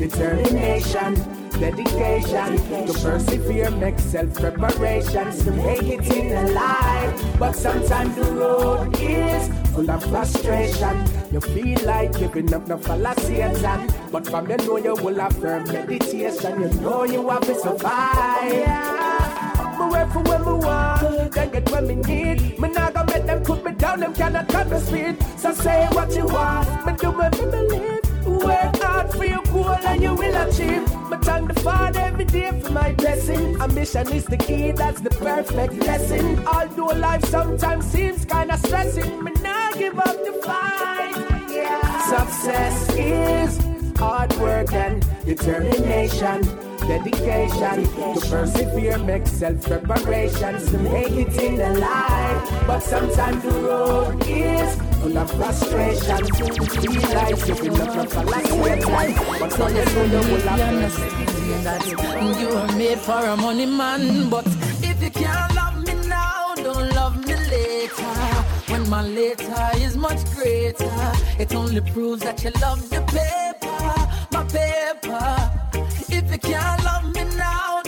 determination, 0.00 1.14
dedication 1.60 2.56
to 2.86 2.92
persevere, 3.02 3.70
make 3.72 3.98
self 3.98 4.32
preparations 4.34 5.44
to 5.44 5.50
make 5.50 5.82
it 5.82 6.06
in 6.16 6.32
a 6.32 6.50
life. 6.52 7.38
But 7.38 7.52
sometimes 7.52 8.16
the 8.16 8.24
road 8.32 8.96
is 8.98 9.48
full 9.74 9.90
of 9.90 10.02
frustration. 10.04 11.04
You 11.30 11.40
feel 11.40 11.78
like 11.84 12.18
giving 12.18 12.52
up, 12.54 12.66
no 12.66 12.78
follow 12.78 13.12
Satan. 13.18 13.92
But 14.10 14.26
from 14.26 14.48
you 14.48 14.56
know 14.56 14.78
you 14.78 14.94
will 14.94 15.20
have 15.20 15.36
firm 15.36 15.64
meditation, 15.64 16.62
you 16.62 16.68
know 16.80 17.04
you 17.04 17.28
have 17.28 17.42
to 17.42 17.54
survive. 17.54 18.52
Me 19.78 19.86
wait 19.92 20.12
for 20.12 20.22
when 20.22 20.40
me 20.46 20.64
want, 20.64 21.32
then 21.32 21.50
get 21.50 21.70
what 21.70 21.84
me 21.84 21.96
need. 21.96 22.58
Me 22.58 22.68
not 22.70 22.94
gonna 22.94 23.12
let 23.12 23.26
them 23.26 23.42
put 23.42 23.62
me 23.62 23.72
down, 23.72 24.00
them 24.00 24.14
cannot 24.14 24.48
cut 24.48 24.70
me 24.70 24.78
speed. 24.78 25.16
So 25.36 25.52
say 25.52 25.86
what 25.92 26.10
you 26.16 26.24
want, 26.24 26.86
me 26.86 26.94
do 26.94 27.10
what 27.10 27.38
me 27.38 27.44
believe. 27.50 27.99
Work 29.10 29.18
for 29.18 29.24
your 29.24 29.42
goal 29.42 29.86
and 29.86 30.02
you 30.02 30.14
will 30.14 30.48
achieve. 30.48 30.82
Me 31.10 31.16
thank 31.22 31.52
the 31.52 31.60
Father 31.60 32.00
every 32.00 32.24
day 32.24 32.60
for 32.60 32.70
my 32.70 32.92
blessing. 32.92 33.60
Ambition 33.60 34.08
is 34.12 34.24
the 34.24 34.36
key, 34.36 34.72
that's 34.72 35.00
the 35.00 35.10
perfect 35.10 35.74
lesson. 35.74 36.46
Although 36.46 36.98
life 36.98 37.24
sometimes 37.24 37.86
seems 37.86 38.24
kinda 38.24 38.56
stressing, 38.58 39.24
me 39.24 39.32
not 39.42 39.74
give 39.78 39.98
up 39.98 40.16
the 40.24 40.32
fight. 40.44 41.50
Yeah. 41.50 42.00
Success 42.06 42.94
is 42.94 43.58
hard 43.98 44.32
work 44.36 44.72
and 44.72 45.04
determination 45.24 46.42
dedication 46.86 47.84
to 47.84 48.20
persevere, 48.28 48.98
make 48.98 49.26
self 49.26 49.62
preparations 49.62 50.70
to 50.70 50.78
make 50.78 51.12
it 51.12 51.34
in 51.42 51.56
the 51.56 51.80
life. 51.80 52.66
But 52.66 52.80
sometimes 52.80 53.42
the 53.42 53.50
road 53.50 54.26
is 54.26 54.89
full 55.00 55.16
of 55.16 55.30
frustration. 55.30 56.26
Like 57.10 58.08
for 58.08 58.24
last 58.24 58.86
life, 58.86 59.40
but 59.40 59.52
so 59.52 59.68
you 59.68 59.84
know 59.84 60.04
you 60.04 60.32
will 60.32 60.40
have 60.40 61.20
you 62.40 62.48
were 62.48 62.72
made 62.76 62.98
for 62.98 63.24
a 63.24 63.36
money 63.36 63.66
man, 63.66 64.28
but 64.28 64.46
if 64.82 65.02
you 65.02 65.10
can't 65.10 65.54
love 65.54 65.76
me 65.86 65.94
now, 66.08 66.54
don't 66.56 66.94
love 66.94 67.16
me 67.26 67.34
later. 67.34 68.14
When 68.70 68.88
my 68.88 69.02
later 69.02 69.70
is 69.76 69.96
much 69.96 70.24
greater, 70.34 71.12
it 71.38 71.54
only 71.54 71.80
proves 71.80 72.22
that 72.22 72.42
you 72.44 72.50
love 72.60 72.88
the 72.90 73.00
paper, 73.16 73.94
my 74.32 74.44
paper. 74.44 75.50
If 76.08 76.30
you 76.32 76.38
can't 76.38 76.84
love 76.84 77.04
me 77.14 77.24
now, 77.36 77.82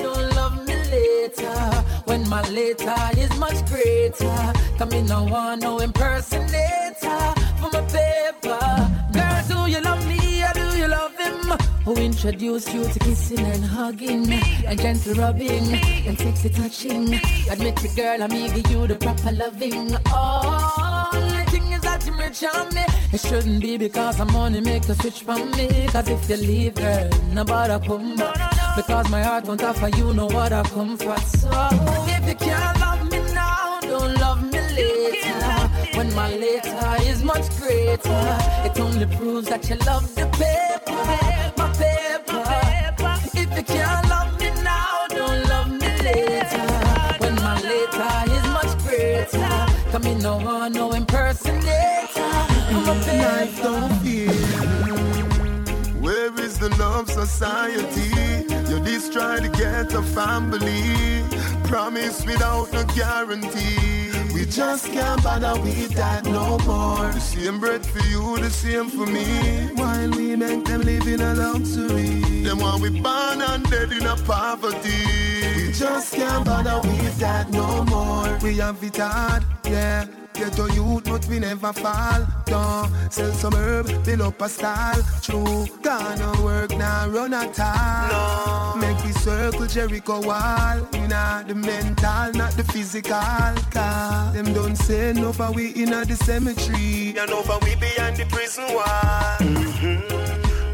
later. 1.36 1.84
When 2.04 2.28
my 2.28 2.42
later 2.50 2.94
is 3.16 3.36
much 3.38 3.64
greater, 3.66 4.52
come 4.78 4.92
in, 4.92 5.06
no 5.06 5.24
one, 5.24 5.60
no 5.60 5.78
impersonator 5.78 7.34
for 7.60 7.70
my 7.72 7.82
paper. 7.88 8.90
Girl, 9.12 9.42
do 9.48 9.70
you 9.70 9.80
love 9.80 10.06
me 10.08 10.42
or 10.42 10.52
do 10.52 10.78
you 10.78 10.88
love 10.88 11.16
him? 11.16 11.58
Who 11.84 11.96
introduced 11.96 12.72
you 12.72 12.84
to 12.84 12.98
kissing 12.98 13.40
and 13.40 13.64
hugging 13.64 14.32
and 14.32 14.80
gentle 14.80 15.14
rubbing 15.14 15.74
and 16.06 16.18
sexy 16.18 16.48
touching? 16.48 17.14
Admit 17.50 17.84
it, 17.84 17.96
girl, 17.96 18.22
I'm 18.22 18.32
eager 18.32 18.68
you 18.70 18.86
the 18.86 18.96
proper 18.96 19.32
loving. 19.32 19.96
Oh, 20.06 21.10
the 21.12 21.50
thing 21.50 21.72
is 21.72 21.80
that 21.82 22.06
you 22.06 22.14
rich 22.16 22.44
on 22.44 22.74
me. 22.74 22.84
It 23.12 23.20
shouldn't 23.20 23.60
be 23.60 23.76
because 23.76 24.20
I'm 24.20 24.32
money 24.32 24.60
make 24.60 24.88
a 24.88 24.94
switch 24.94 25.22
from 25.22 25.50
me. 25.52 25.86
Cause 25.88 26.08
if 26.08 26.28
you 26.30 26.36
leave, 26.36 26.74
girl, 26.74 27.10
nobody 27.32 27.86
come 27.86 28.16
back. 28.16 28.61
Because 28.74 29.10
my 29.10 29.22
heart 29.22 29.44
won't 29.44 29.62
offer 29.62 29.88
you 29.88 30.14
know 30.14 30.26
what 30.26 30.50
I 30.52 30.60
other 30.60 30.68
comfort. 30.70 31.20
So 31.26 31.50
if 32.08 32.26
you 32.26 32.34
can't 32.34 32.80
love 32.80 33.10
me 33.10 33.18
now, 33.34 33.80
don't 33.82 34.14
love 34.14 34.42
me 34.42 34.60
later. 34.60 35.68
When 35.96 36.14
my 36.14 36.34
later 36.34 36.96
is 37.02 37.22
much 37.22 37.46
greater, 37.58 38.38
it 38.64 38.80
only 38.80 39.06
proves 39.16 39.48
that 39.48 39.68
you 39.68 39.76
love 39.86 40.14
the 40.14 40.26
paper, 40.40 41.04
my 41.58 41.68
paper. 41.74 42.42
If 43.34 43.56
you 43.56 43.62
can't 43.62 44.08
love 44.08 44.40
me 44.40 44.50
now, 44.62 45.06
don't 45.08 45.48
love 45.48 45.70
me 45.70 45.90
later. 46.08 46.66
When 47.20 47.34
my 47.36 47.60
later 47.60 48.12
is 48.36 48.44
much 48.56 48.72
greater, 48.84 49.66
come 49.90 50.06
in 50.06 50.18
no 50.18 50.38
the 56.92 56.98
love 56.98 57.10
society? 57.10 58.44
You 58.70 58.80
just 58.80 59.12
try 59.12 59.40
to 59.40 59.48
get 59.48 59.92
a 59.92 60.02
family. 60.02 61.24
Promise 61.64 62.24
without 62.26 62.72
no 62.72 62.84
guarantee. 62.94 64.10
We 64.34 64.46
just 64.46 64.86
can't 64.92 65.22
bother 65.22 65.60
with 65.60 65.94
that 65.94 66.24
no 66.24 66.58
more. 66.60 67.12
The 67.12 67.20
same 67.20 67.60
bread 67.60 67.84
for 67.84 68.04
you, 68.06 68.38
the 68.38 68.50
same 68.50 68.88
for 68.88 69.06
me. 69.06 69.70
While 69.74 70.10
we 70.10 70.36
make 70.36 70.64
them 70.64 70.82
live 70.82 71.06
in 71.06 71.20
a 71.20 71.34
luxury. 71.34 72.42
Them 72.42 72.58
want 72.58 72.82
we 72.82 72.90
born 73.00 73.40
and 73.42 73.64
dead 73.70 73.92
in 73.92 74.06
a 74.06 74.16
poverty. 74.16 75.04
We 75.56 75.72
just 75.72 76.14
can't 76.14 76.44
bother 76.44 76.80
with 76.88 77.18
that 77.18 77.50
no 77.50 77.84
more. 77.84 78.38
We 78.42 78.56
have 78.58 78.82
it 78.82 78.96
hard, 78.96 79.44
yeah. 79.64 80.06
Get 80.42 80.58
a 80.58 80.74
youth, 80.74 81.04
but 81.04 81.24
we 81.26 81.38
never 81.38 81.72
fall 81.72 82.26
down. 82.46 82.90
Sell 83.12 83.30
some 83.30 83.54
herb, 83.54 83.86
build 84.04 84.22
up 84.22 84.40
a 84.42 84.48
style. 84.48 85.00
True, 85.22 85.66
gonna 85.82 86.42
work 86.42 86.76
now, 86.76 87.08
run 87.08 87.32
at 87.32 87.60
all. 87.60 88.76
Make 88.76 89.04
we 89.04 89.12
circle 89.12 89.68
Jericho 89.68 90.20
wall. 90.20 90.88
We 90.94 91.06
not 91.06 91.46
the 91.46 91.54
mental, 91.54 92.32
not 92.32 92.54
the 92.54 92.64
physical. 92.64 93.20
Cause 93.70 94.34
them 94.34 94.52
don't 94.52 94.74
say 94.74 95.12
no 95.12 95.32
for 95.32 95.52
we 95.52 95.68
in 95.80 95.90
the 95.90 96.18
cemetery. 96.24 97.14
You 97.14 97.26
know 97.28 97.42
for 97.42 97.60
we 97.60 97.76
behind 97.76 98.16
the 98.16 98.26
prison 98.26 98.64
wall. 98.74 99.36
Mm-hmm. 99.38 100.32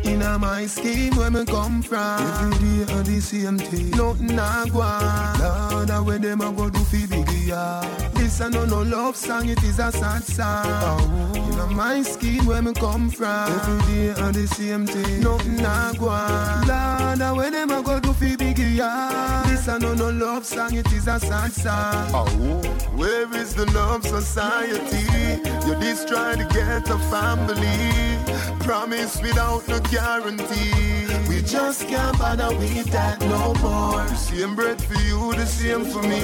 In 0.09 0.23
a 0.23 0.39
my 0.39 0.65
scheme 0.67 1.15
where 1.17 1.31
me 1.31 1.45
come 1.45 1.83
from 1.83 2.23
Every 2.53 2.87
day 2.87 2.93
on 2.93 3.05
the 3.05 3.21
same 3.21 3.59
thing 3.59 3.91
Nothing 3.91 4.39
I 4.39 4.69
go 4.69 4.81
on 4.81 5.87
Lord, 5.87 6.07
where 6.07 6.19
them 6.19 6.41
a 6.41 6.51
go 6.51 6.71
do 6.71 6.79
fi 6.81 7.07
biggie 7.07 7.18
yeah 7.49 7.81
This 8.15 8.41
a 8.41 8.51
no 8.51 8.65
no 8.67 8.83
love 8.83 9.17
song, 9.17 9.49
it 9.49 9.63
is 9.65 9.79
a 9.79 9.91
sad 9.91 10.23
song. 10.23 11.35
In 11.35 11.59
a 11.59 11.67
my 11.69 12.03
skin 12.03 12.45
where 12.45 12.61
me 12.61 12.73
come 12.75 13.11
from. 13.11 13.51
Every 13.53 13.79
day 13.93 14.23
on 14.23 14.33
the 14.33 14.47
same 14.47 14.87
thing. 14.87 15.21
Nothing 15.23 15.65
I 15.65 15.95
go 15.99 16.09
on. 16.09 16.69
Lord, 16.69 17.37
where 17.39 17.51
them 17.51 17.71
a 17.71 17.83
go 17.83 17.99
do 18.01 18.13
fi 18.13 18.37
biggie 18.37 18.77
yeah 18.77 19.43
This 19.47 19.67
a 19.69 19.79
no 19.79 19.95
no 19.95 20.11
love 20.11 20.45
song, 20.45 20.75
it 20.75 20.93
is 20.93 21.09
a 21.09 21.19
sad 21.19 21.53
song. 21.53 22.11
Oh, 22.13 22.29
where 23.01 23.35
is 23.35 23.55
the 23.55 23.67
love 23.73 24.05
society? 24.05 25.05
You 25.67 25.75
just 25.81 26.07
try 26.09 26.37
to 26.37 26.45
get 26.45 26.89
a 26.91 26.99
family. 27.13 27.79
Promise 28.61 29.23
without 29.23 29.67
no 29.69 29.81
guarantee. 29.81 31.08
Just 31.49 31.89
can't 31.89 32.19
bother 32.19 32.55
with 32.59 32.91
that 32.91 33.19
no 33.21 33.55
more. 33.63 34.07
Same 34.09 34.55
bread 34.55 34.83
for 34.83 35.01
you, 35.01 35.33
the 35.33 35.47
same 35.47 35.87
for 35.87 36.03
me. 36.03 36.21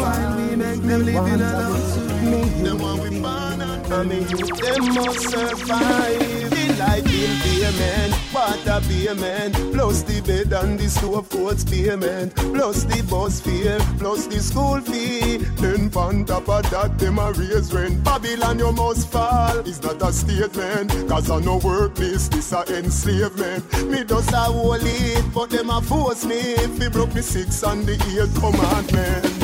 While 0.00 0.36
we 0.38 0.56
make 0.56 0.80
them 0.80 1.04
live 1.04 1.26
in 1.26 1.40
a 1.42 1.68
luxury. 1.68 2.62
Them 2.64 2.78
want 2.78 3.02
we 3.02 3.20
born 3.20 3.60
and 3.60 3.92
I 3.92 4.02
mean, 4.02 4.26
you 4.30 4.38
them 4.38 4.94
must 4.94 5.28
survive. 5.28 6.51
Life 6.78 7.04
in 7.06 7.38
payment, 7.42 8.14
water 8.32 8.80
payment, 8.88 9.54
plus 9.74 10.02
the 10.02 10.22
bed 10.22 10.52
and 10.52 10.78
the 10.78 10.88
stove 10.88 11.28
coats 11.28 11.64
payment, 11.64 12.34
plus 12.34 12.84
the 12.84 13.02
bus 13.02 13.40
fare, 13.40 13.78
plus 13.98 14.26
the 14.26 14.40
school 14.40 14.80
fee. 14.80 15.36
Then 15.60 15.90
on 15.94 16.24
top 16.24 16.48
of 16.48 16.70
that, 16.70 16.98
them 16.98 17.18
a 17.18 17.30
raise 17.32 17.74
rent. 17.74 18.02
Babylon, 18.02 18.58
you 18.58 18.72
must 18.72 19.08
fall. 19.08 19.58
Is 19.58 19.80
that 19.80 20.00
a 20.00 20.12
statement? 20.12 21.08
Cause 21.08 21.30
I 21.30 21.40
no 21.40 21.58
work 21.58 21.94
this, 21.94 22.28
a 22.52 22.64
enslavement. 22.74 23.88
Me 23.88 24.02
does 24.02 24.32
a 24.32 24.36
hold 24.36 24.80
it, 24.82 25.24
but 25.34 25.50
them 25.50 25.68
a 25.68 25.82
force 25.82 26.24
me. 26.24 26.40
If 26.40 26.78
we 26.78 26.88
broke 26.88 27.10
the 27.10 27.22
six 27.22 27.62
and 27.62 27.84
the 27.84 27.94
eighth 27.94 28.34
commandment. 28.40 29.42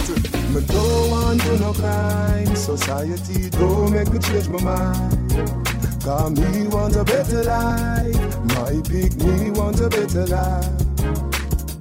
Me 0.54 0.62
don't 0.66 1.10
want 1.10 1.42
to 1.42 1.58
no 1.58 1.74
crime. 1.74 2.56
Society 2.56 3.50
don't 3.50 3.92
make 3.92 4.10
me 4.10 4.18
change 4.18 4.48
my 4.48 4.62
mind. 4.62 5.67
Cause 6.00 6.30
me 6.30 6.66
want 6.68 6.96
a 6.96 7.04
better 7.04 7.44
life. 7.44 8.16
My 8.54 8.80
pick 8.88 9.16
me 9.16 9.50
want 9.50 9.80
a 9.80 9.88
better 9.88 10.26
life. 10.26 10.70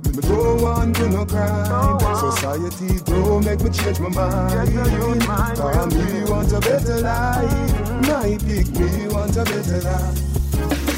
Me 0.06 0.22
don't 0.22 0.62
want 0.62 0.96
to 0.98 1.10
no 1.10 1.26
crime. 1.26 2.00
Society 2.16 3.00
don't 3.06 3.46
make 3.46 3.62
me 3.62 3.70
change 3.70 4.00
my 4.00 4.10
mind. 4.10 4.74
Cause 5.58 5.94
me 5.96 6.24
want 6.30 6.52
a 6.52 6.60
better 6.60 7.02
life. 7.02 8.02
My 8.08 8.38
pick 8.46 8.68
me 8.80 9.08
want 9.08 9.38
a 9.38 9.44
better 9.44 9.82
life. 9.82 10.37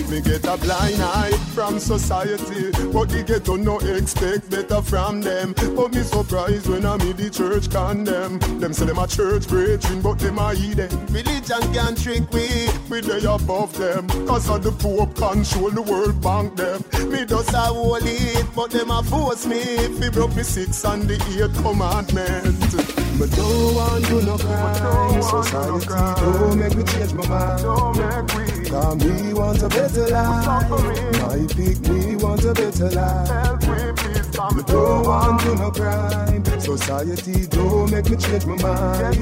Me 0.09 0.21
get 0.21 0.43
a 0.45 0.57
blind 0.57 1.01
eye 1.01 1.31
from 1.53 1.77
society, 1.77 2.71
but 2.91 3.09
the 3.09 3.23
ghetto 3.23 3.55
no 3.55 3.77
expect 3.79 4.49
better 4.49 4.81
from 4.81 5.21
them. 5.21 5.53
But 5.75 5.93
me 5.93 6.01
surprised 6.01 6.67
when 6.67 6.83
I 6.83 6.97
meet 6.97 7.17
the 7.17 7.29
church 7.29 7.69
condemn. 7.69 8.39
Them 8.59 8.73
say 8.73 8.87
them 8.87 8.97
a 8.97 9.05
church 9.05 9.47
preaching, 9.47 10.01
but 10.01 10.17
them 10.17 10.39
a 10.39 10.55
hidden. 10.55 10.89
Religion 11.13 11.61
can't 11.73 11.95
trick 11.95 12.23
we, 12.31 12.69
Me 12.89 13.01
they 13.01 13.23
above 13.23 13.77
them. 13.77 14.07
Cause 14.25 14.49
of 14.49 14.63
the 14.63 14.71
Pope 14.71 15.13
control 15.15 15.69
the 15.69 15.83
world 15.83 16.19
bank 16.21 16.55
them. 16.55 16.83
Me 17.11 17.23
does 17.25 17.53
a 17.53 17.69
hold 17.69 18.01
it, 18.03 18.45
but 18.55 18.71
them 18.71 18.89
a 18.89 19.03
force 19.03 19.45
me. 19.45 19.61
Fi 19.99 20.09
broke 20.09 20.35
me 20.35 20.41
six 20.41 20.83
and 20.85 21.03
the 21.03 21.17
eight 21.37 21.53
commandment. 21.61 22.88
But 23.19 23.31
don't 23.31 23.75
want 23.75 24.05
to 24.05 24.21
no 24.21 24.37
crime. 24.37 25.21
Society 25.21 25.85
don't 25.85 26.57
make 26.57 26.73
me 26.73 26.83
change 26.83 27.13
my 27.13 27.27
mind. 27.27 28.69
Cause 28.69 28.95
me 29.03 29.33
want 29.33 29.61
a 29.61 29.67
better 29.67 30.07
life. 30.07 30.69
My 30.69 31.45
pick 31.53 31.81
me 31.89 32.15
want 32.15 32.45
a 32.45 32.53
better 32.53 32.89
life. 32.91 33.27
Help 33.27 33.61
me 33.61 33.91
please, 33.97 34.63
don't 34.63 35.05
want 35.05 35.41
to 35.41 35.55
no 35.55 35.69
crime. 35.69 36.45
Society 36.61 37.45
don't 37.47 37.91
make 37.91 38.09
me 38.09 38.15
change 38.15 38.45
my 38.45 38.55
mind. 38.61 39.17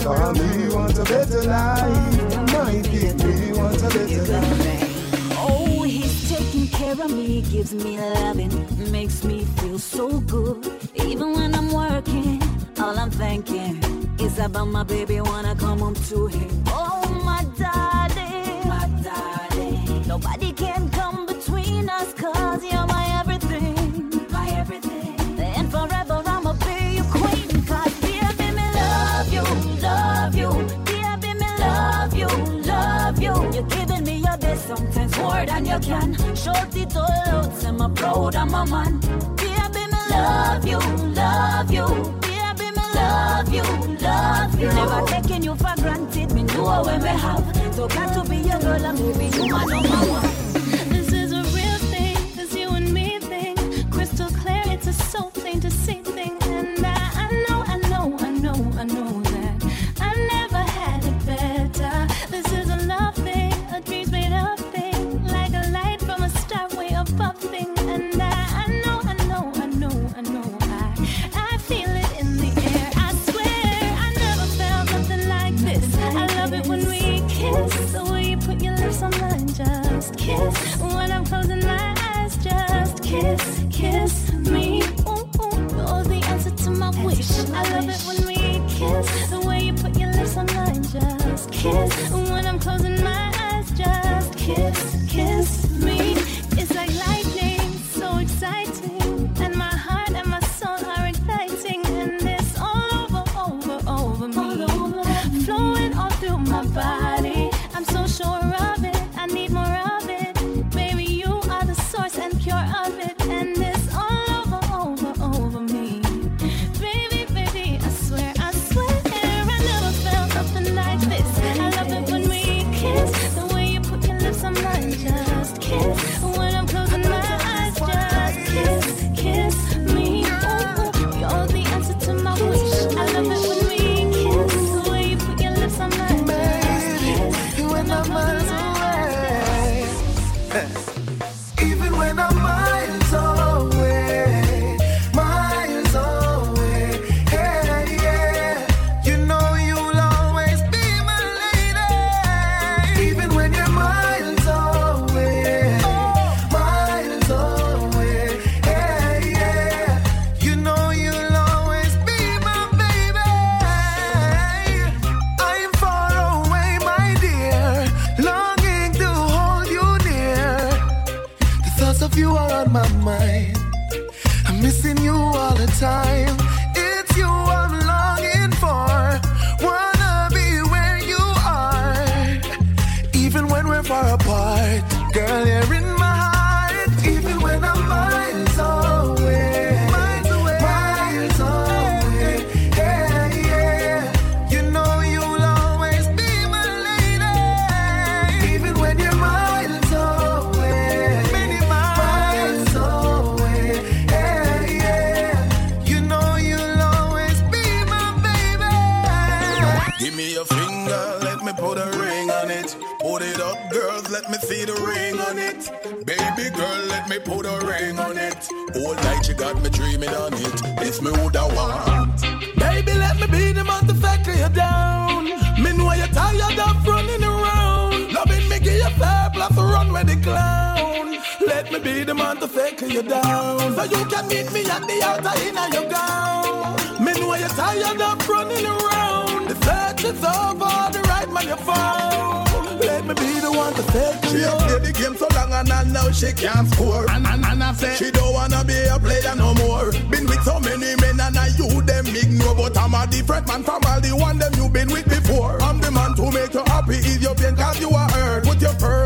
Cause 0.00 0.38
me 0.38 0.68
want 0.72 0.96
a 0.96 1.02
better 1.02 1.42
life. 1.42 2.52
My 2.52 2.80
pick 2.84 3.16
me 3.24 3.52
want 3.52 3.82
a 3.82 3.88
better 3.88 4.32
life 4.32 4.98
taking 6.28 6.68
care 6.68 6.92
of 6.92 7.10
me, 7.10 7.40
gives 7.42 7.72
me 7.72 7.98
loving, 7.98 8.92
makes 8.92 9.24
me 9.24 9.44
feel 9.56 9.78
so 9.78 10.20
good, 10.20 10.70
even 10.94 11.32
when 11.32 11.54
I'm 11.54 11.72
working. 11.72 12.47
All 12.80 12.96
I'm 12.96 13.10
thinking 13.10 13.82
is 14.20 14.38
about 14.38 14.68
my 14.68 14.84
baby 14.84 15.20
when 15.20 15.44
I 15.44 15.54
come 15.56 15.80
home 15.80 15.96
to 15.96 16.26
him. 16.28 16.62
Oh, 16.68 17.02
my 17.24 17.44
daddy, 17.58 18.68
my 18.68 18.88
daddy. 19.02 20.06
Nobody 20.06 20.52
can 20.52 20.88
come 20.90 21.26
between 21.26 21.88
us, 21.90 22.14
cause 22.14 22.62
you're 22.62 22.86
my 22.86 23.18
everything, 23.18 24.26
my 24.30 24.48
everything. 24.50 25.18
And 25.40 25.68
forever 25.72 26.22
I'ma 26.24 26.52
be 26.52 26.96
your 26.98 27.04
queen, 27.06 27.66
cause 27.66 28.00
dear 28.00 28.30
baby, 28.38 28.62
love 28.74 29.32
you, 29.32 29.42
love 29.82 30.34
you. 30.36 30.50
Dear 30.84 31.16
baby, 31.16 31.44
love 31.58 32.14
you, 32.14 32.28
love 32.62 33.20
you. 33.20 33.34
You're 33.54 33.68
giving 33.76 34.04
me 34.04 34.18
your 34.18 34.38
best, 34.38 34.68
sometimes 34.68 35.18
more 35.18 35.44
than 35.44 35.66
you 35.66 35.78
can. 35.80 36.14
Shorty 36.36 36.82
it 36.82 36.96
all 36.96 37.10
out, 37.26 37.64
I'm 37.64 37.80
a 37.80 37.88
proud, 37.88 38.36
I'm 38.36 38.54
a 38.54 38.64
man. 38.66 39.00
Dear 39.34 39.68
baby, 39.74 39.96
love 40.10 40.64
you, 40.64 40.78
love 40.78 41.72
you 41.72 42.27
love 42.98 43.52
you, 43.52 43.62
love 43.96 44.60
you. 44.60 44.68
Never 44.68 45.06
taking 45.06 45.42
you 45.42 45.54
for 45.54 45.74
granted, 45.82 46.32
me 46.32 46.42
know 46.42 46.62
what 46.62 47.02
we 47.02 47.08
have. 47.08 47.74
So 47.74 47.88
got 47.88 48.12
to 48.14 48.28
be 48.28 48.36
your 48.36 48.58
girl 48.60 48.84
and 48.84 48.98
me 48.98 49.12
be 49.18 49.36
you 49.36 49.46
my 49.48 49.64
number 49.64 49.88
one. 49.88 50.47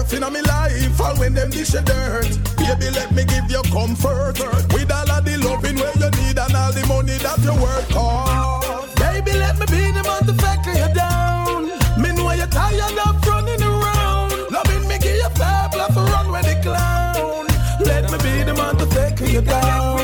earth 0.03 0.15
in 0.15 0.21
my 0.21 0.41
life, 0.41 1.01
and 1.01 1.19
when 1.19 1.35
them 1.35 1.51
dish 1.51 1.73
your 1.73 1.83
dirt, 1.83 2.29
baby, 2.57 2.91
let 2.91 3.11
me 3.13 3.25
give 3.25 3.51
you 3.51 3.63
comfort. 3.71 4.39
With 4.73 4.91
all 4.91 5.11
of 5.11 5.25
the 5.25 5.37
loving 5.39 5.77
where 5.77 5.97
you 5.97 6.11
need 6.23 6.39
and 6.39 6.57
all 6.57 6.73
the 6.73 6.85
money 6.87 7.19
that 7.19 7.39
you 7.47 7.55
work 7.63 7.87
for. 7.95 8.95
Baby, 8.99 9.33
let 9.39 9.59
me 9.59 9.67
be 9.67 9.83
the 9.93 10.03
motherfucker 10.03 10.75
you 10.75 10.95
down. 10.95 11.69
Me 12.01 12.11
know 12.15 12.33
you're 12.33 12.47
tired 12.47 12.99
of 13.07 13.27
running 13.27 13.63
around. 13.63 14.33
Loving 14.51 14.89
me, 14.89 14.99
give 14.99 15.17
you 15.17 15.31
fab, 15.37 15.73
to 15.73 16.01
run 16.13 16.33
with 16.33 16.47
the 16.47 16.57
clown. 16.63 17.47
Let 17.81 18.11
me 18.11 18.19
be 18.19 18.43
the 18.45 18.55
motherfucker 18.55 19.33
you 19.33 19.43
down. 19.43 20.02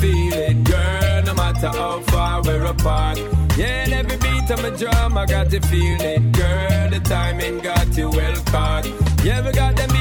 Feel 0.00 0.34
it, 0.34 0.64
girl. 0.64 1.22
No 1.24 1.34
matter 1.34 1.68
how 1.68 2.00
far 2.00 2.42
we're 2.42 2.64
apart. 2.64 3.18
Yeah, 3.56 3.84
and 3.84 3.92
every 3.92 4.16
beat 4.18 4.50
of 4.50 4.62
my 4.62 4.70
drum, 4.70 5.16
I 5.16 5.26
got 5.26 5.50
to 5.50 5.60
feel 5.60 6.00
it, 6.00 6.32
girl. 6.32 6.90
The 6.90 7.00
timing 7.00 7.60
got 7.60 7.96
you 7.96 8.10
well 8.10 8.36
caught. 8.46 8.86
Yeah, 9.24 9.44
we 9.44 9.52
got 9.52 9.76
them 9.76 9.95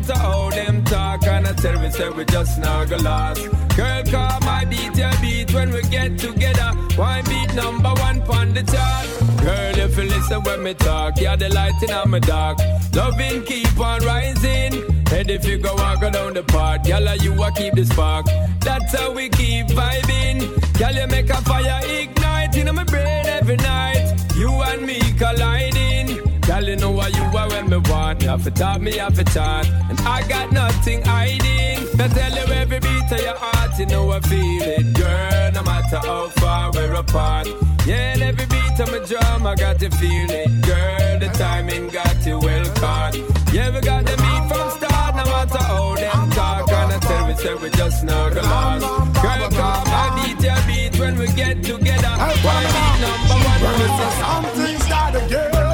matter 0.00 0.18
how 0.18 0.50
them 0.50 0.84
talk. 0.84 1.26
And 1.26 1.46
I 1.46 1.52
tell 1.52 1.80
me, 1.80 1.90
say 1.90 2.08
we 2.10 2.24
just 2.24 2.58
not 2.58 2.88
go 2.88 2.96
last. 2.96 3.42
Girl, 3.76 4.02
call 4.04 4.40
my 4.40 4.64
beat 4.64 4.96
your 4.96 5.12
beat 5.20 5.52
when 5.54 5.70
we 5.70 5.82
get 5.82 6.18
together. 6.18 6.72
Why 6.96 7.22
beat 7.22 7.54
number 7.54 7.90
one 7.90 8.20
on 8.22 8.54
the 8.54 8.62
chart? 8.62 9.06
Girl, 9.44 9.78
if 9.84 9.96
you 9.96 10.04
listen 10.04 10.42
when 10.42 10.62
me 10.62 10.74
talk, 10.74 11.20
you're 11.20 11.36
the 11.36 11.48
light 11.50 11.82
in 11.82 12.10
my 12.10 12.18
dark. 12.18 12.58
Loving 12.94 13.44
keep 13.44 13.78
on 13.78 14.00
rising. 14.04 14.84
And 15.12 15.28
if 15.28 15.44
you 15.44 15.58
go 15.58 15.74
walk 15.74 16.00
down 16.00 16.34
the 16.34 16.44
path, 16.44 16.86
girl, 16.86 17.16
you 17.16 17.42
a 17.42 17.52
keep 17.52 17.74
the 17.74 17.84
spark. 17.84 18.26
That's 18.60 18.94
how 18.94 19.12
we 19.12 19.28
keep 19.28 19.66
vibing. 19.68 20.38
Girl, 20.78 20.92
you 20.92 21.06
make 21.08 21.30
a 21.30 21.40
fire 21.42 21.80
ignite 21.84 22.56
in 22.56 22.74
my 22.74 22.84
brain 22.84 23.26
every 23.26 23.56
night. 23.56 24.14
You 24.36 24.50
and 24.50 24.82
me 24.86 25.00
colliding. 25.18 26.29
Girl, 26.60 26.68
you 26.68 26.76
know 26.76 26.90
what 26.90 27.16
you 27.16 27.22
are 27.22 27.48
when 27.48 27.70
me 27.70 27.78
want. 27.88 28.22
You 28.22 28.28
have 28.28 28.44
to 28.44 28.50
talk, 28.50 28.82
me 28.82 28.92
have 28.98 29.14
to 29.14 29.24
chat. 29.24 29.66
And 29.88 29.98
I 30.00 30.20
got 30.28 30.52
nothing 30.52 31.00
hiding. 31.00 31.88
I 31.98 32.08
tell 32.08 32.32
you 32.32 32.52
every 32.52 32.80
beat 32.80 33.10
of 33.10 33.20
your 33.22 33.34
heart, 33.34 33.78
you 33.78 33.86
know 33.86 34.10
I 34.10 34.20
feel 34.20 34.62
it, 34.62 34.92
girl. 34.92 35.52
No 35.54 35.62
matter 35.62 35.96
how 35.96 36.28
far 36.28 36.70
we're 36.72 36.92
apart. 36.92 37.46
Yeah, 37.86 38.12
and 38.12 38.22
every 38.22 38.44
beat 38.44 38.78
of 38.78 38.92
my 38.92 38.98
drum, 39.06 39.46
I 39.46 39.54
got 39.54 39.78
to 39.78 39.88
feel 39.88 40.30
it, 40.30 40.60
girl. 40.60 41.18
The 41.18 41.30
timing 41.32 41.88
got 41.88 42.26
you 42.26 42.38
well 42.38 42.66
caught. 42.74 43.16
Yeah, 43.54 43.70
we 43.70 43.80
got 43.80 44.04
the 44.04 44.16
beat 44.20 44.44
from 44.50 44.70
start, 44.76 45.16
no 45.16 45.24
matter 45.32 45.64
how 45.64 45.94
them 45.94 46.30
talk. 46.32 46.70
And 46.70 46.92
I 46.92 46.98
tell 46.98 47.26
me, 47.26 47.36
say 47.36 47.54
we 47.54 47.70
just 47.70 48.06
gonna 48.06 48.42
last. 48.42 48.84
Girl, 49.22 49.48
come 49.48 49.88
I 49.88 50.06
beat 50.20 50.44
your 50.44 50.60
beat 50.66 51.00
when 51.00 51.18
we 51.18 51.26
get 51.28 51.64
together. 51.64 52.14
Why 52.44 52.60
beat 52.74 52.96
number 53.00 53.48
one? 53.48 54.12
Something's 54.20 54.86
gotta 54.86 55.20
give. 55.26 55.52
Me 55.54 55.69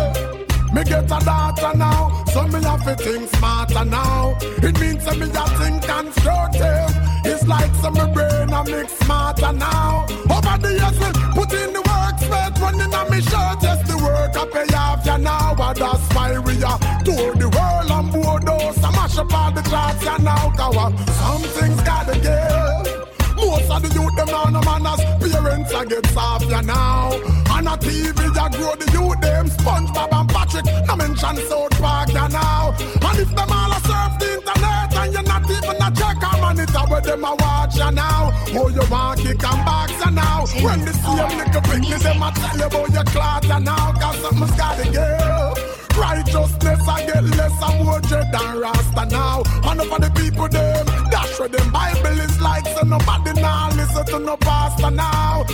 get 0.87 1.05
a 1.05 1.25
daughter 1.25 1.77
now, 1.77 2.25
so 2.33 2.47
me 2.47 2.63
have 2.63 2.85
to 2.85 2.95
think 2.97 3.29
smarter 3.37 3.85
now. 3.85 4.37
It 4.41 4.79
means 4.81 5.05
that 5.05 5.19
me 5.19 5.27
a 5.27 5.45
think 5.59 5.83
constructive. 5.83 6.93
It's 7.25 7.47
like 7.47 7.75
some 7.77 7.95
me 7.95 8.07
brain 8.15 8.51
a 8.51 8.65
mix 8.65 8.93
smarter 8.99 9.53
now. 9.53 10.07
Over 10.31 10.57
the 10.63 10.71
years 10.79 10.99
we 11.03 11.11
put 11.35 11.53
in 11.53 11.73
the 11.73 11.83
work, 11.91 12.17
sweat 12.27 12.59
running 12.61 12.95
on 12.95 13.11
me 13.11 13.21
shirt. 13.21 13.59
Yes, 13.63 13.81
the 13.89 13.97
work 13.99 14.37
I 14.37 14.45
pay 14.53 14.75
off 14.75 15.05
ya 15.07 15.17
now, 15.17 15.55
and 15.59 15.77
that's 15.77 16.15
why 16.15 16.39
we 16.39 16.63
are 16.63 16.79
tour 17.05 17.35
the 17.35 17.49
world 17.55 18.13
board 18.13 18.47
those. 18.47 18.85
I 18.85 18.91
mash 18.93 19.19
up 19.19 19.33
all 19.33 19.53
the 19.53 19.63
clocks 19.63 20.05
ya 20.05 20.17
now, 20.19 20.51
cause 20.57 20.77
something's 21.19 21.83
gotta 21.83 22.19
give. 22.21 23.07
Most 23.37 23.71
of 23.71 23.83
the 23.83 23.89
youth 23.95 24.17
them 24.17 24.27
now 24.29 24.45
no 24.45 24.61
manners 24.63 25.01
Parents 25.21 25.73
a 25.73 25.87
get 25.87 26.07
soft 26.07 26.47
ya 26.49 26.61
now 26.63 27.11
On 27.51 27.67
a 27.67 27.77
TV 27.77 28.19
ya 28.35 28.49
grow 28.49 28.75
the 28.75 28.89
youth 28.93 29.21
them 29.21 29.47
SpongeBob 29.49 30.13
and 30.13 30.36
Patrick 30.57 30.87
No 30.87 30.97
mention 30.97 31.37
South 31.49 31.71
Park 31.81 32.13
ya 32.13 32.29
now. 32.29 32.75
And 32.79 33.19
if 33.19 33.31
them 33.35 33.53
all 33.53 33.73
a 33.73 33.81
surf 33.81 34.13
the 34.19 34.35
internet 34.35 34.97
And 34.97 35.13
you're 35.13 35.23
not 35.23 35.51
even 35.51 35.77
a 35.77 35.89
check 35.95 36.17
a 36.17 36.41
monitor 36.41 36.85
Where 36.89 37.01
them 37.01 37.25
a 37.25 37.35
watch 37.35 37.77
ya 37.77 37.91
now. 37.91 38.31
Oh 38.55 38.69
you 38.69 38.83
want 38.91 39.21
kick 39.21 39.45
and 39.45 39.65
box 39.65 39.93
ya 40.01 40.11
now. 40.11 40.45
When 40.63 40.85
the 40.85 40.93
same 40.93 41.39
little 41.39 41.63
picnic 41.63 42.01
them 42.01 42.23
a 42.23 42.33
tell 42.33 42.57
you 42.57 42.67
about 42.67 42.91
your 42.93 43.05
cloth 43.05 43.45
ya 43.45 43.59
now 43.59 43.93
Cause 43.93 44.19
something's 44.21 44.57
gotta 44.57 44.85
give 44.85 45.77
Righteousness 45.97 46.87
I 46.87 47.07
get 47.07 47.25
less 47.25 47.63
and 47.63 47.85
more 47.85 48.01
dread 48.01 48.31
than 48.31 48.61
Rasta 48.61 49.07
now. 49.07 49.43
And 49.65 49.81
for 49.81 49.99
the 49.99 50.13
people 50.15 50.47
them, 50.47 50.87
that's 51.11 51.41
where 51.41 51.49
them 51.49 51.73
Bible 51.73 52.21
is 52.21 52.39
like 52.39 52.67
so 52.67 52.83
nobody 52.83 53.33
now 53.41 53.71
listen 53.71 54.05
to 54.05 54.19
no 54.19 54.37
pastor 54.37 54.91
now. 54.91 55.47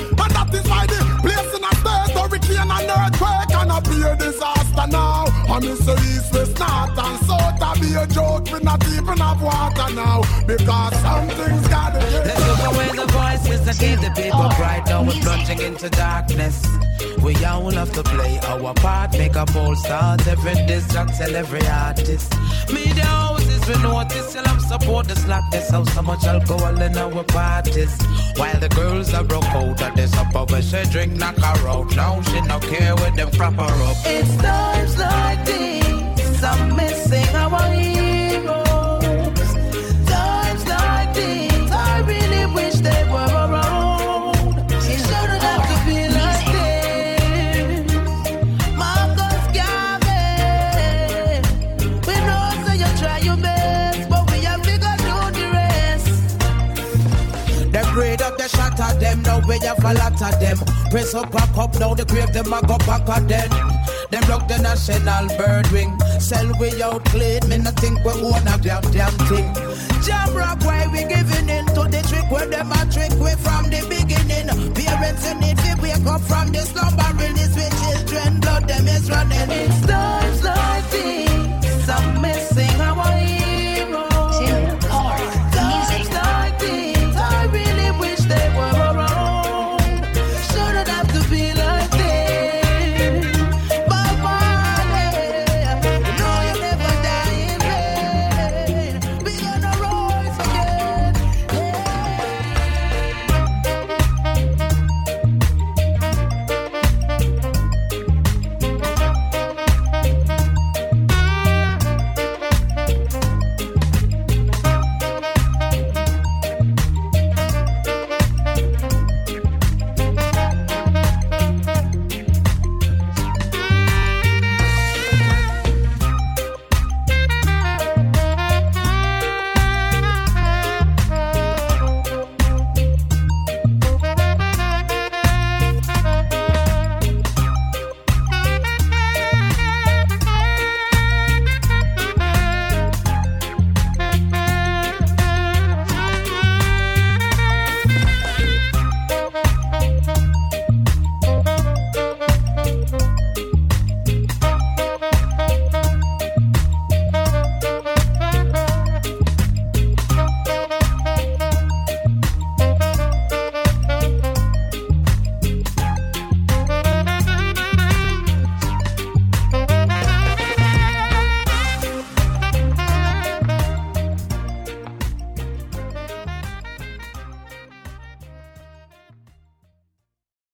And 5.54 5.66
me 5.66 5.74
say 5.74 5.92
east, 5.92 6.32
west, 6.32 6.58
north 6.58 6.98
and 6.98 7.21
be 7.82 7.94
a 7.94 8.06
joke, 8.06 8.44
we 8.52 8.60
not 8.60 8.86
even 8.88 9.18
have 9.18 9.42
water 9.42 9.88
now. 9.94 10.22
Because 10.46 10.94
something's 11.00 11.66
gotta 11.68 11.98
get 11.98 12.26
Let's 12.26 12.46
look 12.48 12.62
away 12.72 12.88
the 13.02 13.06
voices 13.20 13.60
that 13.66 13.76
keep 13.82 13.98
the 14.00 14.12
people 14.20 14.48
bright. 14.56 14.84
Now 14.86 15.02
we're 15.02 15.20
plunging 15.20 15.60
into 15.60 15.90
darkness. 15.90 16.66
We 17.22 17.34
all 17.44 17.70
have 17.70 17.92
to 17.92 18.02
play 18.02 18.38
our 18.50 18.74
part, 18.74 19.12
make 19.12 19.36
a 19.36 19.44
bold 19.46 19.78
start. 19.78 20.26
Every 20.26 20.54
distract, 20.66 21.14
tell 21.18 21.34
every 21.34 21.66
artist. 21.66 22.32
Media 22.72 23.04
houses, 23.04 23.62
we 23.68 23.74
notice, 23.82 24.34
you'll 24.34 24.44
have 24.44 24.62
support 24.62 25.08
the 25.08 25.16
slackness. 25.16 25.70
How 25.70 25.84
so 25.84 26.02
much 26.02 26.24
alcohol 26.24 26.80
in 26.80 26.96
our 26.96 27.24
parties. 27.24 27.94
While 28.36 28.58
the 28.60 28.68
girls 28.68 29.12
are 29.14 29.24
broke 29.24 29.50
out 29.60 29.82
of 29.82 29.94
this 29.96 30.14
upper, 30.14 30.46
but 30.46 30.62
she 30.62 30.82
drink, 30.90 31.12
knock 31.14 31.36
her 31.36 31.68
out. 31.68 31.94
Now 31.96 32.22
she 32.22 32.40
no 32.42 32.58
care 32.60 32.94
with 32.94 33.16
them 33.16 33.30
proper 33.30 33.62
up. 33.62 33.96
It's 34.04 34.36
times 34.36 34.98
like 34.98 35.44
these 35.46 35.82
I'm 36.44 36.74
missing 36.76 37.11
the 58.42 58.48
shot 58.56 58.80
at 58.80 58.98
them. 58.98 59.22
Now 59.22 59.40
we 59.46 59.58
have 59.60 59.84
a 59.84 59.94
lot 59.94 60.20
of 60.20 60.40
them. 60.40 60.58
Press 60.90 61.14
up, 61.14 61.30
back 61.30 61.56
up, 61.56 61.78
now 61.78 61.94
the 61.94 62.04
grave 62.04 62.32
them 62.32 62.52
a 62.52 62.60
go 62.66 62.78
back 62.78 63.08
at 63.08 63.28
them. 63.28 63.50
Them 64.10 64.22
rock 64.28 64.48
the 64.48 64.58
national 64.58 65.26
bird 65.38 65.66
wing. 65.68 65.92
Sell 66.18 66.48
we 66.58 66.82
out 66.82 67.04
clean, 67.06 67.40
me 67.48 67.58
nothing 67.58 67.94
we 68.04 68.10
own 68.10 68.46
a 68.46 68.58
damn 68.58 68.82
damn 68.90 69.14
thing. 69.28 69.48
Jam 70.02 70.34
rock 70.34 70.60
why 70.64 70.86
we 70.92 71.04
giving 71.04 71.48
in 71.48 71.66
to 71.76 71.82
the 71.86 72.02
trick 72.08 72.30
where 72.30 72.46
them 72.46 72.72
a 72.72 72.80
trick 72.90 73.12
we 73.22 73.32
from 73.44 73.70
the 73.70 73.80
beginning. 73.88 74.48
Parents 74.74 75.22
you 75.28 75.34
need 75.38 75.58
to 75.58 75.72
wake 75.80 76.06
up 76.06 76.20
from 76.22 76.50
the 76.50 76.62
slumbering 76.66 77.36
is 77.38 77.54
with 77.54 77.74
children, 77.80 78.40
blood 78.40 78.66
them 78.66 78.86
is 78.88 79.10
running. 79.10 79.50
It's 79.50 79.86
done. 79.86 80.21